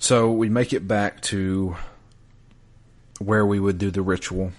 So 0.00 0.32
we 0.32 0.48
make 0.48 0.72
it 0.72 0.88
back 0.88 1.20
to 1.24 1.76
where 3.18 3.44
we 3.44 3.60
would 3.60 3.76
do 3.76 3.90
the 3.90 4.00
ritual. 4.00 4.50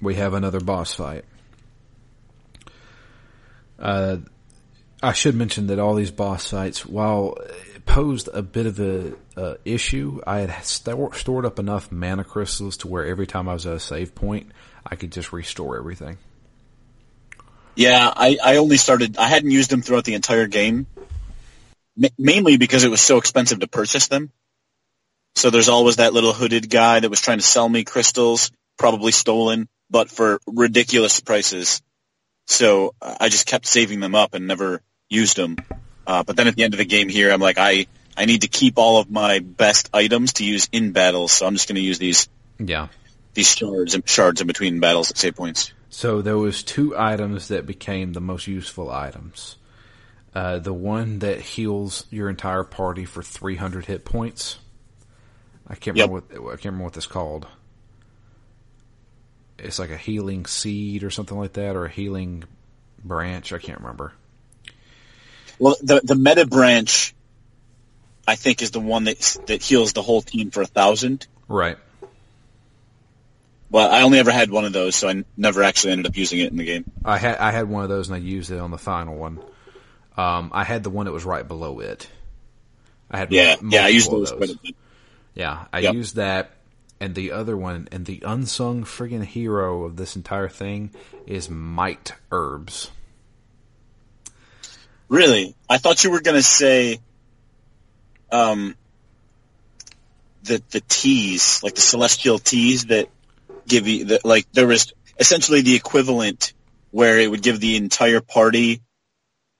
We 0.00 0.14
have 0.14 0.32
another 0.32 0.60
boss 0.60 0.94
fight. 0.94 1.24
Uh, 3.78 4.16
I 5.02 5.12
should 5.12 5.34
mention 5.36 5.66
that 5.68 5.78
all 5.78 5.94
these 5.94 6.10
boss 6.10 6.48
fights, 6.48 6.86
while 6.86 7.36
posed 7.84 8.28
a 8.32 8.40
bit 8.40 8.64
of 8.64 8.80
a 8.80 9.12
uh, 9.36 9.54
issue, 9.66 10.20
I 10.26 10.40
had 10.40 10.64
st- 10.64 11.14
stored 11.14 11.44
up 11.44 11.58
enough 11.58 11.92
mana 11.92 12.24
crystals 12.24 12.78
to 12.78 12.88
where 12.88 13.04
every 13.04 13.26
time 13.26 13.46
I 13.46 13.52
was 13.52 13.66
at 13.66 13.74
a 13.74 13.80
save 13.80 14.14
point, 14.14 14.50
I 14.86 14.96
could 14.96 15.12
just 15.12 15.34
restore 15.34 15.76
everything. 15.76 16.16
Yeah, 17.76 18.10
I, 18.16 18.38
I 18.42 18.56
only 18.56 18.78
started. 18.78 19.18
I 19.18 19.26
hadn't 19.26 19.50
used 19.50 19.70
them 19.70 19.82
throughout 19.82 20.04
the 20.04 20.14
entire 20.14 20.46
game, 20.46 20.86
ma- 21.98 22.08
mainly 22.18 22.56
because 22.56 22.84
it 22.84 22.90
was 22.90 23.00
so 23.02 23.18
expensive 23.18 23.60
to 23.60 23.68
purchase 23.68 24.08
them. 24.08 24.30
So 25.34 25.50
there's 25.50 25.68
always 25.68 25.96
that 25.96 26.14
little 26.14 26.32
hooded 26.32 26.70
guy 26.70 27.00
that 27.00 27.10
was 27.10 27.20
trying 27.20 27.38
to 27.38 27.44
sell 27.44 27.68
me 27.68 27.84
crystals, 27.84 28.50
probably 28.78 29.12
stolen, 29.12 29.68
but 29.90 30.08
for 30.10 30.40
ridiculous 30.46 31.20
prices. 31.20 31.82
So 32.46 32.94
uh, 33.02 33.16
I 33.20 33.28
just 33.28 33.46
kept 33.46 33.66
saving 33.66 34.00
them 34.00 34.14
up 34.14 34.34
and 34.34 34.46
never 34.46 34.80
used 35.10 35.36
them. 35.36 35.56
Uh, 36.06 36.22
but 36.22 36.36
then 36.36 36.48
at 36.48 36.56
the 36.56 36.64
end 36.64 36.72
of 36.74 36.78
the 36.78 36.86
game 36.86 37.08
here, 37.10 37.30
I'm 37.30 37.40
like, 37.40 37.58
I, 37.58 37.86
I 38.16 38.24
need 38.24 38.42
to 38.42 38.48
keep 38.48 38.78
all 38.78 38.98
of 38.98 39.10
my 39.10 39.40
best 39.40 39.90
items 39.92 40.32
to 40.34 40.44
use 40.44 40.68
in 40.72 40.92
battles, 40.92 41.32
so 41.32 41.46
I'm 41.46 41.52
just 41.54 41.68
going 41.68 41.76
to 41.76 41.82
use 41.82 41.98
these 41.98 42.28
Yeah. 42.58 42.88
these 43.34 43.54
shards 43.54 43.94
and 43.94 44.08
shards 44.08 44.40
in 44.40 44.46
between 44.46 44.80
battles 44.80 45.10
at 45.10 45.18
save 45.18 45.36
points. 45.36 45.72
So 45.90 46.22
there 46.22 46.38
was 46.38 46.62
two 46.62 46.98
items 46.98 47.48
that 47.48 47.66
became 47.66 48.14
the 48.14 48.20
most 48.20 48.46
useful 48.46 48.90
items. 48.90 49.56
Uh, 50.38 50.60
the 50.60 50.72
one 50.72 51.18
that 51.18 51.40
heals 51.40 52.06
your 52.10 52.30
entire 52.30 52.62
party 52.62 53.04
for 53.04 53.24
300 53.24 53.86
hit 53.86 54.04
points. 54.04 54.60
I 55.66 55.74
can't 55.74 55.96
Yep. 55.96 56.10
remember 56.10 56.40
what 56.42 56.52
I 56.52 56.54
can't 56.54 56.64
remember 56.66 56.84
what 56.84 56.92
this 56.92 57.08
called. 57.08 57.48
It's 59.58 59.80
like 59.80 59.90
a 59.90 59.96
healing 59.96 60.46
seed 60.46 61.02
or 61.02 61.10
something 61.10 61.36
like 61.36 61.54
that, 61.54 61.74
or 61.74 61.86
a 61.86 61.90
healing 61.90 62.44
branch. 63.04 63.52
I 63.52 63.58
can't 63.58 63.80
remember. 63.80 64.12
Well, 65.58 65.74
the 65.82 66.02
the 66.04 66.14
meta 66.14 66.46
branch, 66.46 67.16
I 68.28 68.36
think, 68.36 68.62
is 68.62 68.70
the 68.70 68.78
one 68.78 69.04
that 69.04 69.38
that 69.48 69.60
heals 69.60 69.92
the 69.92 70.02
whole 70.02 70.22
team 70.22 70.52
for 70.52 70.62
a 70.62 70.66
thousand. 70.66 71.26
Right. 71.48 71.78
Well, 73.72 73.90
I 73.90 74.02
only 74.02 74.20
ever 74.20 74.30
had 74.30 74.52
one 74.52 74.64
of 74.64 74.72
those, 74.72 74.94
so 74.94 75.08
I 75.08 75.24
never 75.36 75.64
actually 75.64 75.94
ended 75.94 76.06
up 76.06 76.16
using 76.16 76.38
it 76.38 76.52
in 76.52 76.58
the 76.58 76.64
game. 76.64 76.84
I 77.04 77.18
had 77.18 77.38
I 77.38 77.50
had 77.50 77.68
one 77.68 77.82
of 77.82 77.88
those 77.88 78.06
and 78.06 78.14
I 78.14 78.18
used 78.20 78.52
it 78.52 78.60
on 78.60 78.70
the 78.70 78.78
final 78.78 79.16
one. 79.16 79.40
Um, 80.18 80.50
I 80.52 80.64
had 80.64 80.82
the 80.82 80.90
one 80.90 81.06
that 81.06 81.12
was 81.12 81.24
right 81.24 81.46
below 81.46 81.78
it. 81.80 82.08
I 83.10 83.18
had 83.18 83.30
Yeah, 83.30 83.56
yeah, 83.70 83.84
I 83.84 83.88
used 83.88 84.10
those 84.10 84.32
of 84.32 84.38
quite 84.38 84.50
a 84.50 84.58
bit. 84.62 84.76
Yeah, 85.34 85.66
I 85.72 85.78
Yep. 85.80 85.94
used 85.94 86.16
that, 86.16 86.50
and 87.00 87.14
the 87.14 87.30
other 87.32 87.56
one, 87.56 87.88
and 87.92 88.04
the 88.04 88.20
unsung 88.26 88.84
friggin' 88.84 89.24
hero 89.24 89.84
of 89.84 89.96
this 89.96 90.16
entire 90.16 90.48
thing 90.48 90.90
is 91.26 91.48
Might 91.48 92.12
Herbs. 92.32 92.90
Really, 95.08 95.54
I 95.68 95.78
thought 95.78 96.02
you 96.04 96.10
were 96.10 96.20
gonna 96.20 96.42
say, 96.42 97.00
um, 98.32 98.74
the 100.42 100.62
the 100.70 100.82
teas, 100.88 101.62
like 101.62 101.74
the 101.76 101.80
celestial 101.80 102.38
teas 102.38 102.86
that 102.86 103.08
give 103.66 103.86
you 103.86 104.06
that, 104.06 104.24
like 104.24 104.46
there 104.52 104.66
was 104.66 104.92
essentially 105.18 105.62
the 105.62 105.76
equivalent 105.76 106.52
where 106.90 107.18
it 107.18 107.30
would 107.30 107.42
give 107.42 107.60
the 107.60 107.76
entire 107.76 108.20
party 108.20 108.82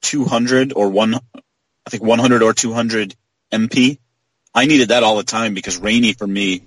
two 0.01 0.25
hundred 0.25 0.73
or 0.75 0.89
one, 0.89 1.15
I 1.15 1.91
think 1.91 2.03
one 2.03 2.19
hundred 2.19 2.43
or 2.43 2.53
two 2.53 2.73
hundred 2.73 3.15
MP. 3.53 3.99
I 4.55 4.67
needed 4.67 4.89
that 4.89 5.03
all 5.03 5.17
the 5.17 5.25
time 5.25 5.55
because 5.55 5.79
Raynie 5.79 6.17
for 6.17 6.27
me, 6.27 6.63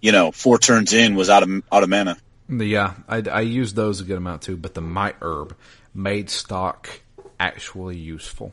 you 0.00 0.12
know, 0.12 0.32
four 0.32 0.58
turns 0.58 0.92
in 0.92 1.14
was 1.14 1.30
out 1.30 1.42
of 1.42 1.50
out 1.70 1.82
of 1.82 1.88
mana. 1.88 2.16
Yeah, 2.48 2.94
I, 3.08 3.22
I 3.30 3.40
used 3.40 3.74
those 3.74 4.00
a 4.00 4.04
good 4.04 4.18
amount 4.18 4.42
too, 4.42 4.56
but 4.56 4.74
the 4.74 4.82
Might 4.82 5.16
Herb 5.22 5.56
made 5.94 6.28
Stocke 6.28 7.00
actually 7.40 7.96
useful. 7.96 8.52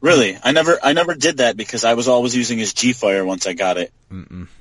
Really, 0.00 0.38
I 0.42 0.52
never 0.52 0.78
I 0.82 0.92
never 0.92 1.14
did 1.14 1.38
that 1.38 1.56
because 1.56 1.84
I 1.84 1.94
was 1.94 2.06
always 2.06 2.36
using 2.36 2.58
his 2.58 2.74
G 2.74 2.92
Fire 2.92 3.24
once 3.24 3.46
I 3.46 3.54
got 3.54 3.78
it. 3.78 3.92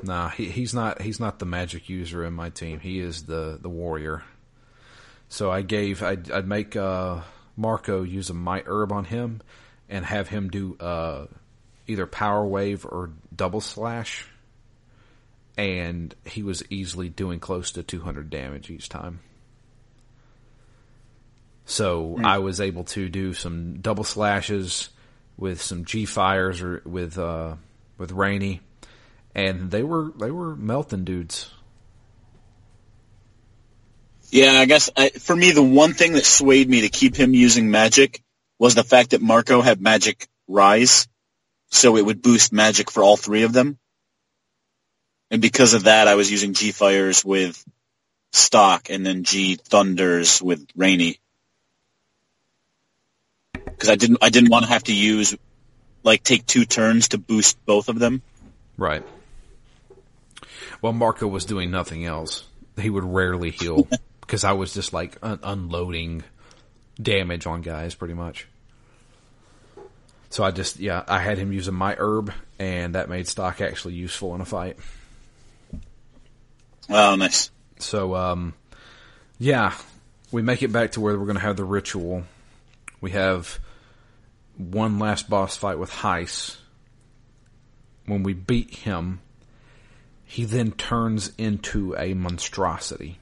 Nah, 0.02 0.30
he, 0.30 0.46
he's 0.46 0.74
not 0.74 1.02
he's 1.02 1.20
not 1.20 1.40
the 1.40 1.46
magic 1.46 1.90
user 1.90 2.24
in 2.24 2.34
my 2.34 2.50
team. 2.50 2.80
He 2.80 3.00
is 3.00 3.24
the 3.24 3.60
the 3.62 3.70
warrior. 3.70 4.24
So 5.28 5.52
I 5.52 5.62
gave 5.62 6.02
I'd, 6.02 6.32
I'd 6.32 6.48
make 6.48 6.76
uh, 6.76 7.22
Marco 7.58 8.04
use 8.04 8.30
a 8.30 8.34
might 8.34 8.66
herb 8.68 8.92
on 8.92 9.06
him, 9.06 9.42
and 9.90 10.06
have 10.06 10.28
him 10.28 10.50
do 10.50 10.76
uh, 10.80 11.28
either 11.88 12.06
power 12.06 12.46
wave 12.46 12.86
or 12.86 13.12
double 13.36 13.62
slash, 13.62 14.28
and 15.58 16.14
he 16.26 16.44
was 16.44 16.64
easily 16.70 17.10
doing 17.10 17.40
close 17.40 17.72
to 17.72 17.84
200 17.84 18.30
damage 18.30 18.70
each 18.70 18.90
time. 18.90 19.20
So 21.66 22.20
I 22.24 22.38
was 22.40 22.62
able 22.62 22.84
to 22.86 23.10
do 23.10 23.34
some 23.34 23.80
double 23.82 24.04
slashes 24.04 24.90
with 25.36 25.62
some 25.62 25.86
G 25.86 26.06
fires 26.06 26.62
or 26.62 26.82
with 26.86 27.18
uh, 27.18 27.56
with 27.98 28.12
Raynie, 28.12 28.60
and 29.34 29.72
they 29.72 29.82
were 29.82 30.12
they 30.20 30.30
were 30.30 30.56
melting 30.56 31.06
dudes. 31.06 31.50
Yeah, 34.36 34.60
I 34.60 34.66
guess 34.66 34.90
I, 34.98 35.12
for 35.12 35.34
me, 35.34 35.52
the 35.52 35.64
one 35.64 35.94
thing 35.94 36.12
that 36.12 36.26
swayed 36.26 36.70
me 36.70 36.82
to 36.82 36.90
keep 36.90 37.16
him 37.16 37.34
using 37.34 37.72
magic 37.72 38.22
was 38.60 38.76
the 38.76 38.84
fact 38.84 39.12
that 39.12 39.22
Marco 39.22 39.62
had 39.62 39.80
magic 39.80 40.28
rise, 40.46 41.08
so 41.72 41.96
it 41.96 42.06
would 42.06 42.22
boost 42.22 42.52
magic 42.52 42.92
for 42.92 43.02
all 43.02 43.16
three 43.16 43.44
of 43.44 43.54
them. 43.54 43.80
And 45.32 45.42
because 45.42 45.74
of 45.74 45.86
that, 45.86 46.10
I 46.10 46.16
was 46.16 46.30
using 46.30 46.54
G 46.54 46.74
fires 46.74 47.24
with 47.24 47.64
Stocke 48.34 48.90
and 48.90 49.06
then 49.06 49.24
G 49.24 49.56
thunders 49.56 50.42
with 50.42 50.68
Raynie. 50.78 51.20
Because 53.54 53.88
I 53.88 53.96
didn't, 53.96 54.18
I 54.22 54.28
didn't 54.28 54.50
want 54.50 54.66
to 54.66 54.70
have 54.70 54.84
to 54.84 54.94
use, 54.94 55.34
like, 56.04 56.24
take 56.24 56.46
two 56.46 56.66
turns 56.66 57.08
to 57.10 57.18
boost 57.18 57.58
both 57.66 57.88
of 57.88 58.00
them. 58.00 58.22
Right. 58.78 59.04
Well, 60.82 60.92
Marco 60.92 61.26
was 61.26 61.46
doing 61.46 61.72
nothing 61.72 62.04
else. 62.04 62.44
He 62.78 62.90
would 62.90 63.06
rarely 63.06 63.52
heal 63.52 63.88
because 64.26 64.44
I 64.44 64.54
was 64.54 64.74
just 64.74 64.94
like 64.94 65.18
un- 65.22 65.40
unloading 65.44 66.24
damage 67.02 67.46
on 67.46 67.62
guys 67.62 67.96
pretty 67.96 68.14
much. 68.14 68.48
So 70.30 70.44
I 70.44 70.52
just, 70.52 70.80
yeah, 70.80 71.04
I 71.08 71.20
had 71.20 71.38
him 71.38 71.54
using 71.54 71.76
Might 71.76 71.98
Herb 72.00 72.34
and 72.60 72.96
that 72.96 73.10
made 73.10 73.28
Stocke 73.28 73.62
actually 73.62 73.94
useful 73.94 74.36
in 74.36 74.42
a 74.42 74.46
fight. 74.46 74.78
Oh, 76.90 77.16
nice. 77.16 77.52
So, 77.80 78.16
um, 78.16 78.54
yeah, 79.40 79.74
we 80.32 80.42
make 80.42 80.64
it 80.64 80.72
back 80.72 80.94
to 80.94 81.02
where 81.02 81.18
we're 81.18 81.26
going 81.26 81.36
to 81.36 81.42
have 81.42 81.58
the 81.58 81.64
ritual. 81.64 82.24
We 83.02 83.12
have 83.12 83.60
one 84.58 85.00
last 85.00 85.30
boss 85.30 85.56
fight 85.56 85.80
with 85.80 85.92
Heiss. 85.92 86.58
When 88.06 88.24
we 88.24 88.34
beat 88.34 88.74
him, 88.76 89.22
he 90.26 90.44
then 90.46 90.72
turns 90.72 91.32
into 91.38 91.96
a 91.98 92.14
monstrosity. 92.14 93.20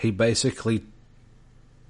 He 0.00 0.10
basically 0.10 0.82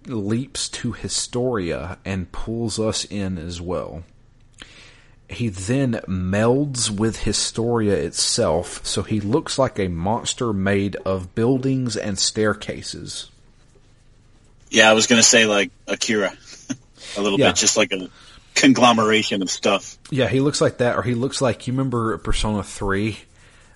leaps 0.07 0.69
to 0.71 0.93
Historia 0.93 1.99
and 2.05 2.33
pulls 2.33 2.81
us 2.81 3.05
in 3.05 3.39
as 3.39 3.61
well. 3.61 4.03
He 5.29 5.49
then 5.49 6.01
melds 6.09 6.91
with 6.91 7.21
Historia 7.21 7.95
itself, 7.95 8.85
so 8.85 9.03
he 9.03 9.21
looks 9.21 9.59
like 9.61 9.79
a 9.79 9.87
monster 9.87 10.53
made 10.53 10.97
of 11.05 11.37
buildings 11.37 11.97
and 11.97 12.19
staircases. 12.19 13.31
Yeah, 14.71 14.91
I 14.91 14.95
was 14.95 15.07
gonna 15.07 15.23
say 15.23 15.47
like 15.47 15.71
Akira, 15.87 16.33
a 17.17 17.21
little 17.23 17.39
Yeah. 17.39 17.51
bit, 17.51 17.57
just 17.59 17.77
like 17.77 17.93
a 17.93 18.09
conglomeration 18.57 19.41
of 19.43 19.51
stuff. 19.51 19.97
Yeah, 20.11 20.27
he 20.29 20.41
looks 20.41 20.61
like 20.61 20.79
that, 20.79 20.97
or 20.97 21.03
he 21.03 21.15
looks 21.15 21.41
like 21.41 21.69
you 21.69 21.73
remember 21.75 22.19
Persona 22.19 22.65
Three. 22.65 23.19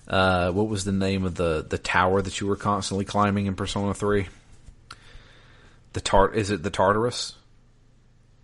Uh, 0.07 0.51
what 0.51 0.67
was 0.67 0.83
the 0.83 0.91
name 0.91 1.25
of 1.25 1.35
the 1.35 1.65
the 1.67 1.77
tower 1.77 2.21
that 2.21 2.39
you 2.39 2.47
were 2.47 2.55
constantly 2.55 3.05
climbing 3.05 3.47
in 3.47 3.55
Persona 3.55 3.93
Three? 3.93 4.27
The 5.93 6.01
tar 6.01 6.31
is 6.31 6.51
it 6.51 6.61
the 6.61 6.69
Tartarus? 6.69 7.33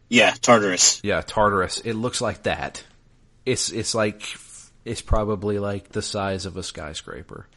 Yeah, 0.10 0.32
Tartarus. 0.42 1.00
Yeah, 1.04 1.22
Tartarus. 1.22 1.80
It 1.80 1.94
looks 1.94 2.20
like 2.20 2.44
that. 2.44 2.84
It's 3.46 3.72
it's 3.72 3.94
like 3.94 4.24
it's 4.84 5.02
probably 5.02 5.60
like 5.60 5.90
the 5.90 6.02
size 6.02 6.46
of 6.46 6.58
a 6.58 6.64
skyscraper. 6.64 7.48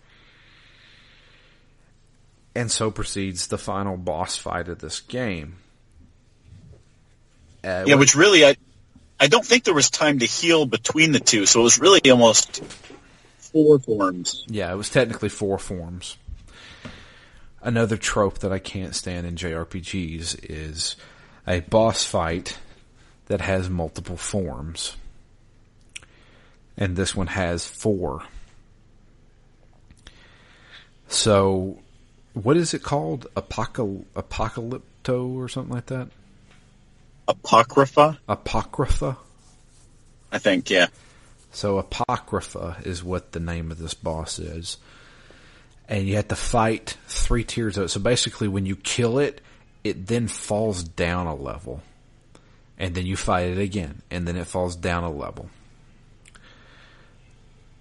And 2.54 2.70
so 2.70 2.90
proceeds 2.90 3.48
the 3.48 3.58
final 3.58 3.96
boss 3.96 4.36
fight 4.36 4.68
of 4.68 4.78
this 4.78 5.00
game. 5.00 5.56
Uh, 7.64 7.84
yeah, 7.86 7.94
which 7.94 8.14
really 8.14 8.44
I 8.44 8.56
I 9.18 9.26
don't 9.26 9.44
think 9.44 9.64
there 9.64 9.74
was 9.74 9.90
time 9.90 10.18
to 10.18 10.26
heal 10.26 10.66
between 10.66 11.12
the 11.12 11.20
two, 11.20 11.46
so 11.46 11.60
it 11.60 11.64
was 11.64 11.78
really 11.78 12.10
almost 12.10 12.62
four 13.54 13.78
forms. 13.78 14.44
Yeah, 14.48 14.70
it 14.72 14.76
was 14.76 14.90
technically 14.90 15.28
four 15.30 15.58
forms. 15.58 16.18
Another 17.62 17.96
trope 17.96 18.40
that 18.40 18.52
I 18.52 18.58
can't 18.58 18.94
stand 18.94 19.26
in 19.26 19.36
JRPGs 19.36 20.44
is 20.50 20.96
a 21.46 21.60
boss 21.60 22.04
fight 22.04 22.58
that 23.26 23.40
has 23.40 23.70
multiple 23.70 24.16
forms. 24.16 24.96
And 26.76 26.96
this 26.96 27.14
one 27.14 27.28
has 27.28 27.64
four. 27.64 28.24
So, 31.06 31.78
what 32.32 32.56
is 32.56 32.74
it 32.74 32.82
called? 32.82 33.28
Apocal- 33.36 34.04
Apocalypto 34.16 35.34
or 35.34 35.48
something 35.48 35.72
like 35.72 35.86
that? 35.86 36.08
Apocrypha? 37.28 38.18
Apocrypha? 38.28 39.16
I 40.32 40.38
think, 40.38 40.68
yeah. 40.68 40.88
So 41.54 41.78
Apocrypha 41.78 42.78
is 42.84 43.04
what 43.04 43.30
the 43.30 43.38
name 43.38 43.70
of 43.70 43.78
this 43.78 43.94
boss 43.94 44.40
is. 44.40 44.76
And 45.88 46.08
you 46.08 46.16
have 46.16 46.28
to 46.28 46.36
fight 46.36 46.96
three 47.06 47.44
tiers 47.44 47.78
of 47.78 47.84
it. 47.84 47.88
So 47.90 48.00
basically 48.00 48.48
when 48.48 48.66
you 48.66 48.74
kill 48.74 49.18
it, 49.20 49.40
it 49.84 50.08
then 50.08 50.26
falls 50.26 50.82
down 50.82 51.28
a 51.28 51.34
level. 51.34 51.80
And 52.76 52.94
then 52.96 53.06
you 53.06 53.16
fight 53.16 53.50
it 53.50 53.58
again. 53.58 54.02
And 54.10 54.26
then 54.26 54.36
it 54.36 54.48
falls 54.48 54.74
down 54.74 55.04
a 55.04 55.10
level. 55.10 55.48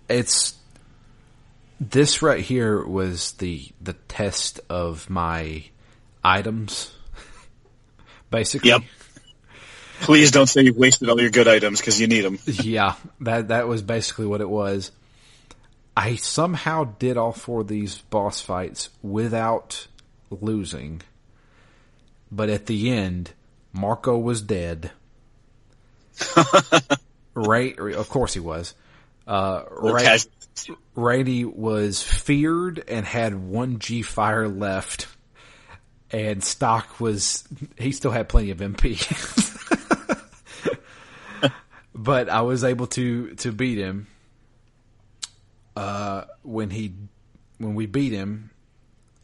It's, 0.08 0.56
this 1.80 2.22
right 2.22 2.42
here 2.42 2.86
was 2.86 3.32
the, 3.34 3.68
the 3.82 3.94
test 3.94 4.60
of 4.70 5.10
my 5.10 5.64
items. 6.24 6.94
Basically. 8.30 8.70
Yep. 8.70 8.82
Please 10.02 10.32
don't 10.32 10.48
say 10.48 10.64
you've 10.64 10.78
wasted 10.78 11.10
all 11.10 11.20
your 11.20 11.30
good 11.30 11.48
items 11.48 11.80
because 11.80 12.00
you 12.00 12.08
need 12.08 12.22
them. 12.22 12.40
yeah, 12.46 12.96
that 13.22 13.50
that 13.50 13.68
was 13.68 13.82
basically 13.82 14.26
what 14.26 14.42
it 14.42 14.50
was. 14.50 14.92
I 15.96 16.16
somehow 16.16 16.86
did 16.98 17.18
all 17.18 17.32
four 17.32 17.62
of 17.62 17.68
these 17.68 17.98
boss 17.98 18.42
fights 18.42 18.90
without 19.02 19.88
losing. 20.30 21.02
But 22.32 22.50
at 22.50 22.66
the 22.66 22.90
end, 22.92 23.32
Marco 23.72 24.18
was 24.18 24.42
dead. 24.42 24.92
Ray, 27.36 27.76
of 27.76 28.10
course 28.10 28.34
he 28.34 28.40
was. 28.40 28.74
Uh, 29.28 29.64
Ray, 29.70 30.18
Raynie 30.96 31.46
was 31.46 32.02
feared 32.02 32.84
and 32.88 33.06
had 33.06 33.36
one 33.36 33.80
G 33.80 34.02
fire 34.02 34.48
left. 34.48 35.08
And 36.12 36.44
Stocke 36.44 37.00
was, 37.00 37.44
he 37.78 37.92
still 37.92 38.12
had 38.12 38.30
plenty 38.30 38.52
of 38.52 38.60
MP. 38.60 39.00
but 41.96 42.30
I 42.30 42.42
was 42.42 42.64
able 42.64 42.88
to 42.88 43.36
to 43.36 43.52
beat 43.52 43.78
him. 43.78 44.08
Uh, 45.76 46.26
when 46.44 46.70
he 46.70 46.94
when 47.58 47.76
we 47.76 47.86
beat 47.86 48.12
him, 48.12 48.52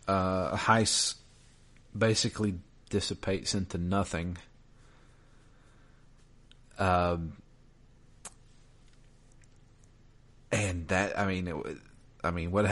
uh, 0.08 0.56
Heiss 0.56 1.16
basically 1.98 2.56
dissipates 2.90 3.54
into 3.54 3.78
nothing. 3.78 4.38
Um, 6.78 7.34
and 10.52 10.88
that 10.88 11.20
I 11.20 11.28
mean, 11.28 11.48
it, 11.48 11.78
I 12.24 12.32
mean, 12.32 12.52
what 12.52 12.66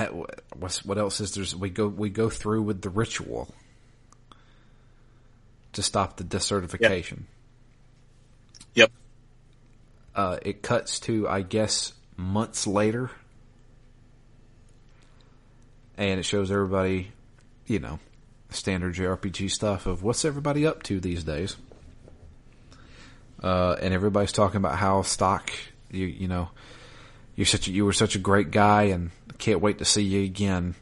what 0.56 0.76
what 0.84 0.98
else 0.98 1.20
is 1.22 1.34
there? 1.34 1.60
We 1.60 1.70
go 1.70 1.88
we 1.88 2.10
go 2.10 2.30
through 2.30 2.64
with 2.64 2.82
the 2.82 2.90
ritual 2.90 3.54
to 5.74 5.84
stop 5.84 6.18
the 6.18 6.24
desertification. 6.24 7.24
Yep. 8.74 8.90
yep. 8.90 8.92
Uh, 10.18 10.40
it 10.42 10.64
cuts 10.64 11.00
to, 11.00 11.30
I 11.30 11.44
guess, 11.44 11.94
months 12.18 12.66
later. 12.66 13.12
And 15.96 16.20
it 16.20 16.24
shows 16.24 16.52
everybody, 16.52 17.12
you 17.68 17.78
know, 17.78 18.00
standard 18.50 18.96
JRPG 18.96 19.52
stuff 19.52 19.86
of 19.86 20.02
what's 20.02 20.26
everybody 20.26 20.66
up 20.66 20.82
to 20.84 21.00
these 21.00 21.24
days. 21.24 21.56
Uh, 23.44 23.76
and 23.80 23.94
everybody's 23.94 24.32
talking 24.32 24.58
about 24.58 24.76
how 24.76 25.04
Stocke, 25.04 25.52
you, 25.92 26.08
you 26.08 26.28
know, 26.28 26.50
you're 27.36 27.46
such 27.46 27.68
a, 27.68 27.72
you 27.72 27.86
were 27.86 27.94
such 27.94 28.16
a 28.16 28.20
great 28.20 28.50
guy 28.50 28.84
and 28.84 29.12
can't 29.38 29.62
wait 29.62 29.78
to 29.78 29.86
see 29.86 30.02
you 30.02 30.24
again. 30.24 30.74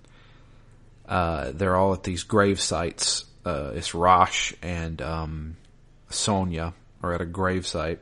Uh, 1.09 1.51
they're 1.53 1.75
all 1.75 1.91
at 1.91 2.03
these 2.03 2.23
grave 2.23 2.61
sites. 2.61 3.25
Uh, 3.45 3.71
it's 3.75 3.93
Rosch 3.93 4.53
and, 4.61 5.01
um, 5.01 5.57
Sonja 6.09 6.73
are 7.03 7.13
at 7.13 7.19
a 7.19 7.25
grave 7.25 7.67
site 7.67 7.99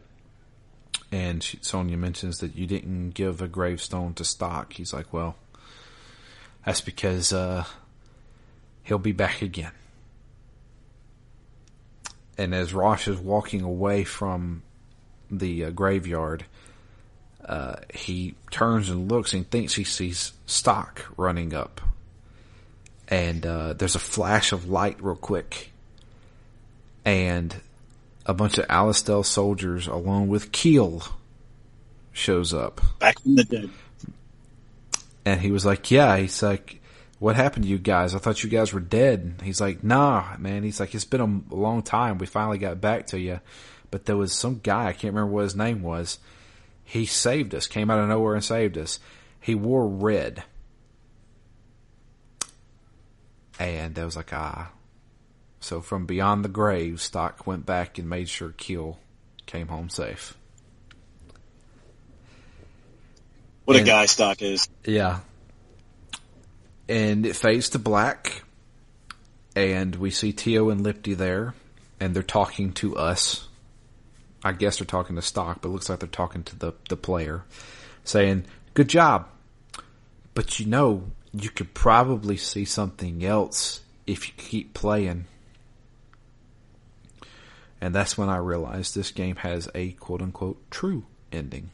and 1.13 1.43
Sonja 1.43 1.95
mentions 1.95 2.39
that 2.39 2.55
you 2.55 2.65
didn't 2.65 3.11
give 3.11 3.39
a 3.39 3.47
gravestone 3.47 4.15
to 4.15 4.25
Stocke. 4.25 4.73
He's 4.73 4.93
like, 4.93 5.13
well, 5.13 5.35
that's 6.65 6.81
because 6.81 7.31
uh, 7.31 7.65
he'll 8.81 8.97
be 8.97 9.11
back 9.11 9.43
again. 9.43 9.73
And 12.35 12.55
as 12.55 12.73
Rosch 12.73 13.07
is 13.07 13.19
walking 13.19 13.61
away 13.61 14.03
from 14.03 14.63
the 15.29 15.65
uh, 15.65 15.69
graveyard, 15.69 16.45
uh, 17.45 17.75
he 17.93 18.33
turns 18.49 18.89
and 18.89 19.11
looks 19.11 19.33
and 19.33 19.47
thinks 19.47 19.75
he 19.75 19.83
sees 19.83 20.33
Stocke 20.47 21.05
running 21.15 21.53
up. 21.53 21.79
And 23.07 23.45
uh, 23.45 23.73
there's 23.73 23.93
a 23.93 23.99
flash 23.99 24.51
of 24.51 24.67
light 24.67 24.97
real 24.99 25.15
quick. 25.15 25.71
And 27.05 27.55
a 28.25 28.33
bunch 28.33 28.57
of 28.57 28.67
Alistel 28.67 29.25
soldiers 29.25 29.87
along 29.87 30.29
with 30.29 30.51
Keel 30.51 31.03
shows 32.11 32.53
up. 32.53 32.81
Back 32.99 33.19
from 33.19 33.35
the 33.35 33.43
dead. 33.43 33.69
And 35.25 35.41
he 35.41 35.51
was 35.51 35.65
like, 35.65 35.89
yeah, 35.91 36.17
he's 36.17 36.43
like, 36.43 36.81
what 37.19 37.35
happened 37.35 37.63
to 37.63 37.71
you 37.71 37.77
guys? 37.77 38.13
I 38.13 38.19
thought 38.19 38.43
you 38.43 38.49
guys 38.49 38.73
were 38.73 38.81
dead. 38.81 39.35
He's 39.43 39.61
like, 39.61 39.83
nah, 39.83 40.35
man. 40.37 40.63
He's 40.63 40.79
like, 40.79 40.93
it's 40.93 41.05
been 41.05 41.43
a 41.51 41.55
long 41.55 41.81
time. 41.81 42.17
We 42.17 42.25
finally 42.25 42.57
got 42.57 42.81
back 42.81 43.07
to 43.07 43.19
you. 43.19 43.39
But 43.91 44.05
there 44.05 44.17
was 44.17 44.33
some 44.33 44.59
guy, 44.61 44.87
I 44.87 44.93
can't 44.93 45.13
remember 45.13 45.31
what 45.31 45.43
his 45.43 45.55
name 45.55 45.81
was. 45.81 46.19
He 46.83 47.05
saved 47.05 47.55
us, 47.55 47.67
came 47.67 47.89
out 47.89 47.99
of 47.99 48.09
nowhere 48.09 48.35
and 48.35 48.43
saved 48.43 48.77
us. 48.77 48.99
He 49.39 49.55
wore 49.55 49.87
red. 49.87 50.43
And 53.59 53.97
I 53.97 54.03
was 54.03 54.15
like, 54.15 54.33
ah, 54.33 54.71
so 55.63 55.79
from 55.79 56.05
beyond 56.05 56.43
the 56.43 56.49
grave, 56.49 56.99
Stocke 56.99 57.47
went 57.47 57.65
back 57.65 57.97
and 57.97 58.09
made 58.09 58.27
sure 58.27 58.49
Keel 58.49 58.99
came 59.45 59.69
home 59.69 59.87
safe. 59.87 60.35
What 63.63 63.77
and, 63.77 63.87
a 63.87 63.89
guy 63.89 64.05
Stocke 64.07 64.41
is. 64.41 64.67
Yeah. 64.83 65.21
And 66.89 67.25
it 67.25 67.37
fades 67.37 67.69
to 67.69 67.79
black, 67.79 68.43
and 69.55 69.95
we 69.95 70.11
see 70.11 70.33
Teo 70.33 70.69
and 70.69 70.81
Lippti 70.81 71.15
there, 71.15 71.53
and 71.97 72.13
they're 72.13 72.23
talking 72.23 72.73
to 72.73 72.97
us. 72.97 73.47
I 74.43 74.51
guess 74.51 74.79
they're 74.79 74.85
talking 74.85 75.15
to 75.15 75.21
Stocke, 75.21 75.61
but 75.61 75.69
it 75.69 75.71
looks 75.71 75.87
like 75.87 75.99
they're 75.99 76.09
talking 76.09 76.43
to 76.43 76.59
the, 76.59 76.73
the 76.89 76.97
player, 76.97 77.45
saying, 78.03 78.43
Good 78.73 78.89
job. 78.89 79.29
But 80.33 80.59
you 80.59 80.65
know, 80.65 81.03
you 81.31 81.49
could 81.49 81.73
probably 81.73 82.35
see 82.35 82.65
something 82.65 83.23
else 83.23 83.79
if 84.05 84.27
you 84.27 84.33
keep 84.35 84.73
playing. 84.73 85.23
And 87.83 87.93
that's 87.93 88.17
when 88.17 88.29
I 88.29 88.37
realized 88.37 88.95
this 88.95 89.11
game 89.11 89.35
has 89.35 89.67
a 89.75 89.91
quote 89.91 90.21
unquote 90.21 90.71
true 90.71 91.03
ending. 91.33 91.69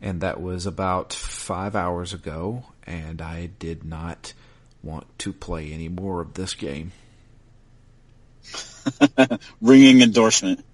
And 0.00 0.20
that 0.20 0.40
was 0.40 0.66
about 0.66 1.12
five 1.12 1.74
hours 1.74 2.12
ago, 2.12 2.66
and 2.86 3.20
I 3.20 3.46
did 3.58 3.82
not 3.82 4.34
want 4.84 5.06
to 5.18 5.32
play 5.32 5.72
any 5.72 5.88
more 5.88 6.20
of 6.20 6.34
this 6.34 6.54
game. 6.54 6.92
Ringing 9.60 10.00
endorsement. 10.00 10.64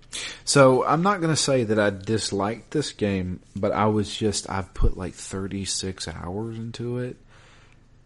So 0.44 0.84
I'm 0.84 1.02
not 1.02 1.22
going 1.22 1.32
to 1.32 1.36
say 1.36 1.64
that 1.64 1.78
I 1.78 1.88
disliked 1.88 2.72
this 2.72 2.92
game, 2.92 3.40
but 3.56 3.72
I 3.72 3.86
was 3.86 4.14
just, 4.14 4.50
I've 4.50 4.74
put 4.74 4.98
like 4.98 5.14
36 5.14 6.08
hours 6.08 6.58
into 6.58 6.98
it. 6.98 7.16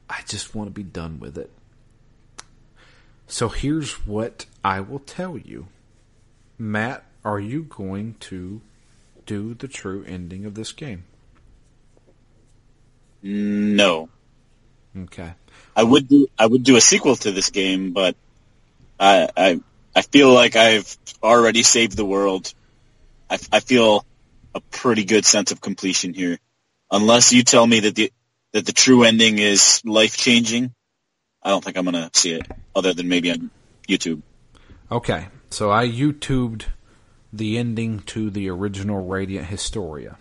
I 0.09 0.21
just 0.29 0.55
want 0.55 0.69
to 0.69 0.73
be 0.73 0.85
done 0.85 1.19
with 1.19 1.39
it. 1.39 1.51
So 3.33 3.49
here's 3.49 4.07
what 4.07 4.45
I 4.63 4.81
will 4.81 4.99
tell 4.99 5.39
you. 5.39 5.69
Matt, 6.59 7.03
are 7.25 7.41
you 7.41 7.63
going 7.63 8.17
to 8.21 8.61
do 9.25 9.55
the 9.55 9.69
true 9.69 10.05
ending 10.07 10.45
of 10.45 10.55
this 10.55 10.71
game? 10.73 11.05
No. 13.23 14.11
Okay. 14.95 15.33
I 15.75 15.83
would 15.83 16.09
do 16.09 16.29
I 16.39 16.45
would 16.45 16.63
do 16.63 16.77
a 16.77 16.81
sequel 16.83 17.17
to 17.17 17.33
this 17.33 17.49
game, 17.49 17.93
but 17.93 18.17
I, 19.01 19.31
I, 19.35 19.61
I 19.97 20.03
feel 20.03 20.31
like 20.31 20.55
I've 20.55 20.95
already 21.23 21.63
saved 21.63 21.97
the 21.97 22.05
world. 22.05 22.53
I, 23.31 23.39
I 23.51 23.61
feel 23.61 24.05
a 24.55 24.61
pretty 24.61 25.05
good 25.05 25.25
sense 25.25 25.53
of 25.53 25.63
completion 25.63 26.13
here. 26.13 26.39
Unless 26.91 27.33
you 27.33 27.45
tell 27.45 27.67
me 27.67 27.81
that 27.81 27.95
the, 27.95 28.13
that 28.53 28.67
the 28.67 28.73
true 28.75 29.05
ending 29.05 29.39
is 29.39 29.81
life 29.87 30.19
changing, 30.19 30.75
I 31.43 31.51
don't 31.51 31.63
think 31.65 31.77
I'm 31.77 31.85
going 31.85 31.95
to 31.95 32.11
see 32.13 32.33
it 32.33 32.47
other 32.75 32.95
than 32.95 33.09
maybe 33.09 33.31
on 33.31 33.51
YouTube. 33.89 34.23
Okay. 34.91 35.27
So 35.51 35.71
I 35.71 35.89
YouTubed 35.89 36.65
the 37.33 37.59
ending 37.59 38.01
to 38.01 38.31
the 38.31 38.49
original 38.49 39.07
Radiant 39.07 39.47
Historia. 39.47 40.19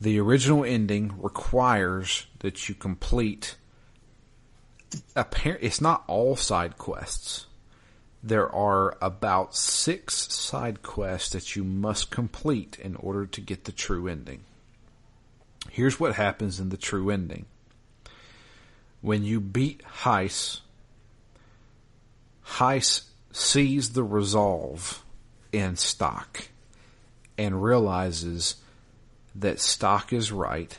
The 0.00 0.20
original 0.20 0.64
ending 0.64 1.14
requires 1.20 2.26
that 2.40 2.68
you 2.68 2.74
complete. 2.74 3.56
It's 5.16 5.80
not 5.80 6.04
all 6.06 6.36
side 6.36 6.78
quests. 6.78 7.46
There 8.22 8.50
are 8.54 8.96
about 9.02 9.54
six 9.54 10.32
side 10.32 10.82
quests 10.82 11.30
that 11.30 11.56
you 11.56 11.64
must 11.64 12.10
complete 12.10 12.78
in 12.78 12.96
order 12.96 13.26
to 13.26 13.40
get 13.40 13.64
the 13.64 13.72
true 13.72 14.08
ending. 14.08 14.44
Here's 15.70 15.98
what 15.98 16.14
happens 16.14 16.60
in 16.60 16.68
the 16.68 16.76
true 16.76 17.10
ending. 17.10 17.46
When 19.04 19.22
you 19.22 19.38
beat 19.38 19.82
Heiss, 19.84 20.60
Heiss 22.42 23.02
sees 23.32 23.90
the 23.90 24.02
resolve 24.02 25.04
in 25.52 25.76
Stocke 25.76 26.48
and 27.36 27.62
realizes 27.62 28.56
that 29.34 29.60
Stocke 29.60 30.14
is 30.14 30.32
right 30.32 30.78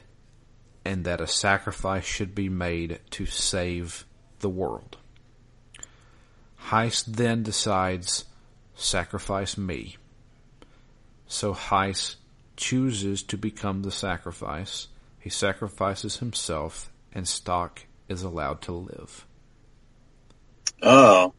and 0.83 1.05
that 1.05 1.21
a 1.21 1.27
sacrifice 1.27 2.03
should 2.03 2.33
be 2.33 2.49
made 2.49 2.99
to 3.11 3.27
save 3.27 4.07
the 4.39 4.49
world. 4.49 4.97
Heiss 6.69 7.05
then 7.05 7.43
decides, 7.43 8.25
sacrifice 8.73 9.55
me. 9.55 9.97
So 11.27 11.53
Heiss 11.53 12.15
chooses 12.57 13.21
to 13.21 13.37
become 13.37 13.83
the 13.83 13.91
sacrifice. 13.91 14.87
He 15.19 15.29
sacrifices 15.29 16.17
himself 16.17 16.91
and 17.13 17.27
Stocke 17.27 17.85
is 18.07 18.23
allowed 18.23 18.61
to 18.63 18.71
live. 18.71 19.25
Oh. 20.81 21.33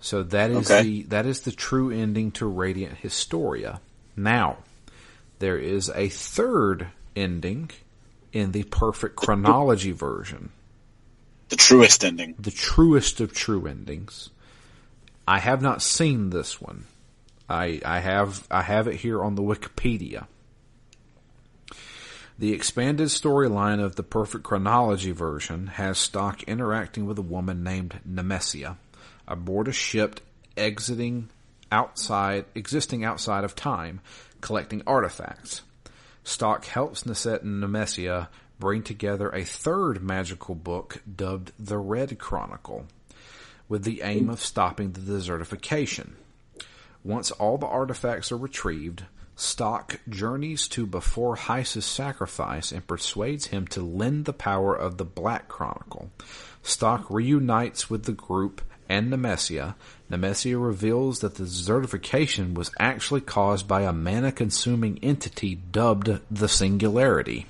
So 0.00 0.22
that 0.22 0.50
is 0.50 0.70
okay. 0.70 0.82
the 0.82 1.02
that 1.04 1.26
is 1.26 1.40
the 1.40 1.52
true 1.52 1.90
ending 1.90 2.30
to 2.32 2.46
Radiant 2.46 2.98
Historia. 2.98 3.80
Now, 4.16 4.58
there 5.38 5.58
is 5.58 5.90
a 5.94 6.08
third 6.08 6.88
ending 7.16 7.70
in 8.32 8.52
the 8.52 8.64
perfect 8.64 9.16
chronology 9.16 9.92
version. 9.92 10.50
The 11.48 11.56
truest 11.56 12.04
ending. 12.04 12.34
The 12.38 12.50
truest 12.50 13.20
of 13.20 13.32
true 13.32 13.66
endings. 13.66 14.30
I 15.26 15.38
have 15.38 15.62
not 15.62 15.82
seen 15.82 16.30
this 16.30 16.60
one. 16.60 16.84
I 17.48 17.80
I 17.84 18.00
have 18.00 18.46
I 18.50 18.62
have 18.62 18.86
it 18.86 18.96
here 18.96 19.22
on 19.22 19.34
the 19.34 19.42
Wikipedia. 19.42 20.26
The 22.38 22.52
expanded 22.52 23.08
storyline 23.08 23.82
of 23.82 23.96
the 23.96 24.04
Perfect 24.04 24.44
Chronology 24.44 25.10
version 25.10 25.66
has 25.66 25.98
Stocke 25.98 26.44
interacting 26.44 27.04
with 27.04 27.18
a 27.18 27.22
woman 27.22 27.64
named 27.64 27.98
Nemesia 28.08 28.76
aboard 29.26 29.66
a 29.66 29.72
ship 29.72 30.20
exiting 30.56 31.30
outside, 31.72 32.44
existing 32.54 33.04
outside 33.04 33.42
of 33.42 33.56
time, 33.56 34.00
collecting 34.40 34.84
artifacts. 34.86 35.62
Stocke 36.22 36.66
helps 36.66 37.02
Neset 37.02 37.42
and 37.42 37.60
Nemesia 37.60 38.28
bring 38.60 38.84
together 38.84 39.30
a 39.30 39.42
third 39.42 40.00
magical 40.00 40.54
book 40.54 41.02
dubbed 41.12 41.50
the 41.58 41.78
Red 41.78 42.20
Chronicle, 42.20 42.86
with 43.68 43.82
the 43.82 44.02
aim 44.02 44.30
of 44.30 44.40
stopping 44.40 44.92
the 44.92 45.00
desertification. 45.00 46.10
Once 47.02 47.32
all 47.32 47.58
the 47.58 47.66
artifacts 47.66 48.30
are 48.30 48.36
retrieved, 48.36 49.06
Stocke 49.40 50.00
journeys 50.08 50.66
to 50.66 50.84
before 50.84 51.36
Heiss's 51.36 51.84
sacrifice 51.84 52.72
and 52.72 52.84
persuades 52.84 53.46
him 53.46 53.68
to 53.68 53.80
lend 53.80 54.24
the 54.24 54.32
power 54.32 54.74
of 54.74 54.96
the 54.96 55.04
Black 55.04 55.46
Chronicle. 55.46 56.10
Stocke 56.64 57.08
reunites 57.08 57.88
with 57.88 58.02
the 58.02 58.12
group 58.12 58.60
and 58.88 59.12
Nemesia. 59.12 59.76
Nemesia 60.10 60.60
reveals 60.60 61.20
that 61.20 61.36
the 61.36 61.44
desertification 61.44 62.54
was 62.54 62.72
actually 62.80 63.20
caused 63.20 63.68
by 63.68 63.82
a 63.82 63.92
mana-consuming 63.92 64.98
entity 65.04 65.54
dubbed 65.54 66.18
the 66.28 66.48
Singularity, 66.48 67.46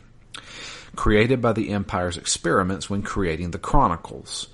created 0.95 1.41
by 1.41 1.55
the 1.55 1.71
Empire's 1.71 2.19
experiments 2.19 2.91
when 2.91 3.01
creating 3.01 3.53
the 3.53 3.59
Chronicles. 3.59 4.49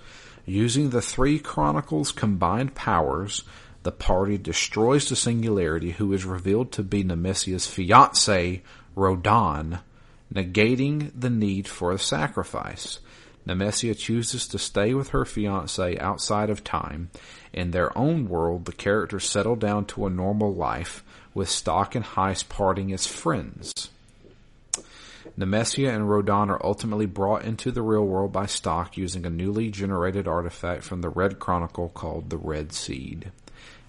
Using 0.47 0.91
the 0.91 1.03
three 1.03 1.41
Chronicles' 1.41 2.13
combined 2.13 2.77
powers, 2.77 3.43
the 3.85 3.93
party 3.93 4.39
destroys 4.39 5.11
the 5.11 5.15
Singularity, 5.15 5.93
who 5.93 6.11
is 6.15 6.25
revealed 6.25 6.73
to 6.73 6.83
be 6.83 7.05
Nemesia's 7.05 7.67
fiance, 7.67 8.63
Rodin, 8.97 9.79
negating 10.33 11.13
the 11.15 11.29
need 11.29 11.69
for 11.69 11.93
a 11.93 11.99
sacrifice. 11.99 12.99
Nemesia 13.47 13.95
chooses 13.95 14.49
to 14.49 14.59
stay 14.59 14.95
with 14.95 15.11
her 15.11 15.27
fiance 15.27 15.99
outside 15.99 16.49
of 16.49 16.65
time. 16.65 17.11
In 17.53 17.73
their 17.73 17.97
own 17.97 18.27
world, 18.27 18.65
the 18.65 18.73
characters 18.73 19.29
settle 19.29 19.55
down 19.55 19.85
to 19.87 20.07
a 20.07 20.11
normal 20.11 20.55
life, 20.55 21.05
with 21.35 21.51
Stocke 21.51 21.95
and 21.95 22.07
Heiss 22.07 22.43
parting 22.43 22.91
as 22.91 23.07
friends. 23.07 23.91
Nemesia 25.37 25.95
and 25.95 26.09
Rodin 26.09 26.49
are 26.49 26.65
ultimately 26.65 27.07
brought 27.07 27.45
into 27.45 27.71
the 27.71 27.83
real 27.83 28.07
world 28.07 28.33
by 28.33 28.47
Stocke 28.47 28.97
using 28.97 29.27
a 29.27 29.31
newly 29.31 29.71
generated 29.71 30.27
artifact 30.27 30.85
from 30.85 31.03
the 31.03 31.11
Red 31.11 31.39
Chronicle 31.39 31.91
called 31.91 32.31
the 32.31 32.39
Red 32.39 32.73
Seed 32.73 33.31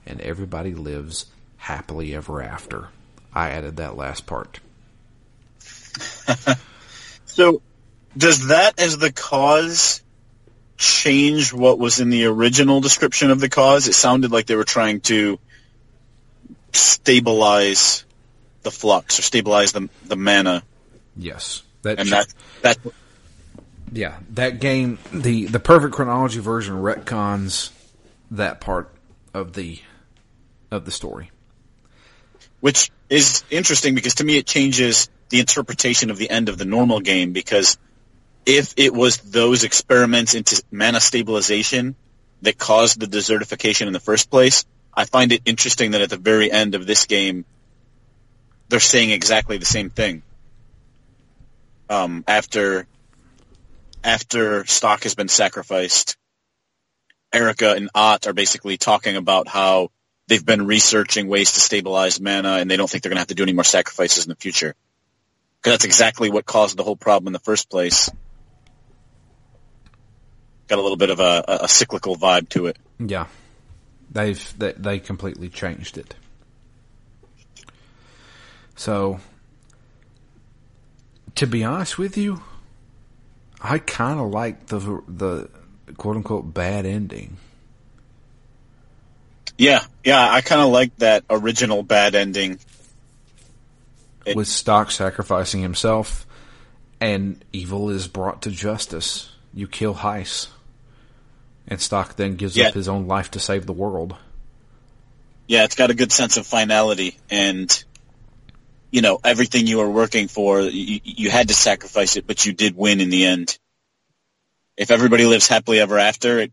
and 0.05 0.21
everybody 0.21 0.73
lives 0.73 1.25
happily 1.57 2.15
ever 2.15 2.41
after. 2.41 2.89
I 3.33 3.49
added 3.49 3.77
that 3.77 3.97
last 3.97 4.25
part. 4.25 4.59
so, 7.25 7.61
does 8.17 8.47
that 8.47 8.79
as 8.79 8.97
the 8.97 9.11
cause 9.11 10.01
change 10.77 11.53
what 11.53 11.79
was 11.79 11.99
in 11.99 12.09
the 12.09 12.25
original 12.25 12.81
description 12.81 13.31
of 13.31 13.39
the 13.39 13.49
cause? 13.49 13.87
It 13.87 13.93
sounded 13.93 14.31
like 14.31 14.45
they 14.45 14.55
were 14.55 14.63
trying 14.63 15.01
to 15.01 15.39
stabilize 16.71 18.05
the 18.63 18.71
flux 18.71 19.19
or 19.19 19.21
stabilize 19.21 19.71
the 19.71 19.89
the 20.05 20.15
mana. 20.15 20.63
Yes, 21.15 21.63
that 21.81 21.99
and 21.99 22.09
that 22.09 22.27
that 22.61 22.77
yeah, 23.91 24.17
that 24.31 24.59
game 24.59 24.97
the 25.13 25.45
the 25.45 25.59
perfect 25.59 25.93
chronology 25.93 26.39
version 26.39 26.75
retcons 26.75 27.71
that 28.31 28.59
part 28.59 28.93
of 29.33 29.53
the 29.53 29.79
of 30.71 30.85
the 30.85 30.91
story. 30.91 31.31
Which 32.59 32.91
is 33.09 33.43
interesting 33.49 33.95
because 33.95 34.15
to 34.15 34.23
me 34.23 34.37
it 34.37 34.47
changes 34.47 35.09
the 35.29 35.39
interpretation 35.39 36.11
of 36.11 36.17
the 36.17 36.29
end 36.29 36.49
of 36.49 36.57
the 36.57 36.65
normal 36.65 36.99
game 36.99 37.33
because 37.33 37.77
if 38.45 38.73
it 38.77 38.93
was 38.93 39.17
those 39.17 39.63
experiments 39.63 40.35
into 40.35 40.61
mana 40.71 40.99
stabilization 40.99 41.95
that 42.41 42.57
caused 42.57 42.99
the 42.99 43.07
desertification 43.07 43.87
in 43.87 43.93
the 43.93 43.99
first 43.99 44.29
place, 44.29 44.65
I 44.93 45.05
find 45.05 45.31
it 45.31 45.41
interesting 45.45 45.91
that 45.91 46.01
at 46.01 46.09
the 46.09 46.17
very 46.17 46.51
end 46.51 46.75
of 46.75 46.85
this 46.85 47.05
game, 47.05 47.45
they're 48.69 48.79
saying 48.79 49.11
exactly 49.11 49.57
the 49.57 49.65
same 49.65 49.89
thing. 49.89 50.23
Um, 51.89 52.23
after 52.27 52.87
after 54.03 54.65
Stocke 54.65 55.03
has 55.03 55.15
been 55.15 55.27
sacrificed, 55.27 56.17
Erica 57.33 57.73
and 57.73 57.89
Aht 57.93 58.27
are 58.27 58.33
basically 58.33 58.77
talking 58.77 59.15
about 59.15 59.47
how 59.47 59.89
they've 60.27 60.45
been 60.45 60.65
researching 60.65 61.27
ways 61.27 61.53
to 61.53 61.59
stabilize 61.59 62.19
mana, 62.19 62.53
and 62.53 62.69
they 62.69 62.77
don't 62.77 62.89
think 62.89 63.03
they're 63.03 63.09
going 63.09 63.17
to 63.17 63.21
have 63.21 63.27
to 63.27 63.35
do 63.35 63.43
any 63.43 63.53
more 63.53 63.63
sacrifices 63.63 64.25
in 64.25 64.29
the 64.29 64.35
future. 64.35 64.75
Because 65.61 65.73
that's 65.73 65.85
exactly 65.85 66.29
what 66.29 66.45
caused 66.45 66.77
the 66.77 66.83
whole 66.83 66.95
problem 66.95 67.27
in 67.27 67.33
the 67.33 67.39
first 67.39 67.69
place. 67.69 68.09
Got 70.67 70.79
a 70.79 70.81
little 70.81 70.97
bit 70.97 71.09
of 71.09 71.19
a, 71.19 71.43
a 71.61 71.67
cyclical 71.67 72.15
vibe 72.15 72.49
to 72.49 72.67
it. 72.67 72.77
Yeah, 72.99 73.27
they've 74.11 74.57
they, 74.57 74.73
they 74.73 74.99
completely 74.99 75.49
changed 75.49 75.97
it. 75.97 76.15
So, 78.75 79.19
to 81.35 81.47
be 81.47 81.63
honest 81.63 81.97
with 81.97 82.17
you, 82.17 82.41
I 83.61 83.77
kind 83.77 84.19
of 84.19 84.31
like 84.31 84.67
the 84.67 85.01
the 85.07 85.49
quote 85.97 86.15
unquote 86.15 86.53
bad 86.53 86.85
ending. 86.85 87.37
Yeah, 89.57 89.83
yeah, 90.03 90.29
I 90.29 90.41
kind 90.41 90.61
of 90.61 90.69
like 90.69 90.95
that 90.97 91.23
original 91.29 91.81
bad 91.81 92.15
ending. 92.15 92.59
It, 94.25 94.35
With 94.35 94.47
Stocke 94.47 94.91
sacrificing 94.91 95.61
himself, 95.61 96.25
and 96.99 97.43
evil 97.53 97.89
is 97.89 98.07
brought 98.07 98.41
to 98.43 98.51
justice. 98.51 99.31
You 99.53 99.67
kill 99.67 99.95
Heiss, 99.95 100.47
and 101.67 101.79
Stocke 101.79 102.15
then 102.15 102.35
gives 102.35 102.57
yeah. 102.57 102.67
up 102.67 102.73
his 102.73 102.89
own 102.89 103.07
life 103.07 103.31
to 103.31 103.39
save 103.39 103.65
the 103.65 103.73
world. 103.73 104.15
Yeah, 105.47 105.63
it's 105.63 105.75
got 105.75 105.91
a 105.91 105.93
good 105.93 106.11
sense 106.11 106.37
of 106.37 106.45
finality, 106.45 107.17
and 107.29 107.83
you 108.91 109.01
know 109.01 109.19
everything 109.23 109.67
you 109.67 109.77
were 109.77 109.89
working 109.89 110.27
for, 110.27 110.61
you, 110.61 110.99
you 111.03 111.29
had 111.29 111.47
to 111.47 111.53
sacrifice 111.53 112.17
it, 112.17 112.27
but 112.27 112.45
you 112.45 112.51
did 112.51 112.75
win 112.75 112.99
in 112.99 113.09
the 113.09 113.25
end. 113.25 113.57
If 114.75 114.91
everybody 114.91 115.25
lives 115.25 115.47
happily 115.47 115.79
ever 115.79 115.97
after, 115.97 116.39
it 116.39 116.51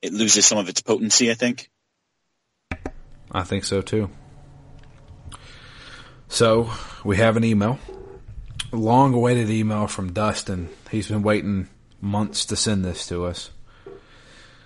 it 0.00 0.14
loses 0.14 0.46
some 0.46 0.56
of 0.56 0.68
its 0.70 0.80
potency. 0.80 1.30
I 1.30 1.34
think. 1.34 1.68
I 3.36 3.44
think 3.44 3.64
so 3.64 3.82
too. 3.82 4.08
So 6.26 6.70
we 7.04 7.18
have 7.18 7.36
an 7.36 7.44
email, 7.44 7.78
long 8.72 9.12
awaited 9.12 9.50
email 9.50 9.88
from 9.88 10.14
Dustin. 10.14 10.70
He's 10.90 11.08
been 11.08 11.22
waiting 11.22 11.68
months 12.00 12.46
to 12.46 12.56
send 12.56 12.82
this 12.82 13.06
to 13.08 13.26
us. 13.26 13.50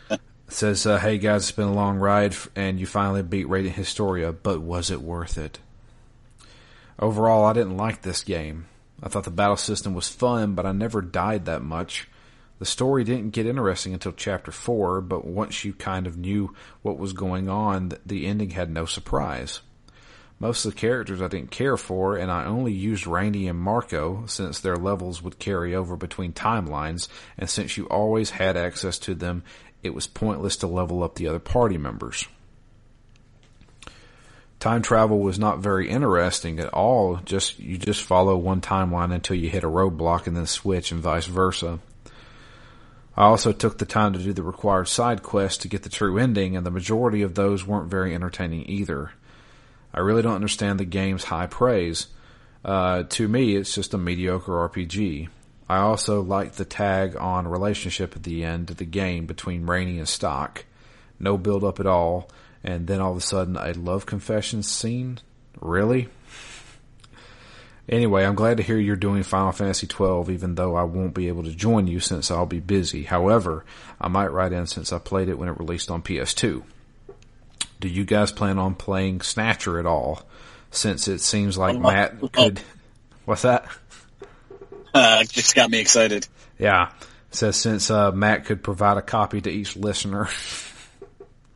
It 0.08 0.20
says, 0.46 0.86
uh, 0.86 0.98
"Hey 0.98 1.18
guys, 1.18 1.42
it's 1.42 1.50
been 1.50 1.66
a 1.66 1.74
long 1.74 1.96
ride, 1.96 2.36
and 2.54 2.78
you 2.78 2.86
finally 2.86 3.24
beat 3.24 3.48
Radiant 3.48 3.76
Historia, 3.76 4.30
but 4.32 4.60
was 4.60 4.88
it 4.92 5.02
worth 5.02 5.36
it?" 5.36 5.58
Overall, 7.00 7.46
I 7.46 7.52
didn't 7.52 7.76
like 7.76 8.02
this 8.02 8.22
game. 8.22 8.66
I 9.02 9.08
thought 9.08 9.24
the 9.24 9.32
battle 9.32 9.56
system 9.56 9.94
was 9.94 10.08
fun, 10.08 10.54
but 10.54 10.64
I 10.64 10.70
never 10.70 11.02
died 11.02 11.44
that 11.46 11.62
much. 11.62 12.06
The 12.60 12.66
story 12.66 13.04
didn't 13.04 13.30
get 13.30 13.46
interesting 13.46 13.94
until 13.94 14.12
chapter 14.12 14.52
4, 14.52 15.00
but 15.00 15.24
once 15.24 15.64
you 15.64 15.72
kind 15.72 16.06
of 16.06 16.18
knew 16.18 16.54
what 16.82 16.98
was 16.98 17.14
going 17.14 17.48
on, 17.48 17.94
the 18.04 18.26
ending 18.26 18.50
had 18.50 18.70
no 18.70 18.84
surprise. 18.84 19.60
Most 20.38 20.66
of 20.66 20.74
the 20.74 20.78
characters 20.78 21.22
I 21.22 21.28
didn't 21.28 21.50
care 21.50 21.78
for, 21.78 22.18
and 22.18 22.30
I 22.30 22.44
only 22.44 22.74
used 22.74 23.06
Randy 23.06 23.48
and 23.48 23.58
Marco 23.58 24.26
since 24.26 24.60
their 24.60 24.76
levels 24.76 25.22
would 25.22 25.38
carry 25.38 25.74
over 25.74 25.96
between 25.96 26.34
timelines, 26.34 27.08
and 27.38 27.48
since 27.48 27.78
you 27.78 27.86
always 27.86 28.28
had 28.28 28.58
access 28.58 28.98
to 29.00 29.14
them, 29.14 29.42
it 29.82 29.94
was 29.94 30.06
pointless 30.06 30.58
to 30.58 30.66
level 30.66 31.02
up 31.02 31.14
the 31.14 31.28
other 31.28 31.38
party 31.38 31.78
members. 31.78 32.28
Time 34.58 34.82
travel 34.82 35.20
was 35.20 35.38
not 35.38 35.60
very 35.60 35.88
interesting 35.88 36.60
at 36.60 36.68
all. 36.74 37.16
Just 37.24 37.58
you 37.58 37.78
just 37.78 38.02
follow 38.02 38.36
one 38.36 38.60
timeline 38.60 39.14
until 39.14 39.36
you 39.36 39.48
hit 39.48 39.64
a 39.64 39.68
roadblock 39.68 40.26
and 40.26 40.36
then 40.36 40.44
switch 40.44 40.92
and 40.92 41.00
vice 41.00 41.24
versa. 41.24 41.78
I 43.20 43.24
also 43.24 43.52
took 43.52 43.76
the 43.76 43.84
time 43.84 44.14
to 44.14 44.18
do 44.18 44.32
the 44.32 44.42
required 44.42 44.88
side 44.88 45.22
quests 45.22 45.58
to 45.58 45.68
get 45.68 45.82
the 45.82 45.90
true 45.90 46.16
ending, 46.16 46.56
and 46.56 46.64
the 46.64 46.70
majority 46.70 47.20
of 47.20 47.34
those 47.34 47.66
weren't 47.66 47.90
very 47.90 48.14
entertaining 48.14 48.64
either. 48.66 49.10
I 49.92 50.00
really 50.00 50.22
don't 50.22 50.36
understand 50.36 50.80
the 50.80 50.86
game's 50.86 51.24
high 51.24 51.46
praise. 51.46 52.06
Uh, 52.64 53.02
to 53.10 53.28
me, 53.28 53.56
it's 53.56 53.74
just 53.74 53.92
a 53.92 53.98
mediocre 53.98 54.52
RPG. 54.52 55.28
I 55.68 55.76
also 55.76 56.22
like 56.22 56.52
the 56.52 56.64
tag 56.64 57.14
on 57.14 57.46
relationship 57.46 58.16
at 58.16 58.22
the 58.22 58.42
end 58.42 58.70
of 58.70 58.78
the 58.78 58.86
game 58.86 59.26
between 59.26 59.66
Raynie 59.66 59.98
and 59.98 60.08
Stocke. 60.08 60.64
No 61.18 61.36
build 61.36 61.62
up 61.62 61.78
at 61.78 61.86
all, 61.86 62.30
and 62.64 62.86
then 62.86 63.02
all 63.02 63.10
of 63.10 63.18
a 63.18 63.20
sudden 63.20 63.58
a 63.58 63.74
love 63.74 64.06
confession 64.06 64.62
scene? 64.62 65.18
Really? 65.60 66.08
Anyway, 67.90 68.24
I'm 68.24 68.36
glad 68.36 68.58
to 68.58 68.62
hear 68.62 68.78
you're 68.78 68.94
doing 68.94 69.24
Final 69.24 69.50
Fantasy 69.50 69.88
XII, 69.88 70.32
even 70.32 70.54
though 70.54 70.76
I 70.76 70.84
won't 70.84 71.12
be 71.12 71.26
able 71.26 71.42
to 71.42 71.50
join 71.50 71.88
you 71.88 71.98
since 71.98 72.30
I'll 72.30 72.46
be 72.46 72.60
busy. 72.60 73.02
However, 73.02 73.64
I 74.00 74.06
might 74.06 74.28
write 74.28 74.52
in 74.52 74.68
since 74.68 74.92
I 74.92 74.98
played 74.98 75.28
it 75.28 75.36
when 75.36 75.48
it 75.48 75.58
released 75.58 75.90
on 75.90 76.00
PS2. 76.00 76.62
Do 77.80 77.88
you 77.88 78.04
guys 78.04 78.30
plan 78.30 78.58
on 78.58 78.76
playing 78.76 79.22
Snatcher 79.22 79.80
at 79.80 79.86
all? 79.86 80.22
Since 80.70 81.08
it 81.08 81.18
seems 81.18 81.58
like 81.58 81.74
oh, 81.74 81.80
Matt 81.80 82.14
oh. 82.22 82.28
could. 82.28 82.60
What's 83.24 83.42
that? 83.42 83.66
Uh, 84.92 85.22
just 85.22 85.54
got 85.54 85.70
me 85.70 85.78
excited. 85.78 86.26
Yeah. 86.58 86.90
It 87.28 87.34
says 87.36 87.54
since 87.54 87.92
uh, 87.92 88.10
Matt 88.10 88.46
could 88.46 88.60
provide 88.60 88.96
a 88.96 89.02
copy 89.02 89.40
to 89.40 89.48
each 89.48 89.76
listener. 89.76 90.28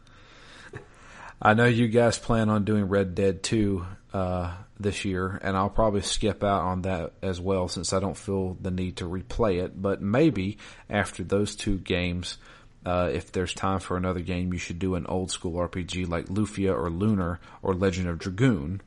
I 1.42 1.54
know 1.54 1.64
you 1.64 1.88
guys 1.88 2.16
plan 2.16 2.48
on 2.48 2.64
doing 2.64 2.84
Red 2.84 3.16
Dead 3.16 3.42
2 3.42 3.84
uh, 4.12 4.54
this 4.78 5.04
year, 5.04 5.38
and 5.42 5.56
I'll 5.56 5.70
probably 5.70 6.02
skip 6.02 6.42
out 6.42 6.62
on 6.62 6.82
that 6.82 7.12
as 7.22 7.40
well 7.40 7.68
since 7.68 7.92
I 7.92 8.00
don't 8.00 8.16
feel 8.16 8.56
the 8.60 8.70
need 8.70 8.96
to 8.96 9.04
replay 9.04 9.62
it. 9.62 9.80
But 9.80 10.02
maybe 10.02 10.58
after 10.90 11.22
those 11.22 11.54
two 11.54 11.78
games, 11.78 12.38
uh, 12.84 13.10
if 13.12 13.32
there's 13.32 13.54
time 13.54 13.80
for 13.80 13.96
another 13.96 14.20
game, 14.20 14.52
you 14.52 14.58
should 14.58 14.78
do 14.78 14.94
an 14.94 15.06
old 15.06 15.30
school 15.30 15.54
RPG 15.54 16.08
like 16.08 16.26
Lufia 16.26 16.76
or 16.76 16.90
Lunar 16.90 17.40
or 17.62 17.74
Legend 17.74 18.08
of 18.08 18.18
Dragoon 18.18 18.80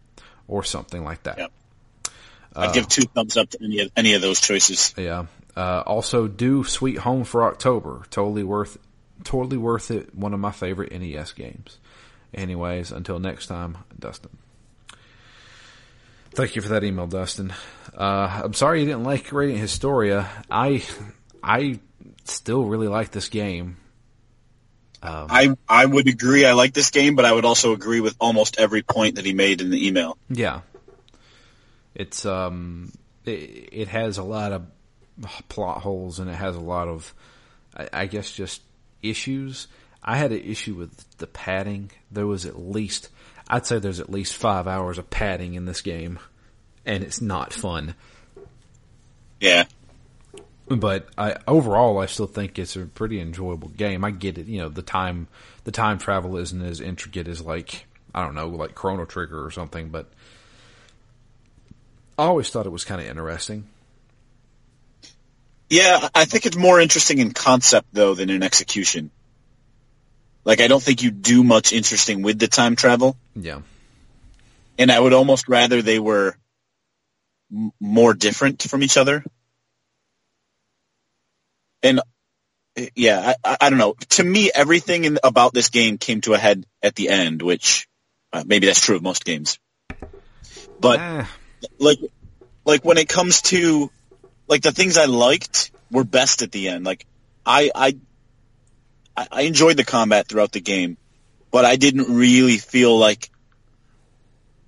or 0.48 0.64
something 0.64 1.04
like 1.04 1.24
that. 1.24 1.38
Yep. 1.38 1.52
I'd 2.56 2.70
uh, 2.70 2.74
give 2.74 2.88
two 2.88 3.04
thumbs 3.04 3.38
up 3.38 3.50
to 3.52 3.64
any 3.64 3.80
of, 3.80 3.92
any 3.96 4.14
of 4.14 4.22
those 4.22 4.42
choices. 4.42 4.94
Yeah. 4.98 5.26
Uh, 5.56 5.84
also, 5.86 6.28
do 6.28 6.64
Sweet 6.64 7.00
Home 7.00 7.24
for 7.24 7.44
October. 7.44 8.04
Totally 8.12 8.44
worth, 8.44 8.78
totally 9.24 9.58
worth 9.58 9.90
it. 9.90 10.14
One 10.14 10.34
of 10.34 10.40
my 10.40 10.52
favorite 10.52 10.92
NES 10.92 11.34
games. 11.34 11.80
Anyways, 12.34 12.92
until 12.92 13.20
next 13.20 13.48
time, 13.48 13.78
Dustin. 13.98 14.38
Thank 16.38 16.56
you 16.56 16.62
for 16.62 16.70
that 16.70 16.84
email, 16.84 17.08
Dustin. 17.08 17.52
Uh, 17.98 18.42
I'm 18.44 18.54
sorry 18.54 18.82
you 18.82 18.86
didn't 18.86 19.06
like 19.06 19.32
Radiant 19.32 19.60
Historia. 19.60 20.30
I, 20.52 20.86
I 21.42 21.80
still 22.26 22.64
really 22.64 22.88
like 22.88 23.10
this 23.10 23.28
game. 23.28 23.78
Um, 25.02 25.26
I 25.32 25.58
I 25.68 25.84
would 25.84 26.08
agree. 26.08 26.46
I 26.46 26.54
like 26.54 26.76
this 26.76 26.92
game, 26.92 27.16
but 27.16 27.26
I 27.26 27.32
would 27.32 27.44
also 27.44 27.74
agree 27.74 28.02
with 28.02 28.16
almost 28.20 28.60
every 28.60 28.84
point 28.84 29.16
that 29.16 29.26
he 29.26 29.34
made 29.34 29.62
in 29.62 29.72
the 29.72 29.88
email. 29.88 30.16
Yeah, 30.30 30.62
it's 31.96 32.24
um, 32.24 32.92
it, 33.26 33.70
it 33.72 33.88
has 33.88 34.20
a 34.20 34.24
lot 34.24 34.52
of 34.52 34.68
plot 35.50 35.82
holes 35.82 36.20
and 36.20 36.30
it 36.30 36.36
has 36.36 36.56
a 36.56 36.62
lot 36.62 36.88
of, 36.88 37.16
I, 37.76 37.90
I 37.92 38.06
guess, 38.06 38.32
just 38.32 38.62
issues. 39.02 39.68
I 40.04 40.18
had 40.18 40.32
an 40.32 40.42
issue 40.42 40.76
with 40.76 41.18
the 41.18 41.26
padding. 41.26 41.90
There 42.12 42.28
was 42.28 42.46
at 42.46 42.60
least, 42.60 43.10
I'd 43.50 43.66
say 43.66 43.80
there's 43.80 44.00
at 44.00 44.10
least 44.10 44.36
five 44.36 44.68
hours 44.68 44.98
of 44.98 45.10
padding 45.10 45.54
in 45.54 45.66
this 45.66 45.82
game, 45.82 46.20
and 46.86 47.04
it's 47.04 47.22
not 47.22 47.54
fun. 47.54 47.96
Yeah. 49.40 49.66
But 50.68 51.08
I 51.18 51.38
overall, 51.48 52.00
I 52.00 52.08
still 52.08 52.28
think 52.28 52.60
it's 52.60 52.76
a 52.76 52.82
pretty 52.82 53.22
enjoyable 53.22 53.70
game. 53.70 54.04
I 54.04 54.12
get 54.12 54.38
it, 54.38 54.48
you 54.48 54.60
know, 54.60 54.70
the 54.70 54.82
time 54.82 55.28
the 55.64 55.72
time 55.72 55.98
travel 55.98 56.36
isn't 56.38 56.62
as 56.62 56.82
intricate 56.82 57.28
as 57.28 57.42
like 57.42 57.86
I 58.14 58.24
don't 58.24 58.36
know, 58.36 58.50
like 58.50 58.76
Chrono 58.76 59.06
Trigger 59.06 59.46
or 59.46 59.52
something. 59.52 59.90
But 59.90 60.08
I 62.18 62.24
always 62.24 62.50
thought 62.50 62.66
it 62.66 62.72
was 62.72 62.84
kind 62.84 63.00
of 63.00 63.08
interesting. 63.08 63.68
Yeah, 65.70 66.10
I 66.16 66.26
think 66.26 66.46
it's 66.46 66.58
more 66.58 66.80
interesting 66.80 67.20
in 67.20 67.32
concept 67.32 67.88
though 67.94 68.14
than 68.14 68.30
in 68.30 68.44
execution. 68.44 69.12
Like 70.48 70.62
I 70.62 70.68
don't 70.70 70.82
think 70.82 71.04
you 71.04 71.12
do 71.12 71.44
much 71.44 71.74
interesting 71.74 72.22
with 72.22 72.40
the 72.40 72.48
time 72.48 72.78
travel. 72.78 73.18
Yeah. 73.36 73.60
And 74.80 74.90
I 74.90 74.98
would 74.98 75.12
almost 75.12 75.50
rather 75.50 75.82
they 75.82 76.00
were 76.00 76.38
m- 77.52 77.74
more 77.82 78.14
different 78.14 78.64
from 78.64 78.82
each 78.82 78.96
other 78.96 79.26
and 81.84 82.00
yeah, 82.96 83.34
I, 83.44 83.58
I, 83.60 83.70
don't 83.70 83.80
know. 83.80 83.96
To 84.10 84.24
me, 84.24 84.52
everything 84.54 85.04
in, 85.04 85.20
about 85.24 85.54
this 85.54 85.70
game 85.70 85.98
came 85.98 86.22
to 86.22 86.34
a 86.34 86.38
head 86.38 86.66
at 86.82 86.96
the 86.96 87.10
end, 87.10 87.42
which 87.42 87.88
uh, 88.32 88.44
maybe 88.46 88.68
that's 88.68 88.82
true 88.82 88.96
of 88.96 89.02
most 89.02 89.26
games. 89.26 89.58
But 90.80 91.00
ah. 91.00 91.32
like, 91.80 92.00
like 92.66 92.86
when 92.86 92.98
it 92.98 93.10
comes 93.10 93.42
to 93.44 93.90
like 94.48 94.62
the 94.62 94.72
things 94.72 94.98
I 94.98 95.06
liked 95.06 95.72
were 95.92 96.04
best 96.04 96.44
at 96.44 96.52
the 96.52 96.70
end. 96.70 96.86
Like 96.86 97.06
I, 97.46 97.72
I, 97.74 97.98
I 99.18 99.42
enjoyed 99.42 99.78
the 99.78 99.84
combat 99.84 100.28
throughout 100.28 100.52
the 100.52 100.62
game, 100.62 100.98
but 101.52 101.66
I 101.66 101.76
didn't 101.76 102.16
really 102.16 102.58
feel 102.58 102.98
like 102.98 103.32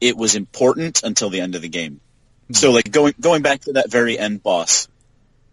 it 0.02 0.18
was 0.18 0.36
important 0.36 1.04
until 1.04 1.30
the 1.30 1.42
end 1.42 1.56
of 1.56 1.62
the 1.62 1.70
game. 1.70 2.02
Hmm. 2.48 2.54
So 2.54 2.72
like 2.72 2.92
going 2.92 3.14
going 3.20 3.42
back 3.44 3.62
to 3.62 3.74
that 3.74 3.92
very 3.92 4.18
end 4.18 4.42
boss, 4.42 4.88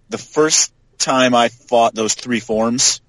the 0.09 0.19
first 0.19 0.73
time 0.99 1.35
I 1.35 1.49
fought 1.49 1.95
those 1.95 2.15
three 2.15 2.41
forms, 2.41 3.03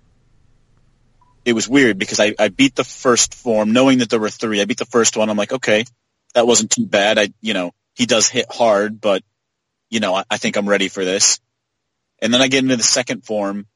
it 1.46 1.54
was 1.54 1.70
weird 1.70 1.98
because 1.98 2.20
I, 2.20 2.36
I 2.38 2.50
beat 2.50 2.76
the 2.76 2.84
first 2.84 3.34
form 3.34 3.72
knowing 3.72 4.00
that 4.00 4.10
there 4.10 4.20
were 4.20 4.30
three. 4.30 4.62
I 4.62 4.66
beat 4.66 4.80
the 4.80 4.86
first 4.86 5.16
one. 5.16 5.30
I'm 5.30 5.38
like, 5.38 5.54
okay, 5.54 5.86
that 6.34 6.46
wasn't 6.46 6.72
too 6.72 6.86
bad. 6.86 7.18
I, 7.18 7.34
you 7.42 7.54
know, 7.54 7.72
he 7.96 8.06
does 8.06 8.28
hit 8.28 8.48
hard, 8.52 9.00
but 9.00 9.24
you 9.90 10.02
know, 10.02 10.16
I, 10.16 10.26
I 10.30 10.38
think 10.38 10.58
I'm 10.58 10.68
ready 10.68 10.90
for 10.90 11.06
this. 11.06 11.40
And 12.20 12.34
then 12.34 12.42
I 12.42 12.48
get 12.48 12.64
into 12.64 12.76
the 12.76 12.84
second 12.84 13.26
form 13.26 13.68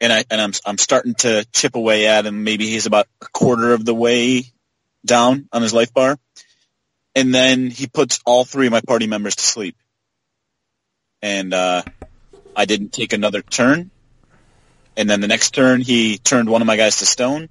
and 0.00 0.12
I, 0.12 0.24
and 0.30 0.40
I'm, 0.40 0.52
I'm 0.64 0.78
starting 0.78 1.14
to 1.16 1.44
chip 1.52 1.74
away 1.74 2.06
at 2.06 2.26
him. 2.26 2.44
Maybe 2.44 2.68
he's 2.68 2.86
about 2.86 3.06
a 3.20 3.26
quarter 3.26 3.72
of 3.72 3.84
the 3.84 3.94
way 3.94 4.44
down 5.04 5.48
on 5.52 5.62
his 5.62 5.74
life 5.74 5.92
bar. 5.92 6.18
And 7.14 7.34
then 7.34 7.70
he 7.70 7.86
puts 7.86 8.20
all 8.24 8.44
three 8.44 8.66
of 8.66 8.72
my 8.72 8.80
party 8.80 9.06
members 9.06 9.36
to 9.36 9.42
sleep. 9.42 9.76
And, 11.20 11.52
uh, 11.52 11.82
I 12.54 12.64
didn't 12.64 12.92
take 12.92 13.12
another 13.12 13.42
turn. 13.42 13.90
And 14.96 15.08
then 15.08 15.20
the 15.20 15.28
next 15.28 15.54
turn, 15.54 15.80
he 15.80 16.18
turned 16.18 16.48
one 16.48 16.60
of 16.60 16.66
my 16.66 16.76
guys 16.76 16.98
to 16.98 17.06
stone. 17.06 17.48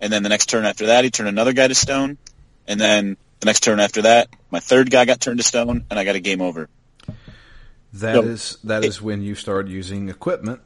And 0.00 0.12
then 0.12 0.22
the 0.22 0.28
next 0.28 0.46
turn 0.46 0.64
after 0.64 0.86
that, 0.86 1.04
he 1.04 1.10
turned 1.10 1.28
another 1.28 1.52
guy 1.52 1.68
to 1.68 1.74
stone. 1.74 2.18
And 2.66 2.80
then 2.80 3.16
the 3.40 3.46
next 3.46 3.60
turn 3.60 3.80
after 3.80 4.02
that, 4.02 4.28
my 4.50 4.60
third 4.60 4.90
guy 4.90 5.04
got 5.04 5.20
turned 5.20 5.38
to 5.38 5.44
stone, 5.44 5.84
and 5.90 5.98
I 5.98 6.04
got 6.04 6.14
a 6.14 6.20
game 6.20 6.40
over. 6.40 6.68
That 7.94 8.14
so, 8.14 8.22
is 8.22 8.58
that 8.64 8.84
it, 8.84 8.88
is 8.88 9.02
when 9.02 9.22
you 9.22 9.34
start 9.34 9.68
using 9.68 10.08
equipment 10.08 10.60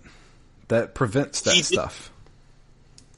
that 0.68 0.94
prevents 0.94 1.42
that 1.42 1.54
stuff. 1.64 2.10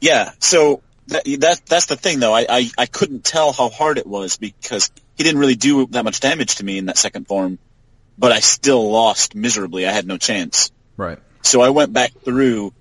Yeah, 0.01 0.31
so 0.39 0.83
that, 1.09 1.25
that 1.41 1.63
that's 1.67 1.87
the 1.87 1.97
thing 1.97 2.21
though. 2.21 2.35
I, 2.35 2.47
I 2.49 2.71
I 2.79 2.87
couldn't 2.87 3.25
tell 3.25 3.53
how 3.53 3.69
hard 3.69 3.99
it 3.99 4.07
was 4.07 4.37
because 4.37 4.91
he 5.17 5.25
didn't 5.25 5.41
really 5.41 5.57
do 5.57 5.87
that 5.89 6.05
much 6.05 6.21
damage 6.21 6.57
to 6.57 6.65
me 6.65 6.79
in 6.79 6.87
that 6.87 6.97
second 6.97 7.27
form 7.27 7.59
but 8.21 8.33
I 8.33 8.41
still 8.41 8.93
lost 8.93 9.35
miserably. 9.35 9.87
I 9.87 9.93
had 9.93 10.07
no 10.07 10.19
chance. 10.19 10.71
Right. 10.99 11.19
So 11.41 11.63
I 11.63 11.71
went 11.71 11.95
back 11.95 12.13
through 12.13 12.75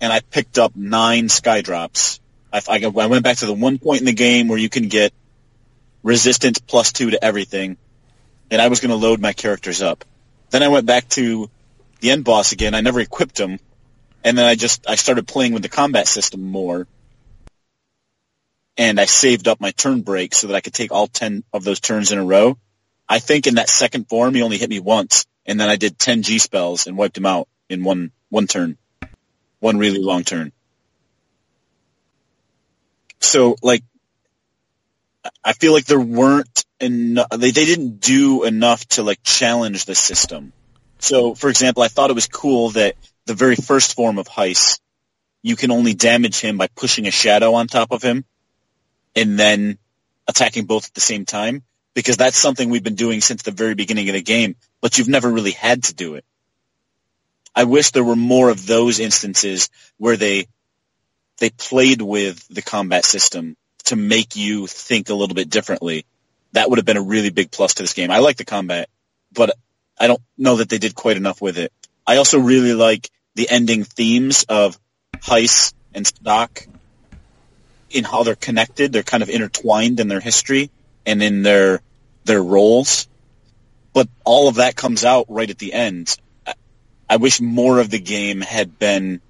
and 0.00 0.10
I 0.10 0.20
picked 0.20 0.58
up 0.58 0.74
nine 0.74 1.28
skydrops. 1.28 2.18
I, 2.50 2.62
I, 2.66 2.82
I 2.82 3.06
went 3.06 3.22
back 3.22 3.36
to 3.38 3.46
the 3.46 3.52
one 3.52 3.78
point 3.78 4.00
in 4.00 4.06
the 4.06 4.14
game 4.14 4.48
where 4.48 4.58
you 4.58 4.70
can 4.70 4.88
get 4.88 5.12
resistance 6.02 6.58
plus 6.60 6.92
two 6.92 7.10
to 7.10 7.22
everything, 7.22 7.76
and 8.50 8.62
I 8.62 8.68
was 8.68 8.80
going 8.80 8.90
to 8.90 8.96
load 8.96 9.20
my 9.20 9.34
characters 9.34 9.82
up. 9.82 10.02
Then 10.48 10.62
I 10.62 10.68
went 10.68 10.86
back 10.86 11.10
to 11.10 11.50
the 12.00 12.10
end 12.10 12.24
boss 12.24 12.52
again. 12.52 12.74
I 12.74 12.80
never 12.80 13.00
equipped 13.00 13.36
them, 13.36 13.58
and 14.26 14.36
then 14.36 14.44
I 14.44 14.56
just 14.56 14.90
I 14.90 14.96
started 14.96 15.28
playing 15.28 15.52
with 15.52 15.62
the 15.62 15.68
combat 15.68 16.08
system 16.08 16.42
more, 16.42 16.88
and 18.76 18.98
I 18.98 19.04
saved 19.04 19.46
up 19.46 19.60
my 19.60 19.70
turn 19.70 20.02
break 20.02 20.34
so 20.34 20.48
that 20.48 20.56
I 20.56 20.60
could 20.60 20.74
take 20.74 20.90
all 20.90 21.06
ten 21.06 21.44
of 21.52 21.62
those 21.62 21.78
turns 21.78 22.10
in 22.10 22.18
a 22.18 22.24
row. 22.24 22.58
I 23.08 23.20
think 23.20 23.46
in 23.46 23.54
that 23.54 23.68
second 23.68 24.08
form 24.08 24.34
he 24.34 24.42
only 24.42 24.58
hit 24.58 24.68
me 24.68 24.80
once, 24.80 25.26
and 25.46 25.60
then 25.60 25.68
I 25.68 25.76
did 25.76 25.96
ten 25.96 26.22
G 26.22 26.40
spells 26.40 26.88
and 26.88 26.96
wiped 26.96 27.16
him 27.16 27.24
out 27.24 27.46
in 27.68 27.84
one 27.84 28.10
one 28.28 28.48
turn, 28.48 28.76
one 29.60 29.78
really 29.78 30.02
long 30.02 30.24
turn. 30.24 30.50
So 33.20 33.54
like, 33.62 33.84
I 35.44 35.52
feel 35.52 35.72
like 35.72 35.84
there 35.84 36.00
weren't 36.00 36.64
enough. 36.80 37.28
They 37.30 37.52
they 37.52 37.64
didn't 37.64 38.00
do 38.00 38.42
enough 38.42 38.84
to 38.88 39.04
like 39.04 39.22
challenge 39.22 39.84
the 39.84 39.94
system. 39.94 40.52
So, 40.98 41.36
for 41.36 41.48
example, 41.48 41.84
I 41.84 41.88
thought 41.88 42.10
it 42.10 42.14
was 42.14 42.26
cool 42.26 42.70
that 42.70 42.96
the 43.26 43.34
very 43.34 43.56
first 43.56 43.94
form 43.94 44.18
of 44.18 44.26
Heiss, 44.26 44.80
you 45.42 45.56
can 45.56 45.70
only 45.70 45.94
damage 45.94 46.40
him 46.40 46.56
by 46.56 46.68
pushing 46.68 47.06
a 47.06 47.10
shadow 47.10 47.54
on 47.54 47.66
top 47.66 47.92
of 47.92 48.02
him, 48.02 48.24
and 49.14 49.38
then 49.38 49.78
attacking 50.26 50.64
both 50.64 50.88
at 50.88 50.94
the 50.94 51.00
same 51.00 51.24
time. 51.24 51.62
Because 51.94 52.18
that's 52.18 52.36
something 52.36 52.68
we've 52.68 52.84
been 52.84 52.94
doing 52.94 53.22
since 53.22 53.42
the 53.42 53.52
very 53.52 53.74
beginning 53.74 54.08
of 54.10 54.14
the 54.14 54.22
game, 54.22 54.56
but 54.82 54.98
you've 54.98 55.08
never 55.08 55.30
really 55.30 55.52
had 55.52 55.84
to 55.84 55.94
do 55.94 56.16
it. 56.16 56.26
I 57.54 57.64
wish 57.64 57.90
there 57.90 58.04
were 58.04 58.16
more 58.16 58.50
of 58.50 58.66
those 58.66 59.00
instances 59.00 59.70
where 59.96 60.18
they 60.18 60.46
they 61.38 61.50
played 61.50 62.02
with 62.02 62.46
the 62.48 62.60
combat 62.60 63.04
system 63.04 63.56
to 63.84 63.96
make 63.96 64.36
you 64.36 64.66
think 64.66 65.08
a 65.08 65.14
little 65.14 65.34
bit 65.34 65.48
differently. 65.48 66.04
That 66.52 66.68
would 66.68 66.78
have 66.78 66.84
been 66.84 66.98
a 66.98 67.02
really 67.02 67.30
big 67.30 67.50
plus 67.50 67.74
to 67.74 67.82
this 67.82 67.94
game. 67.94 68.10
I 68.10 68.18
like 68.18 68.36
the 68.36 68.44
combat, 68.44 68.88
but 69.32 69.56
I 69.98 70.06
don't 70.06 70.22
know 70.36 70.56
that 70.56 70.68
they 70.68 70.78
did 70.78 70.94
quite 70.94 71.16
enough 71.16 71.40
with 71.40 71.56
it. 71.56 71.72
I 72.06 72.18
also 72.18 72.38
really 72.38 72.74
like 72.74 73.10
the 73.36 73.48
ending 73.48 73.84
themes 73.84 74.44
of 74.48 74.78
Heiss 75.18 75.74
and 75.94 76.06
Stocke 76.06 76.66
in 77.90 78.02
how 78.02 78.24
they're 78.24 78.34
connected. 78.34 78.92
They're 78.92 79.02
kind 79.02 79.22
of 79.22 79.28
intertwined 79.28 80.00
in 80.00 80.08
their 80.08 80.20
history 80.20 80.70
and 81.04 81.22
in 81.22 81.42
their 81.42 81.80
their 82.24 82.42
roles. 82.42 83.06
But 83.92 84.08
all 84.24 84.48
of 84.48 84.56
that 84.56 84.74
comes 84.74 85.04
out 85.04 85.26
right 85.28 85.48
at 85.48 85.58
the 85.58 85.72
end. 85.72 86.16
I 87.08 87.16
wish 87.18 87.40
more 87.40 87.78
of 87.78 87.90
the 87.90 88.00
game 88.00 88.40
had 88.40 88.78
been 88.78 89.20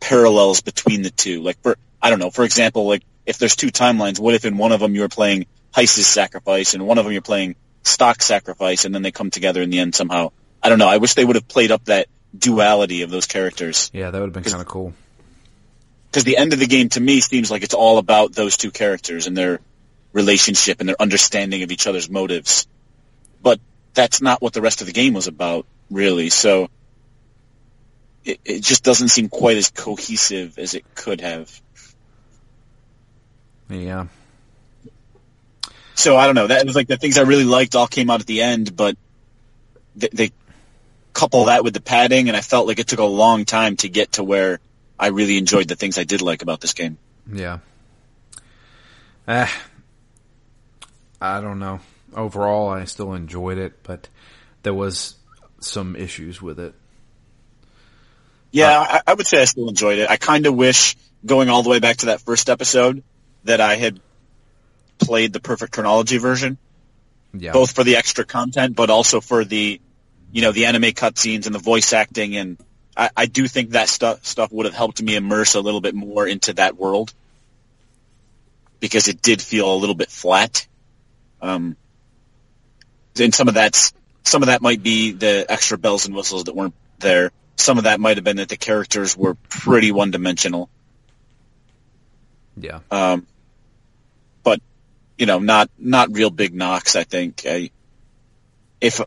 parallels 0.00 0.60
between 0.60 1.02
the 1.02 1.10
two. 1.10 1.42
Like 1.42 1.62
for 1.62 1.76
I 2.02 2.10
don't 2.10 2.18
know, 2.18 2.30
for 2.30 2.44
example, 2.44 2.86
like 2.86 3.02
if 3.26 3.38
there's 3.38 3.56
two 3.56 3.68
timelines, 3.68 4.18
what 4.18 4.34
if 4.34 4.44
in 4.44 4.58
one 4.58 4.72
of 4.72 4.80
them 4.80 4.94
you're 4.94 5.08
playing 5.08 5.46
Heiss's 5.74 6.06
Sacrifice 6.06 6.74
and 6.74 6.86
one 6.86 6.98
of 6.98 7.04
them 7.04 7.12
you're 7.12 7.22
playing 7.22 7.54
Stocke 7.84 8.22
Sacrifice 8.22 8.84
and 8.84 8.94
then 8.94 9.02
they 9.02 9.12
come 9.12 9.30
together 9.30 9.62
in 9.62 9.70
the 9.70 9.78
end 9.78 9.94
somehow? 9.94 10.32
I 10.62 10.68
don't 10.68 10.78
know. 10.78 10.88
I 10.88 10.98
wish 10.98 11.14
they 11.14 11.24
would 11.24 11.36
have 11.36 11.48
played 11.48 11.70
up 11.70 11.84
that 11.86 12.08
duality 12.36 13.02
of 13.02 13.10
those 13.10 13.26
characters. 13.26 13.90
Yeah, 13.92 14.10
that 14.10 14.18
would 14.18 14.34
have 14.34 14.44
been 14.44 14.50
kind 14.50 14.62
of 14.62 14.68
cool. 14.68 14.92
Because 16.10 16.24
the 16.24 16.36
end 16.36 16.52
of 16.52 16.58
the 16.58 16.66
game 16.66 16.88
to 16.90 17.00
me 17.00 17.20
seems 17.20 17.50
like 17.50 17.62
it's 17.62 17.74
all 17.74 17.98
about 17.98 18.32
those 18.32 18.56
two 18.56 18.70
characters 18.70 19.26
and 19.26 19.36
their 19.36 19.60
relationship 20.12 20.80
and 20.80 20.88
their 20.88 21.00
understanding 21.00 21.62
of 21.62 21.70
each 21.70 21.86
other's 21.86 22.10
motives. 22.10 22.66
But 23.42 23.60
that's 23.94 24.20
not 24.20 24.42
what 24.42 24.52
the 24.52 24.60
rest 24.60 24.80
of 24.80 24.86
the 24.86 24.92
game 24.92 25.14
was 25.14 25.28
about, 25.28 25.66
really. 25.90 26.30
So 26.30 26.68
it, 28.24 28.40
it 28.44 28.62
just 28.62 28.82
doesn't 28.84 29.08
seem 29.08 29.28
quite 29.28 29.56
as 29.56 29.70
cohesive 29.70 30.58
as 30.58 30.74
it 30.74 30.84
could 30.94 31.20
have. 31.20 31.60
Yeah. 33.68 34.06
So 35.94 36.16
I 36.16 36.26
don't 36.26 36.34
know. 36.34 36.48
That 36.48 36.64
was 36.66 36.74
like 36.74 36.88
the 36.88 36.96
things 36.96 37.18
I 37.18 37.22
really 37.22 37.44
liked 37.44 37.76
all 37.76 37.86
came 37.86 38.10
out 38.10 38.20
at 38.20 38.26
the 38.26 38.42
end, 38.42 38.74
but 38.74 38.96
they, 39.96 40.08
they 40.12 40.32
couple 41.20 41.44
that 41.44 41.62
with 41.62 41.74
the 41.74 41.82
padding, 41.82 42.28
and 42.28 42.36
I 42.36 42.40
felt 42.40 42.66
like 42.66 42.78
it 42.78 42.86
took 42.86 42.98
a 42.98 43.04
long 43.04 43.44
time 43.44 43.76
to 43.76 43.90
get 43.90 44.12
to 44.12 44.24
where 44.24 44.58
I 44.98 45.08
really 45.08 45.36
enjoyed 45.36 45.68
the 45.68 45.76
things 45.76 45.98
I 45.98 46.04
did 46.04 46.22
like 46.22 46.40
about 46.40 46.62
this 46.62 46.72
game. 46.72 46.96
Yeah. 47.30 47.58
Eh, 49.28 49.48
I 51.20 51.40
don't 51.42 51.58
know. 51.58 51.80
Overall, 52.16 52.70
I 52.70 52.86
still 52.86 53.12
enjoyed 53.12 53.58
it, 53.58 53.82
but 53.82 54.08
there 54.62 54.72
was 54.72 55.14
some 55.60 55.94
issues 55.94 56.40
with 56.40 56.58
it. 56.58 56.74
Yeah, 58.50 58.80
uh, 58.80 58.84
I, 58.88 59.00
I 59.08 59.14
would 59.14 59.26
say 59.26 59.42
I 59.42 59.44
still 59.44 59.68
enjoyed 59.68 59.98
it. 59.98 60.08
I 60.08 60.16
kind 60.16 60.46
of 60.46 60.54
wish, 60.54 60.96
going 61.24 61.50
all 61.50 61.62
the 61.62 61.68
way 61.68 61.80
back 61.80 61.98
to 61.98 62.06
that 62.06 62.22
first 62.22 62.48
episode, 62.48 63.02
that 63.44 63.60
I 63.60 63.76
had 63.76 64.00
played 64.98 65.34
the 65.34 65.40
perfect 65.40 65.72
chronology 65.72 66.16
version. 66.16 66.56
Yeah. 67.34 67.52
Both 67.52 67.72
for 67.72 67.84
the 67.84 67.96
extra 67.96 68.24
content, 68.24 68.74
but 68.74 68.90
also 68.90 69.20
for 69.20 69.44
the, 69.44 69.80
you 70.32 70.42
know, 70.42 70.52
the 70.52 70.66
anime 70.66 70.82
cutscenes 70.82 71.46
and 71.46 71.54
the 71.54 71.60
voice 71.60 71.92
acting, 71.92 72.36
and 72.36 72.58
I, 72.96 73.10
I 73.16 73.26
do 73.26 73.46
think 73.48 73.70
that 73.70 73.88
stuff 73.88 74.24
stuff 74.24 74.52
would 74.52 74.66
have 74.66 74.74
helped 74.74 75.02
me 75.02 75.16
immerse 75.16 75.54
a 75.54 75.60
little 75.60 75.80
bit 75.80 75.94
more 75.94 76.26
into 76.26 76.52
that 76.54 76.76
world 76.76 77.12
because 78.78 79.08
it 79.08 79.20
did 79.22 79.42
feel 79.42 79.72
a 79.72 79.76
little 79.76 79.94
bit 79.94 80.10
flat. 80.10 80.66
Um, 81.42 81.76
and 83.18 83.34
some 83.34 83.48
of 83.48 83.54
that's 83.54 83.92
some 84.24 84.42
of 84.42 84.46
that 84.46 84.62
might 84.62 84.82
be 84.82 85.12
the 85.12 85.46
extra 85.48 85.78
bells 85.78 86.06
and 86.06 86.14
whistles 86.14 86.44
that 86.44 86.54
weren't 86.54 86.74
there 86.98 87.32
some 87.60 87.78
of 87.78 87.84
that 87.84 88.00
might 88.00 88.16
have 88.16 88.24
been 88.24 88.38
that 88.38 88.48
the 88.48 88.56
characters 88.56 89.16
were 89.16 89.34
pretty 89.48 89.92
one 89.92 90.10
dimensional. 90.10 90.68
Yeah. 92.56 92.80
Um, 92.90 93.26
but 94.42 94.60
you 95.18 95.26
know, 95.26 95.38
not 95.38 95.70
not 95.78 96.12
real 96.12 96.30
big 96.30 96.54
knocks. 96.54 96.96
I 96.96 97.04
think. 97.04 97.42
I, 97.46 97.70
if 98.80 99.00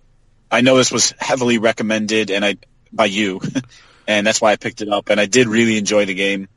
I 0.53 0.61
know 0.61 0.77
this 0.77 0.91
was 0.91 1.15
heavily 1.17 1.57
recommended 1.57 2.29
and 2.29 2.45
I 2.45 2.57
by 2.91 3.05
you, 3.05 3.41
and 4.07 4.25
that's 4.25 4.39
why 4.39 4.51
I 4.51 4.55
picked 4.55 4.81
it 4.81 4.87
up, 4.87 5.09
and 5.09 5.19
I 5.19 5.25
did 5.25 5.47
really 5.47 5.79
enjoy 5.79 6.05
the 6.05 6.13
game. 6.13 6.47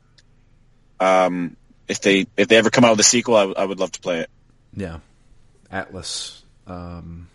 Um, 0.99 1.57
if 1.87 1.99
they 2.01 2.27
if 2.37 2.47
they 2.47 2.57
ever 2.57 2.69
come 2.69 2.85
out 2.85 2.91
with 2.91 2.99
a 2.99 3.03
sequel, 3.03 3.35
I, 3.35 3.43
I 3.43 3.65
would 3.65 3.79
love 3.79 3.91
to 3.93 3.99
play 3.99 4.19
it. 4.19 4.29
Yeah, 4.75 4.99
Atlus. 5.71 6.41
Um, 6.67 7.27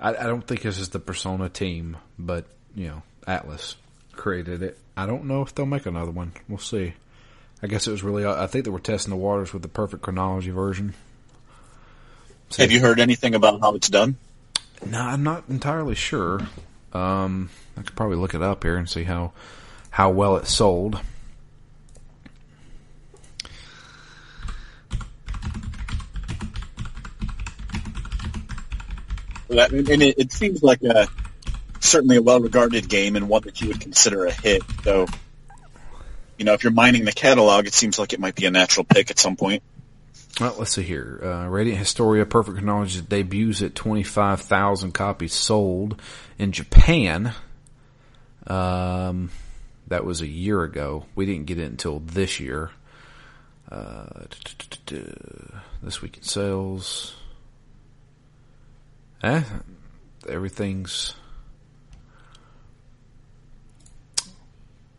I, 0.00 0.10
I 0.10 0.22
don't 0.22 0.46
think 0.46 0.62
this 0.62 0.78
is 0.78 0.88
the 0.88 0.98
Persona 0.98 1.50
team, 1.50 1.98
but 2.18 2.46
you 2.74 2.88
know, 2.88 3.02
Atlus 3.28 3.74
created 4.12 4.62
it. 4.62 4.78
I 4.96 5.04
don't 5.04 5.24
know 5.24 5.42
if 5.42 5.54
they'll 5.54 5.66
make 5.66 5.84
another 5.84 6.10
one. 6.10 6.32
We'll 6.48 6.56
see. 6.56 6.94
I 7.62 7.66
guess 7.66 7.86
it 7.86 7.90
was 7.90 8.02
really. 8.02 8.24
I 8.24 8.46
think 8.46 8.64
they 8.64 8.70
were 8.70 8.80
testing 8.80 9.10
the 9.10 9.16
waters 9.16 9.52
with 9.52 9.60
the 9.60 9.68
perfect 9.68 10.02
chronology 10.02 10.50
version. 10.50 10.94
So, 12.48 12.62
Have 12.62 12.72
you 12.72 12.80
heard 12.80 12.98
anything 12.98 13.34
about 13.34 13.60
how 13.60 13.74
it's 13.74 13.90
done? 13.90 14.16
No, 14.84 15.00
I'm 15.00 15.22
not 15.22 15.44
entirely 15.48 15.94
sure. 15.94 16.40
Um, 16.92 17.50
I 17.76 17.82
could 17.82 17.96
probably 17.96 18.16
look 18.16 18.34
it 18.34 18.42
up 18.42 18.62
here 18.62 18.76
and 18.76 18.88
see 18.88 19.04
how 19.04 19.32
how 19.90 20.10
well 20.10 20.36
it 20.36 20.46
sold. 20.46 21.00
And 29.48 30.02
it, 30.02 30.18
it 30.18 30.32
seems 30.32 30.62
like 30.62 30.82
a 30.82 31.08
certainly 31.80 32.16
a 32.16 32.22
well-regarded 32.22 32.88
game 32.88 33.16
and 33.16 33.28
one 33.28 33.42
that 33.42 33.60
you 33.60 33.68
would 33.68 33.80
consider 33.80 34.26
a 34.26 34.32
hit. 34.32 34.62
So, 34.82 35.06
you 36.36 36.44
know, 36.44 36.52
if 36.52 36.64
you're 36.64 36.72
mining 36.72 37.04
the 37.04 37.12
catalog, 37.12 37.66
it 37.66 37.72
seems 37.72 37.98
like 37.98 38.12
it 38.12 38.20
might 38.20 38.34
be 38.34 38.44
a 38.46 38.50
natural 38.50 38.84
pick 38.84 39.10
at 39.10 39.18
some 39.18 39.36
point. 39.36 39.62
Well, 40.40 40.54
let's 40.58 40.72
see 40.72 40.82
here. 40.82 41.20
Uh, 41.22 41.48
Radiant 41.48 41.78
Historia 41.78 42.26
Perfect 42.26 42.58
Chronology 42.58 43.00
debuts 43.00 43.62
at 43.62 43.74
25,000 43.74 44.92
copies 44.92 45.32
sold 45.32 46.00
in 46.38 46.52
Japan. 46.52 47.32
Um, 48.46 49.30
that 49.86 50.04
was 50.04 50.20
a 50.20 50.26
year 50.26 50.62
ago. 50.62 51.06
We 51.14 51.24
didn't 51.24 51.46
get 51.46 51.58
it 51.58 51.70
until 51.70 52.00
this 52.00 52.38
year. 52.38 52.70
Uh, 53.70 54.26
this 55.82 56.02
week 56.02 56.18
in 56.18 56.22
sales. 56.22 57.16
Eh, 59.22 59.42
everything's 60.28 61.14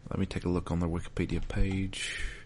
Let 0.09 0.19
me 0.19 0.25
take 0.25 0.45
a 0.45 0.49
look 0.49 0.71
on 0.71 0.79
their 0.79 0.89
Wikipedia 0.89 1.45
page. 1.47 2.36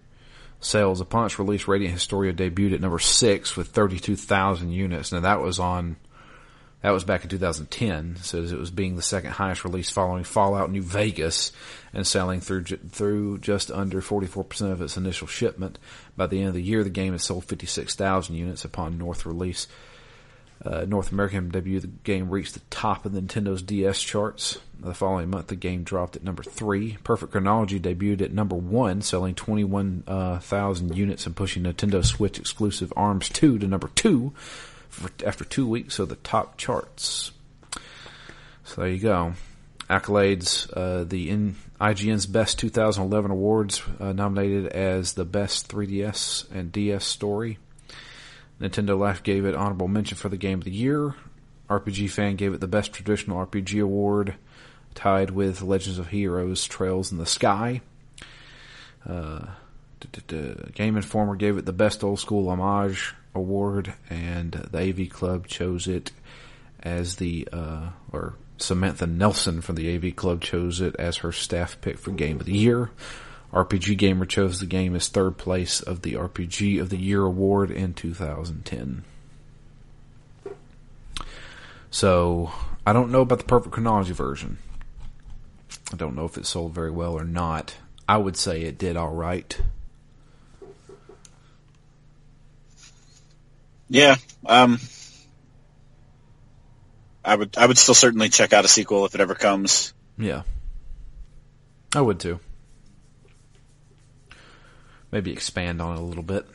Sales 0.61 1.01
upon 1.01 1.25
its 1.25 1.39
release, 1.39 1.67
Radiant 1.67 1.95
Historia 1.95 2.31
debuted 2.31 2.75
at 2.75 2.81
number 2.81 2.99
six 2.99 3.57
with 3.57 3.69
32,000 3.69 4.71
units. 4.71 5.11
Now 5.11 5.21
that 5.21 5.41
was 5.41 5.59
on, 5.59 5.95
that 6.83 6.91
was 6.91 7.03
back 7.03 7.23
in 7.23 7.29
2010. 7.31 8.17
Says 8.17 8.51
it 8.51 8.59
was 8.59 8.69
being 8.69 8.95
the 8.95 9.01
second 9.01 9.31
highest 9.31 9.65
release 9.65 9.89
following 9.89 10.23
Fallout 10.23 10.69
New 10.69 10.83
Vegas 10.83 11.51
and 11.93 12.05
selling 12.05 12.41
through 12.41 12.65
through 12.65 13.39
just 13.39 13.71
under 13.71 14.03
44% 14.03 14.71
of 14.71 14.83
its 14.83 14.97
initial 14.97 15.25
shipment. 15.25 15.79
By 16.15 16.27
the 16.27 16.37
end 16.37 16.49
of 16.49 16.53
the 16.53 16.61
year, 16.61 16.83
the 16.83 16.91
game 16.91 17.13
had 17.13 17.21
sold 17.21 17.45
56,000 17.45 18.35
units 18.35 18.63
upon 18.63 18.99
North 18.99 19.25
release. 19.25 19.67
Uh, 20.63 20.85
North 20.87 21.11
American 21.11 21.49
debut, 21.49 21.79
the 21.79 21.87
game 21.87 22.29
reached 22.29 22.53
the 22.53 22.61
top 22.69 23.05
of 23.05 23.13
Nintendo's 23.13 23.63
DS 23.63 23.99
charts. 24.01 24.59
The 24.79 24.93
following 24.93 25.29
month, 25.29 25.47
the 25.47 25.55
game 25.55 25.83
dropped 25.83 26.15
at 26.15 26.23
number 26.23 26.43
three. 26.43 26.97
Perfect 27.03 27.31
Chronology 27.31 27.79
debuted 27.79 28.21
at 28.21 28.31
number 28.31 28.55
one, 28.55 29.01
selling 29.01 29.33
21,000 29.33 30.91
uh, 30.91 30.93
units 30.93 31.25
and 31.25 31.35
pushing 31.35 31.63
Nintendo 31.63 32.05
Switch 32.05 32.37
exclusive 32.37 32.93
ARMS 32.95 33.29
2 33.29 33.59
to 33.59 33.67
number 33.67 33.89
two 33.95 34.33
for, 34.89 35.09
after 35.25 35.43
two 35.43 35.67
weeks 35.67 35.97
of 35.97 36.09
the 36.09 36.15
top 36.17 36.57
charts. 36.57 37.31
So 38.63 38.81
there 38.81 38.89
you 38.89 38.99
go. 38.99 39.33
Accolades, 39.89 40.71
uh, 40.75 41.03
the 41.03 41.29
in, 41.29 41.55
IGN's 41.79 42.25
Best 42.27 42.59
2011 42.59 43.31
Awards 43.31 43.81
uh, 43.99 44.13
nominated 44.13 44.67
as 44.67 45.13
the 45.13 45.25
Best 45.25 45.67
3DS 45.69 46.49
and 46.51 46.71
DS 46.71 47.03
Story. 47.03 47.57
Nintendo 48.61 48.97
Life 48.97 49.23
gave 49.23 49.45
it 49.45 49.55
honorable 49.55 49.87
mention 49.87 50.17
for 50.17 50.29
the 50.29 50.37
Game 50.37 50.59
of 50.59 50.65
the 50.65 50.71
Year. 50.71 51.15
RPG 51.69 52.11
Fan 52.11 52.35
gave 52.35 52.53
it 52.53 52.59
the 52.59 52.67
Best 52.67 52.93
Traditional 52.93 53.43
RPG 53.45 53.81
Award, 53.81 54.35
tied 54.93 55.31
with 55.31 55.61
Legends 55.61 55.97
of 55.97 56.09
Heroes 56.09 56.65
Trails 56.65 57.11
in 57.11 57.17
the 57.17 57.25
Sky. 57.25 57.81
Uh, 59.07 59.47
Game 60.73 60.95
Informer 60.95 61.35
gave 61.35 61.57
it 61.57 61.65
the 61.65 61.73
Best 61.73 62.03
Old 62.03 62.19
School 62.19 62.49
Homage 62.49 63.15
Award, 63.33 63.93
and 64.09 64.51
the 64.51 64.79
AV 64.79 65.09
Club 65.09 65.47
chose 65.47 65.87
it 65.87 66.11
as 66.83 67.15
the, 67.15 67.47
uh, 67.51 67.89
or 68.11 68.35
Samantha 68.57 69.07
Nelson 69.07 69.61
from 69.61 69.75
the 69.75 69.95
AV 69.95 70.15
Club 70.15 70.41
chose 70.41 70.81
it 70.81 70.95
as 70.97 71.17
her 71.17 71.31
staff 71.31 71.79
pick 71.81 71.97
for 71.97 72.11
Game 72.11 72.39
of 72.39 72.45
the 72.45 72.57
Year. 72.57 72.91
RPG 73.53 73.97
Gamer 73.97 74.25
chose 74.25 74.59
the 74.59 74.65
game 74.65 74.95
as 74.95 75.09
third 75.09 75.37
place 75.37 75.81
of 75.81 76.03
the 76.03 76.13
RPG 76.13 76.79
of 76.79 76.89
the 76.89 76.97
Year 76.97 77.23
award 77.23 77.69
in 77.69 77.93
2010. 77.93 79.03
So, 81.89 82.51
I 82.85 82.93
don't 82.93 83.11
know 83.11 83.21
about 83.21 83.39
the 83.39 83.45
Perfect 83.45 83.73
Chronology 83.73 84.13
version. 84.13 84.57
I 85.91 85.97
don't 85.97 86.15
know 86.15 86.23
if 86.23 86.37
it 86.37 86.45
sold 86.45 86.73
very 86.73 86.91
well 86.91 87.13
or 87.13 87.25
not. 87.25 87.75
I 88.07 88.17
would 88.17 88.37
say 88.37 88.61
it 88.61 88.77
did 88.77 88.95
alright. 88.95 89.59
Yeah, 93.89 94.15
um, 94.45 94.79
I 97.25 97.35
would 97.35 97.57
I 97.57 97.65
would 97.65 97.77
still 97.77 97.93
certainly 97.93 98.29
check 98.29 98.53
out 98.53 98.63
a 98.63 98.69
sequel 98.69 99.05
if 99.05 99.15
it 99.15 99.19
ever 99.19 99.35
comes. 99.35 99.93
Yeah. 100.17 100.43
I 101.93 101.99
would 101.99 102.21
too 102.21 102.39
maybe 105.11 105.31
expand 105.31 105.81
on 105.81 105.97
it 105.97 105.99
a 105.99 106.03
little 106.03 106.23
bit. 106.23 106.45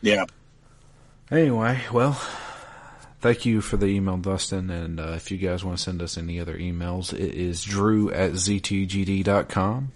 Yeah. 0.00 0.24
Anyway, 1.30 1.80
well, 1.92 2.12
thank 3.20 3.44
you 3.44 3.60
for 3.60 3.76
the 3.76 3.86
email, 3.86 4.16
Dustin. 4.16 4.70
And 4.70 5.00
uh, 5.00 5.12
if 5.16 5.30
you 5.30 5.38
guys 5.38 5.64
want 5.64 5.78
to 5.78 5.82
send 5.82 6.02
us 6.02 6.16
any 6.16 6.40
other 6.40 6.56
emails, 6.56 7.12
it 7.12 7.34
is 7.34 7.62
drew 7.64 8.10
at 8.10 8.32
ztgd.com. 8.32 9.92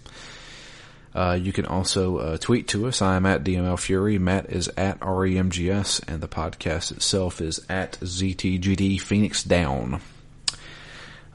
Uh, 1.15 1.37
you 1.39 1.53
can 1.53 1.65
also 1.65 2.17
uh, 2.17 2.37
tweet 2.37 2.67
to 2.69 2.87
us. 2.87 3.01
I 3.01 3.15
am 3.15 3.25
at 3.25 3.43
DML 3.43 3.79
Fury. 3.79 4.17
Matt 4.17 4.49
is 4.49 4.67
at 4.75 4.99
REMGS, 4.99 6.03
and 6.07 6.21
the 6.21 6.27
podcast 6.27 6.91
itself 6.91 7.39
is 7.39 7.63
at 7.69 7.93
ZTGD 7.99 8.99
Phoenix 8.99 9.43
Down. 9.43 10.01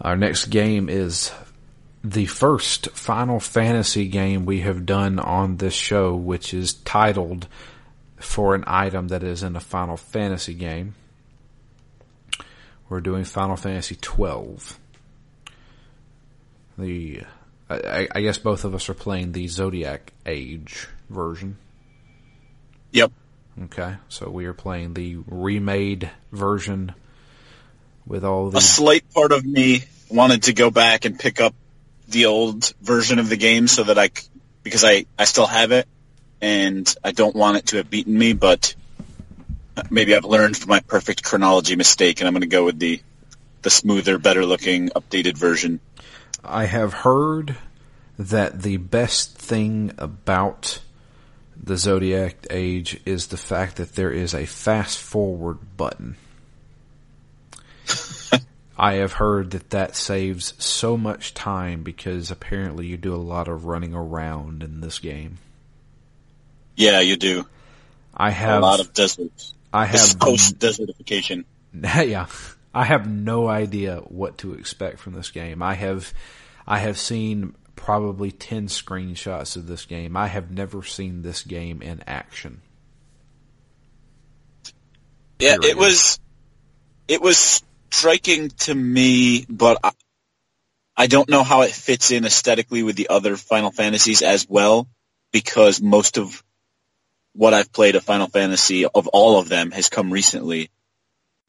Our 0.00 0.16
next 0.16 0.46
game 0.46 0.88
is 0.88 1.32
the 2.10 2.26
first 2.26 2.90
Final 2.90 3.38
Fantasy 3.38 4.08
game 4.08 4.46
we 4.46 4.60
have 4.60 4.86
done 4.86 5.18
on 5.18 5.58
this 5.58 5.74
show, 5.74 6.14
which 6.14 6.54
is 6.54 6.74
titled 6.74 7.46
for 8.16 8.54
an 8.54 8.64
item 8.66 9.08
that 9.08 9.22
is 9.22 9.42
in 9.42 9.56
a 9.56 9.60
Final 9.60 9.96
Fantasy 9.96 10.54
game. 10.54 10.94
We're 12.88 13.00
doing 13.00 13.24
Final 13.24 13.56
Fantasy 13.56 13.96
twelve. 14.00 14.78
The 16.78 17.22
I, 17.68 18.08
I, 18.14 18.20
guess 18.22 18.38
both 18.38 18.64
of 18.64 18.74
us 18.74 18.88
are 18.88 18.94
playing 18.94 19.32
the 19.32 19.46
Zodiac 19.48 20.14
Age 20.24 20.88
version. 21.10 21.58
Yep. 22.92 23.12
Okay, 23.64 23.96
so 24.08 24.30
we 24.30 24.46
are 24.46 24.54
playing 24.54 24.94
the 24.94 25.18
remade 25.26 26.10
version 26.32 26.94
with 28.06 28.24
all 28.24 28.48
the. 28.48 28.58
A 28.58 28.62
slight 28.62 29.12
part 29.12 29.32
of 29.32 29.44
me 29.44 29.84
wanted 30.08 30.44
to 30.44 30.54
go 30.54 30.70
back 30.70 31.04
and 31.04 31.18
pick 31.18 31.40
up 31.40 31.54
the 32.08 32.26
old 32.26 32.72
version 32.80 33.18
of 33.18 33.28
the 33.28 33.36
game 33.36 33.68
so 33.68 33.84
that 33.84 33.98
I, 33.98 34.10
because 34.62 34.84
I, 34.84 35.06
I 35.18 35.24
still 35.24 35.46
have 35.46 35.72
it 35.72 35.86
and 36.40 36.92
I 37.04 37.12
don't 37.12 37.36
want 37.36 37.58
it 37.58 37.66
to 37.66 37.76
have 37.76 37.90
beaten 37.90 38.16
me, 38.16 38.32
but 38.32 38.74
maybe 39.90 40.14
I've 40.14 40.24
learned 40.24 40.56
from 40.56 40.70
my 40.70 40.80
perfect 40.80 41.22
chronology 41.22 41.76
mistake 41.76 42.20
and 42.20 42.26
I'm 42.26 42.34
going 42.34 42.40
to 42.40 42.46
go 42.46 42.64
with 42.64 42.78
the, 42.78 43.00
the 43.62 43.70
smoother, 43.70 44.18
better 44.18 44.44
looking, 44.46 44.88
updated 44.90 45.36
version. 45.36 45.80
I 46.44 46.64
have 46.64 46.92
heard 46.92 47.56
that 48.18 48.62
the 48.62 48.78
best 48.78 49.36
thing 49.36 49.92
about 49.98 50.80
the 51.62 51.76
Zodiac 51.76 52.46
Age 52.50 53.00
is 53.04 53.26
the 53.26 53.36
fact 53.36 53.76
that 53.76 53.94
there 53.94 54.10
is 54.10 54.34
a 54.34 54.46
fast 54.46 54.98
forward 54.98 55.58
button. 55.76 56.16
I 58.78 58.94
have 58.94 59.14
heard 59.14 59.50
that 59.50 59.70
that 59.70 59.96
saves 59.96 60.54
so 60.62 60.96
much 60.96 61.34
time 61.34 61.82
because 61.82 62.30
apparently 62.30 62.86
you 62.86 62.96
do 62.96 63.12
a 63.12 63.16
lot 63.16 63.48
of 63.48 63.64
running 63.64 63.92
around 63.92 64.62
in 64.62 64.80
this 64.80 65.00
game. 65.00 65.38
Yeah, 66.76 67.00
you 67.00 67.16
do. 67.16 67.44
I 68.14 68.30
have 68.30 68.62
a 68.62 68.66
lot 68.66 68.78
of 68.78 68.92
deserts. 68.94 69.54
I 69.72 69.84
have 69.86 70.18
post 70.20 70.58
desertification. 70.58 71.44
Yeah, 71.84 72.26
I 72.72 72.84
have 72.84 73.06
no 73.06 73.46
idea 73.46 73.96
what 73.98 74.38
to 74.38 74.54
expect 74.54 75.00
from 75.00 75.12
this 75.12 75.30
game. 75.30 75.62
I 75.62 75.74
have, 75.74 76.14
I 76.66 76.78
have 76.78 76.98
seen 76.98 77.54
probably 77.76 78.32
ten 78.32 78.68
screenshots 78.68 79.54
of 79.54 79.66
this 79.66 79.84
game. 79.84 80.16
I 80.16 80.28
have 80.28 80.50
never 80.50 80.82
seen 80.82 81.20
this 81.20 81.42
game 81.42 81.82
in 81.82 82.02
action. 82.06 82.62
Yeah, 85.38 85.58
Period. 85.58 85.64
it 85.64 85.76
was, 85.76 86.20
it 87.06 87.20
was 87.20 87.62
striking 87.90 88.50
to 88.50 88.74
me, 88.74 89.46
but 89.48 89.78
I, 89.82 89.92
I 90.96 91.06
don't 91.06 91.28
know 91.28 91.42
how 91.42 91.62
it 91.62 91.70
fits 91.70 92.10
in 92.10 92.24
aesthetically 92.24 92.82
with 92.82 92.96
the 92.96 93.08
other 93.08 93.36
Final 93.36 93.70
Fantasies 93.70 94.22
as 94.22 94.48
well, 94.48 94.88
because 95.32 95.80
most 95.80 96.18
of 96.18 96.42
what 97.32 97.54
I've 97.54 97.72
played 97.72 97.94
of 97.94 98.04
Final 98.04 98.26
Fantasy 98.26 98.84
of 98.84 99.06
all 99.08 99.38
of 99.38 99.48
them 99.48 99.70
has 99.70 99.88
come 99.88 100.12
recently. 100.12 100.70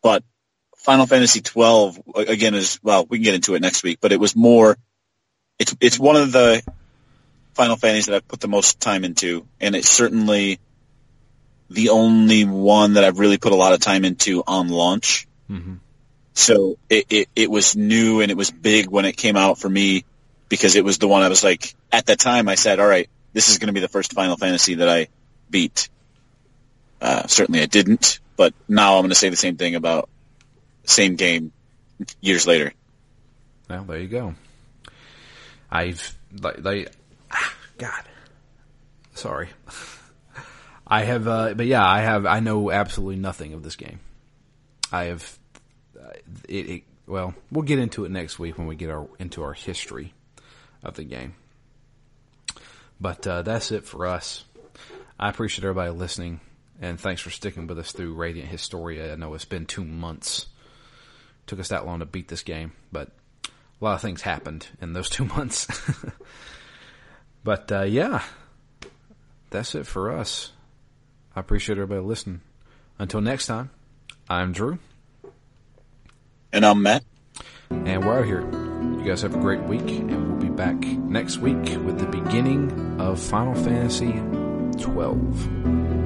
But 0.03 0.23
Final 0.77 1.07
Fantasy 1.07 1.41
12 1.41 1.99
again 2.15 2.55
is 2.55 2.79
well, 2.83 3.05
we 3.09 3.17
can 3.17 3.23
get 3.23 3.35
into 3.35 3.55
it 3.55 3.61
next 3.61 3.83
week, 3.83 3.99
but 4.01 4.11
it 4.11 4.19
was 4.19 4.35
more. 4.35 4.77
It's 5.57 5.75
it's 5.81 5.99
one 5.99 6.15
of 6.15 6.31
the 6.31 6.61
Final 7.53 7.75
Fantasies 7.75 8.05
that 8.05 8.15
I've 8.15 8.27
put 8.27 8.39
the 8.39 8.47
most 8.47 8.79
time 8.79 9.03
into, 9.03 9.45
and 9.59 9.75
it's 9.75 9.89
certainly 9.89 10.59
the 11.69 11.89
only 11.89 12.45
one 12.45 12.93
that 12.93 13.03
I've 13.03 13.19
really 13.19 13.37
put 13.37 13.51
a 13.51 13.55
lot 13.55 13.73
of 13.73 13.79
time 13.79 14.05
into 14.05 14.43
on 14.45 14.69
launch. 14.69 15.27
Mm-hmm. 15.49 15.75
So 16.39 16.77
it, 16.89 17.05
it, 17.09 17.29
it 17.35 17.51
was 17.51 17.75
new 17.75 18.21
and 18.21 18.31
it 18.31 18.37
was 18.37 18.49
big 18.49 18.89
when 18.89 19.03
it 19.03 19.17
came 19.17 19.35
out 19.35 19.57
for 19.57 19.67
me 19.67 20.05
because 20.47 20.77
it 20.77 20.85
was 20.85 20.97
the 20.97 21.07
one 21.07 21.21
I 21.21 21.27
was 21.27 21.43
like, 21.43 21.75
at 21.91 22.05
that 22.05 22.17
time 22.17 22.47
I 22.47 22.55
said, 22.55 22.79
all 22.79 22.87
right, 22.87 23.09
this 23.33 23.49
is 23.49 23.57
going 23.57 23.67
to 23.67 23.73
be 23.73 23.81
the 23.81 23.89
first 23.89 24.13
Final 24.13 24.37
Fantasy 24.37 24.75
that 24.75 24.87
I 24.87 25.09
beat. 25.49 25.89
Uh, 27.01 27.27
certainly 27.27 27.61
I 27.61 27.65
didn't, 27.65 28.21
but 28.37 28.53
now 28.69 28.95
I'm 28.95 29.01
going 29.01 29.09
to 29.09 29.15
say 29.15 29.27
the 29.27 29.35
same 29.35 29.57
thing 29.57 29.75
about 29.75 30.07
same 30.85 31.17
game 31.17 31.51
years 32.21 32.47
later. 32.47 32.71
Well, 33.69 33.83
there 33.83 33.99
you 33.99 34.07
go. 34.07 34.35
I've, 35.69 36.17
like, 36.41 36.63
they, 36.63 36.87
ah, 37.31 37.53
God, 37.77 38.03
sorry. 39.13 39.49
I 40.87 41.03
have, 41.03 41.27
uh, 41.27 41.53
but 41.53 41.65
yeah, 41.65 41.85
I 41.85 41.99
have, 41.99 42.25
I 42.25 42.39
know 42.39 42.71
absolutely 42.71 43.17
nothing 43.17 43.51
of 43.51 43.61
this 43.61 43.75
game. 43.75 43.99
I 44.89 45.03
have 45.05 45.38
it, 46.47 46.69
it, 46.69 46.83
well, 47.07 47.33
we'll 47.51 47.63
get 47.63 47.79
into 47.79 48.05
it 48.05 48.11
next 48.11 48.39
week 48.39 48.57
when 48.57 48.67
we 48.67 48.75
get 48.75 48.89
our 48.89 49.07
into 49.19 49.43
our 49.43 49.53
history 49.53 50.13
of 50.83 50.95
the 50.95 51.03
game. 51.03 51.33
But 52.99 53.25
uh, 53.25 53.41
that's 53.41 53.71
it 53.71 53.85
for 53.85 54.07
us. 54.07 54.43
I 55.19 55.29
appreciate 55.29 55.63
everybody 55.65 55.91
listening, 55.91 56.39
and 56.81 56.99
thanks 56.99 57.21
for 57.21 57.29
sticking 57.29 57.67
with 57.67 57.79
us 57.79 57.91
through 57.91 58.13
Radiant 58.13 58.49
Historia. 58.49 59.13
I 59.13 59.15
know 59.15 59.33
it's 59.33 59.45
been 59.45 59.65
two 59.65 59.83
months. 59.83 60.47
It 61.43 61.47
took 61.47 61.59
us 61.59 61.69
that 61.69 61.85
long 61.85 61.99
to 61.99 62.05
beat 62.05 62.27
this 62.27 62.43
game, 62.43 62.73
but 62.91 63.09
a 63.45 63.85
lot 63.85 63.95
of 63.95 64.01
things 64.01 64.21
happened 64.21 64.67
in 64.81 64.93
those 64.93 65.09
two 65.09 65.25
months. 65.25 65.67
but 67.43 67.71
uh, 67.71 67.83
yeah, 67.83 68.23
that's 69.49 69.75
it 69.75 69.87
for 69.87 70.11
us. 70.11 70.51
I 71.35 71.39
appreciate 71.39 71.77
everybody 71.77 72.05
listening. 72.05 72.41
Until 72.97 73.21
next 73.21 73.47
time, 73.47 73.69
I'm 74.29 74.51
Drew. 74.51 74.79
And 76.51 76.65
I'm 76.65 76.81
Matt. 76.81 77.03
And 77.69 78.03
we're 78.03 78.19
out 78.19 78.25
here. 78.25 78.41
You 78.41 79.03
guys 79.05 79.21
have 79.21 79.35
a 79.35 79.39
great 79.39 79.61
week, 79.63 79.87
and 79.87 80.27
we'll 80.27 80.49
be 80.49 80.49
back 80.49 80.75
next 80.75 81.37
week 81.37 81.63
with 81.85 81.99
the 81.99 82.07
beginning 82.07 82.99
of 82.99 83.19
Final 83.19 83.53
Fantasy 83.53 84.13
12. 84.83 85.98